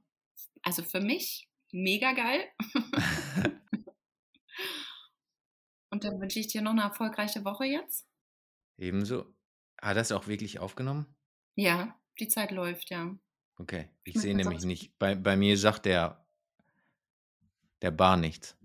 also 0.62 0.82
für 0.82 1.00
mich 1.00 1.48
mega 1.72 2.12
geil. 2.12 2.44
Und 5.90 6.04
dann 6.04 6.20
wünsche 6.20 6.40
ich 6.40 6.48
dir 6.48 6.62
noch 6.62 6.72
eine 6.72 6.82
erfolgreiche 6.82 7.44
Woche 7.44 7.64
jetzt. 7.64 8.06
Ebenso. 8.78 9.34
Hat 9.80 9.96
das 9.96 10.12
auch 10.12 10.26
wirklich 10.26 10.58
aufgenommen? 10.58 11.06
Ja, 11.54 11.98
die 12.18 12.28
Zeit 12.28 12.50
läuft, 12.50 12.90
ja. 12.90 13.16
Okay, 13.58 13.88
ich 14.04 14.18
sehe 14.20 14.34
nämlich 14.34 14.64
nicht. 14.64 14.98
Bei, 14.98 15.14
bei 15.14 15.36
mir 15.36 15.56
sagt 15.56 15.86
der, 15.86 16.24
der 17.82 17.90
Bar 17.90 18.16
nichts. 18.16 18.56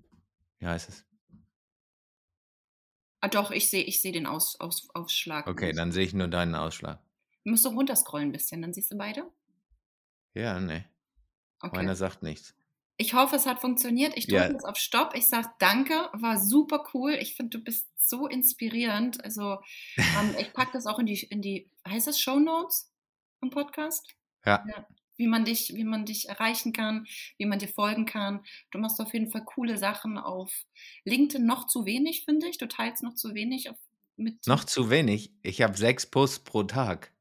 Wie 0.60 0.68
heißt 0.68 0.90
es? 0.90 1.06
Ah, 3.22 3.28
doch, 3.28 3.52
ich 3.52 3.70
sehe 3.70 3.84
ich 3.84 4.02
seh 4.02 4.12
den 4.12 4.26
Aus, 4.26 4.60
Aus, 4.60 4.90
Ausschlag. 4.94 5.48
Okay, 5.48 5.74
dann 5.74 5.92
sehe 5.92 6.06
ich 6.06 6.14
nur 6.14 6.28
deinen 6.28 6.56
Ausschlag. 6.56 7.00
Du 7.44 7.52
musst 7.52 7.66
doch 7.66 7.74
runterscrollen 7.74 8.30
ein 8.30 8.32
bisschen, 8.32 8.62
dann 8.62 8.74
siehst 8.74 8.92
du 8.92 8.98
beide. 8.98 9.26
Ja, 10.34 10.60
nee. 10.60 10.84
Okay. 11.60 11.76
Meiner 11.76 11.96
sagt 11.96 12.24
nichts. 12.24 12.56
Ich 12.98 13.14
hoffe, 13.14 13.36
es 13.36 13.46
hat 13.46 13.60
funktioniert. 13.60 14.16
Ich 14.16 14.28
drücke 14.28 14.44
ja. 14.44 14.52
jetzt 14.52 14.66
auf 14.66 14.78
Stopp. 14.78 15.16
Ich 15.16 15.28
sage 15.28 15.50
danke, 15.60 16.10
war 16.14 16.40
super 16.40 16.86
cool. 16.94 17.14
Ich 17.14 17.36
finde, 17.36 17.58
du 17.58 17.64
bist 17.64 17.88
so 17.98 18.28
inspirierend. 18.28 19.24
Also 19.24 19.60
ähm, 19.98 20.36
ich 20.40 20.54
packe 20.54 20.74
das 20.74 20.86
auch 20.86 21.00
in 21.00 21.06
die, 21.06 21.20
in 21.24 21.42
die, 21.42 21.70
heißt 21.88 22.08
das 22.08 22.20
Show 22.20 22.40
Notes 22.40 22.92
im 23.42 23.50
Podcast? 23.50 24.16
Ja. 24.46 24.64
ja. 24.68 24.88
Wie 25.18 25.28
man 25.28 25.46
dich, 25.46 25.74
wie 25.76 25.84
man 25.84 26.06
dich 26.06 26.30
erreichen 26.30 26.74
kann, 26.74 27.06
wie 27.38 27.46
man 27.46 27.60
dir 27.60 27.68
folgen 27.68 28.06
kann. 28.06 28.44
Du 28.72 28.80
machst 28.80 29.00
auf 29.00 29.14
jeden 29.14 29.30
Fall 29.30 29.44
coole 29.46 29.78
Sachen 29.78 30.18
auf 30.18 30.52
LinkedIn 31.06 31.46
noch 31.46 31.68
zu 31.68 31.86
wenig, 31.86 32.24
finde 32.26 32.48
ich. 32.48 32.58
Du 32.58 32.68
teilst 32.68 33.04
noch 33.04 33.14
zu 33.14 33.36
wenig 33.36 33.70
mit. 34.18 34.48
Noch 34.48 34.64
zu 34.64 34.90
wenig? 34.90 35.32
Ich 35.44 35.62
habe 35.62 35.78
sechs 35.78 36.06
Posts 36.06 36.40
pro 36.40 36.64
Tag. 36.64 37.12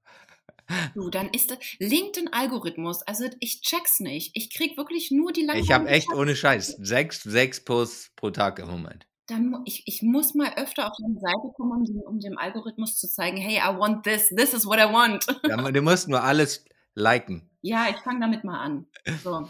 Du, 0.94 1.10
dann 1.10 1.30
ist 1.30 1.56
LinkedIn-Algorithmus. 1.78 3.02
Also 3.02 3.24
ich 3.40 3.60
check's 3.60 4.00
nicht. 4.00 4.30
Ich 4.34 4.54
krieg 4.54 4.76
wirklich 4.76 5.10
nur 5.10 5.32
die 5.32 5.42
langen. 5.42 5.60
Ich 5.60 5.72
habe 5.72 5.88
echt 5.88 6.12
ohne 6.12 6.36
Scheiß 6.36 6.76
sechs, 6.78 7.22
sechs 7.22 7.64
Posts 7.64 8.12
pro 8.16 8.30
Tag 8.30 8.58
im 8.60 8.68
Moment. 8.68 9.06
Dann, 9.26 9.62
ich, 9.64 9.82
ich 9.86 10.02
muss 10.02 10.34
mal 10.34 10.52
öfter 10.56 10.90
auf 10.90 10.96
eine 11.04 11.18
Seite 11.20 11.52
kommen, 11.56 11.86
um, 11.88 12.14
um 12.14 12.20
dem 12.20 12.36
Algorithmus 12.36 12.96
zu 12.96 13.08
zeigen, 13.08 13.36
hey, 13.36 13.58
I 13.58 13.76
want 13.76 14.04
this, 14.04 14.28
this 14.28 14.54
is 14.54 14.66
what 14.66 14.78
I 14.78 14.92
want. 14.92 15.24
Ja, 15.48 15.56
du 15.70 15.82
musst 15.82 16.08
nur 16.08 16.22
alles 16.22 16.64
liken. 16.94 17.50
Ja, 17.62 17.88
ich 17.90 17.96
fange 17.98 18.20
damit 18.20 18.44
mal 18.44 18.60
an. 18.60 18.86
So. 19.22 19.48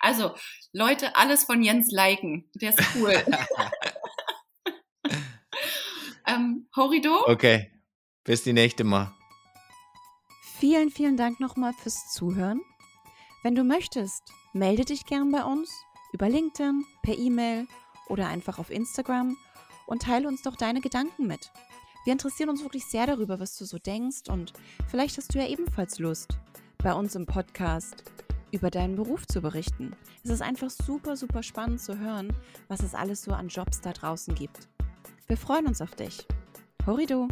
Also, 0.00 0.34
Leute, 0.72 1.14
alles 1.16 1.44
von 1.44 1.62
Jens 1.62 1.90
liken. 1.90 2.48
Der 2.54 2.70
ist 2.70 2.80
cool. 2.96 3.14
ähm, 6.26 6.68
Horido? 6.74 7.24
Okay, 7.26 7.70
bis 8.24 8.42
die 8.42 8.52
nächste 8.52 8.84
Mal. 8.84 9.12
Vielen, 10.58 10.90
vielen 10.90 11.16
Dank 11.16 11.40
nochmal 11.40 11.72
fürs 11.74 12.12
Zuhören. 12.12 12.60
Wenn 13.42 13.54
du 13.54 13.64
möchtest, 13.64 14.22
melde 14.52 14.84
dich 14.84 15.04
gern 15.04 15.30
bei 15.30 15.44
uns 15.44 15.70
über 16.12 16.28
LinkedIn, 16.28 16.84
per 17.02 17.18
E-Mail 17.18 17.66
oder 18.08 18.28
einfach 18.28 18.58
auf 18.58 18.70
Instagram 18.70 19.36
und 19.86 20.02
teile 20.02 20.28
uns 20.28 20.42
doch 20.42 20.56
deine 20.56 20.80
Gedanken 20.80 21.26
mit. 21.26 21.52
Wir 22.04 22.12
interessieren 22.12 22.50
uns 22.50 22.62
wirklich 22.62 22.86
sehr 22.86 23.06
darüber, 23.06 23.40
was 23.40 23.56
du 23.56 23.64
so 23.64 23.78
denkst 23.78 24.28
und 24.28 24.52
vielleicht 24.90 25.18
hast 25.18 25.34
du 25.34 25.38
ja 25.38 25.46
ebenfalls 25.46 25.98
Lust, 25.98 26.38
bei 26.84 26.92
uns 26.92 27.14
im 27.14 27.24
Podcast 27.24 28.04
über 28.52 28.70
deinen 28.70 28.94
Beruf 28.94 29.26
zu 29.26 29.40
berichten. 29.40 29.96
Es 30.22 30.28
ist 30.28 30.42
einfach 30.42 30.68
super, 30.68 31.16
super 31.16 31.42
spannend 31.42 31.80
zu 31.80 31.98
hören, 31.98 32.30
was 32.68 32.82
es 32.82 32.94
alles 32.94 33.22
so 33.22 33.32
an 33.32 33.48
Jobs 33.48 33.80
da 33.80 33.92
draußen 33.92 34.34
gibt. 34.34 34.68
Wir 35.26 35.38
freuen 35.38 35.66
uns 35.66 35.80
auf 35.80 35.92
dich. 35.92 36.26
Horido! 36.86 37.28